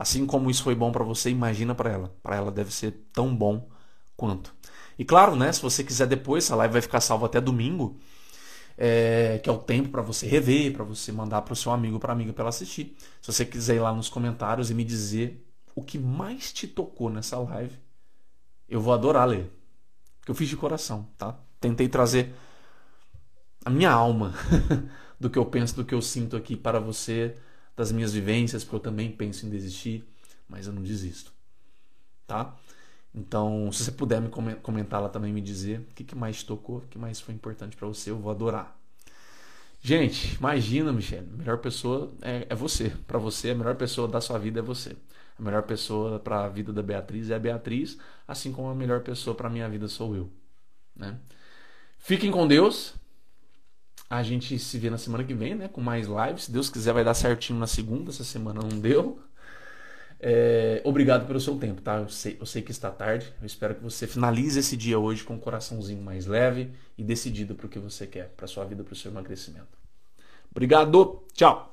Assim 0.01 0.25
como 0.25 0.51
isso 0.51 0.63
foi 0.63 0.75
bom 0.75 0.91
para 0.91 1.05
você, 1.05 1.29
imagina 1.29 1.75
para 1.75 1.91
ela. 1.91 2.17
Para 2.23 2.35
ela 2.35 2.51
deve 2.51 2.73
ser 2.73 2.91
tão 3.13 3.37
bom 3.37 3.69
quanto. 4.17 4.55
E 4.99 5.05
claro, 5.05 5.37
né, 5.37 5.53
se 5.53 5.61
você 5.61 5.85
quiser 5.85 6.07
depois, 6.07 6.45
essa 6.45 6.57
live 6.57 6.73
vai 6.73 6.81
ficar 6.81 7.03
salva 7.03 7.27
até 7.27 7.39
domingo 7.39 8.01
é, 8.79 9.39
que 9.45 9.51
é 9.51 9.53
o 9.53 9.59
tempo 9.59 9.91
para 9.91 10.01
você 10.01 10.27
rever, 10.27 10.73
para 10.73 10.85
você 10.85 11.13
mandar 11.13 11.43
para 11.43 11.53
o 11.53 11.57
seu 11.57 11.71
amigo, 11.71 12.01
para 12.01 12.15
amiga 12.15 12.33
para 12.33 12.45
ela 12.45 12.49
assistir. 12.49 12.97
Se 13.21 13.31
você 13.31 13.45
quiser 13.45 13.77
ir 13.77 13.81
lá 13.81 13.93
nos 13.93 14.09
comentários 14.09 14.71
e 14.71 14.75
me 14.75 14.85
dizer 14.85 15.47
o 15.75 15.83
que 15.83 15.99
mais 15.99 16.51
te 16.51 16.67
tocou 16.67 17.11
nessa 17.11 17.39
live, 17.39 17.79
eu 18.67 18.81
vou 18.81 18.95
adorar 18.95 19.29
ler. 19.29 19.53
Porque 20.19 20.31
eu 20.31 20.35
fiz 20.35 20.49
de 20.49 20.57
coração, 20.57 21.11
tá? 21.19 21.39
Tentei 21.61 21.91
trazer 21.91 22.35
a 23.67 23.69
minha 23.69 23.91
alma 23.91 24.33
do 25.21 25.29
que 25.29 25.39
eu 25.39 25.45
penso, 25.45 25.77
do 25.77 25.85
que 25.85 25.95
eu 25.95 26.01
sinto 26.01 26.39
aqui 26.39 26.57
para 26.57 26.81
você, 26.81 27.37
das 27.81 27.91
minhas 27.91 28.13
vivências, 28.13 28.63
porque 28.63 28.77
eu 28.77 28.81
também 28.81 29.11
penso 29.11 29.47
em 29.47 29.49
desistir, 29.49 30.05
mas 30.47 30.67
eu 30.67 30.73
não 30.75 30.83
desisto, 30.83 31.33
tá? 32.27 32.55
Então, 33.15 33.73
se 33.73 33.85
você 33.85 33.91
puder 33.91 34.21
me 34.21 34.29
comentar 34.29 35.01
lá 35.01 35.09
também, 35.09 35.33
me 35.33 35.41
dizer 35.41 35.81
o 35.81 35.95
que, 35.95 36.05
que 36.05 36.15
mais 36.15 36.43
tocou, 36.43 36.77
o 36.77 36.81
que 36.83 36.99
mais 36.99 37.23
foi 37.23 37.35
importante 37.35 37.75
para 37.79 37.89
você, 37.89 38.11
eu 38.11 38.19
vou 38.19 38.31
adorar. 38.31 38.79
Gente, 39.81 40.37
imagina, 40.37 40.93
Michelle, 40.93 41.27
a 41.33 41.37
melhor 41.39 41.57
pessoa 41.57 42.13
é, 42.21 42.47
é 42.51 42.55
você. 42.55 42.91
Para 43.07 43.19
você, 43.19 43.53
a 43.53 43.55
melhor 43.55 43.75
pessoa 43.77 44.07
da 44.07 44.21
sua 44.21 44.39
vida 44.39 44.61
é 44.61 44.63
você. 44.63 44.95
A 45.39 45.43
melhor 45.43 45.63
pessoa 45.63 46.19
para 46.19 46.45
a 46.45 46.49
vida 46.51 46.75
da 46.75 46.83
Beatriz 46.83 47.31
é 47.31 47.35
a 47.35 47.39
Beatriz, 47.39 47.97
assim 48.29 48.53
como 48.53 48.69
a 48.69 48.75
melhor 48.75 49.01
pessoa 49.01 49.35
para 49.35 49.49
a 49.49 49.51
minha 49.51 49.67
vida 49.71 49.89
sou 49.89 50.15
eu. 50.15 50.31
Né? 50.95 51.19
Fiquem 51.99 52.31
com 52.31 52.47
Deus. 52.47 53.00
A 54.11 54.25
gente 54.25 54.59
se 54.59 54.77
vê 54.77 54.91
na 54.91 54.99
semana 54.99 55.23
que 55.23 55.33
vem, 55.33 55.55
né? 55.55 55.69
Com 55.69 55.81
mais 55.81 56.09
lives. 56.09 56.45
Se 56.45 56.53
Deus 56.53 56.69
quiser, 56.69 56.93
vai 56.93 57.05
dar 57.05 57.15
certinho 57.15 57.59
na 57.61 57.69
segunda. 57.69 58.11
Essa 58.11 58.25
semana 58.25 58.61
não 58.61 58.81
deu. 58.81 59.21
É, 60.19 60.83
obrigado 60.85 61.27
pelo 61.27 61.41
seu 61.41 61.57
tempo, 61.57 61.81
tá? 61.81 61.99
Eu 61.99 62.09
sei, 62.09 62.37
eu 62.39 62.45
sei 62.45 62.61
que 62.61 62.73
está 62.73 62.91
tarde. 62.91 63.33
Eu 63.41 63.47
espero 63.47 63.77
que 63.77 63.83
você 63.83 64.09
finalize 64.09 64.59
esse 64.59 64.77
dia 64.77 64.99
hoje 64.99 65.23
com 65.23 65.35
um 65.35 65.39
coraçãozinho 65.39 66.03
mais 66.03 66.27
leve 66.27 66.73
e 66.99 67.05
decidido 67.05 67.55
para 67.55 67.67
o 67.67 67.69
que 67.69 67.79
você 67.79 68.07
quer, 68.07 68.29
para 68.37 68.49
sua 68.49 68.65
vida, 68.65 68.83
para 68.83 68.93
o 68.93 68.97
seu 68.97 69.11
emagrecimento. 69.11 69.79
Obrigado, 70.51 71.23
tchau! 71.33 71.73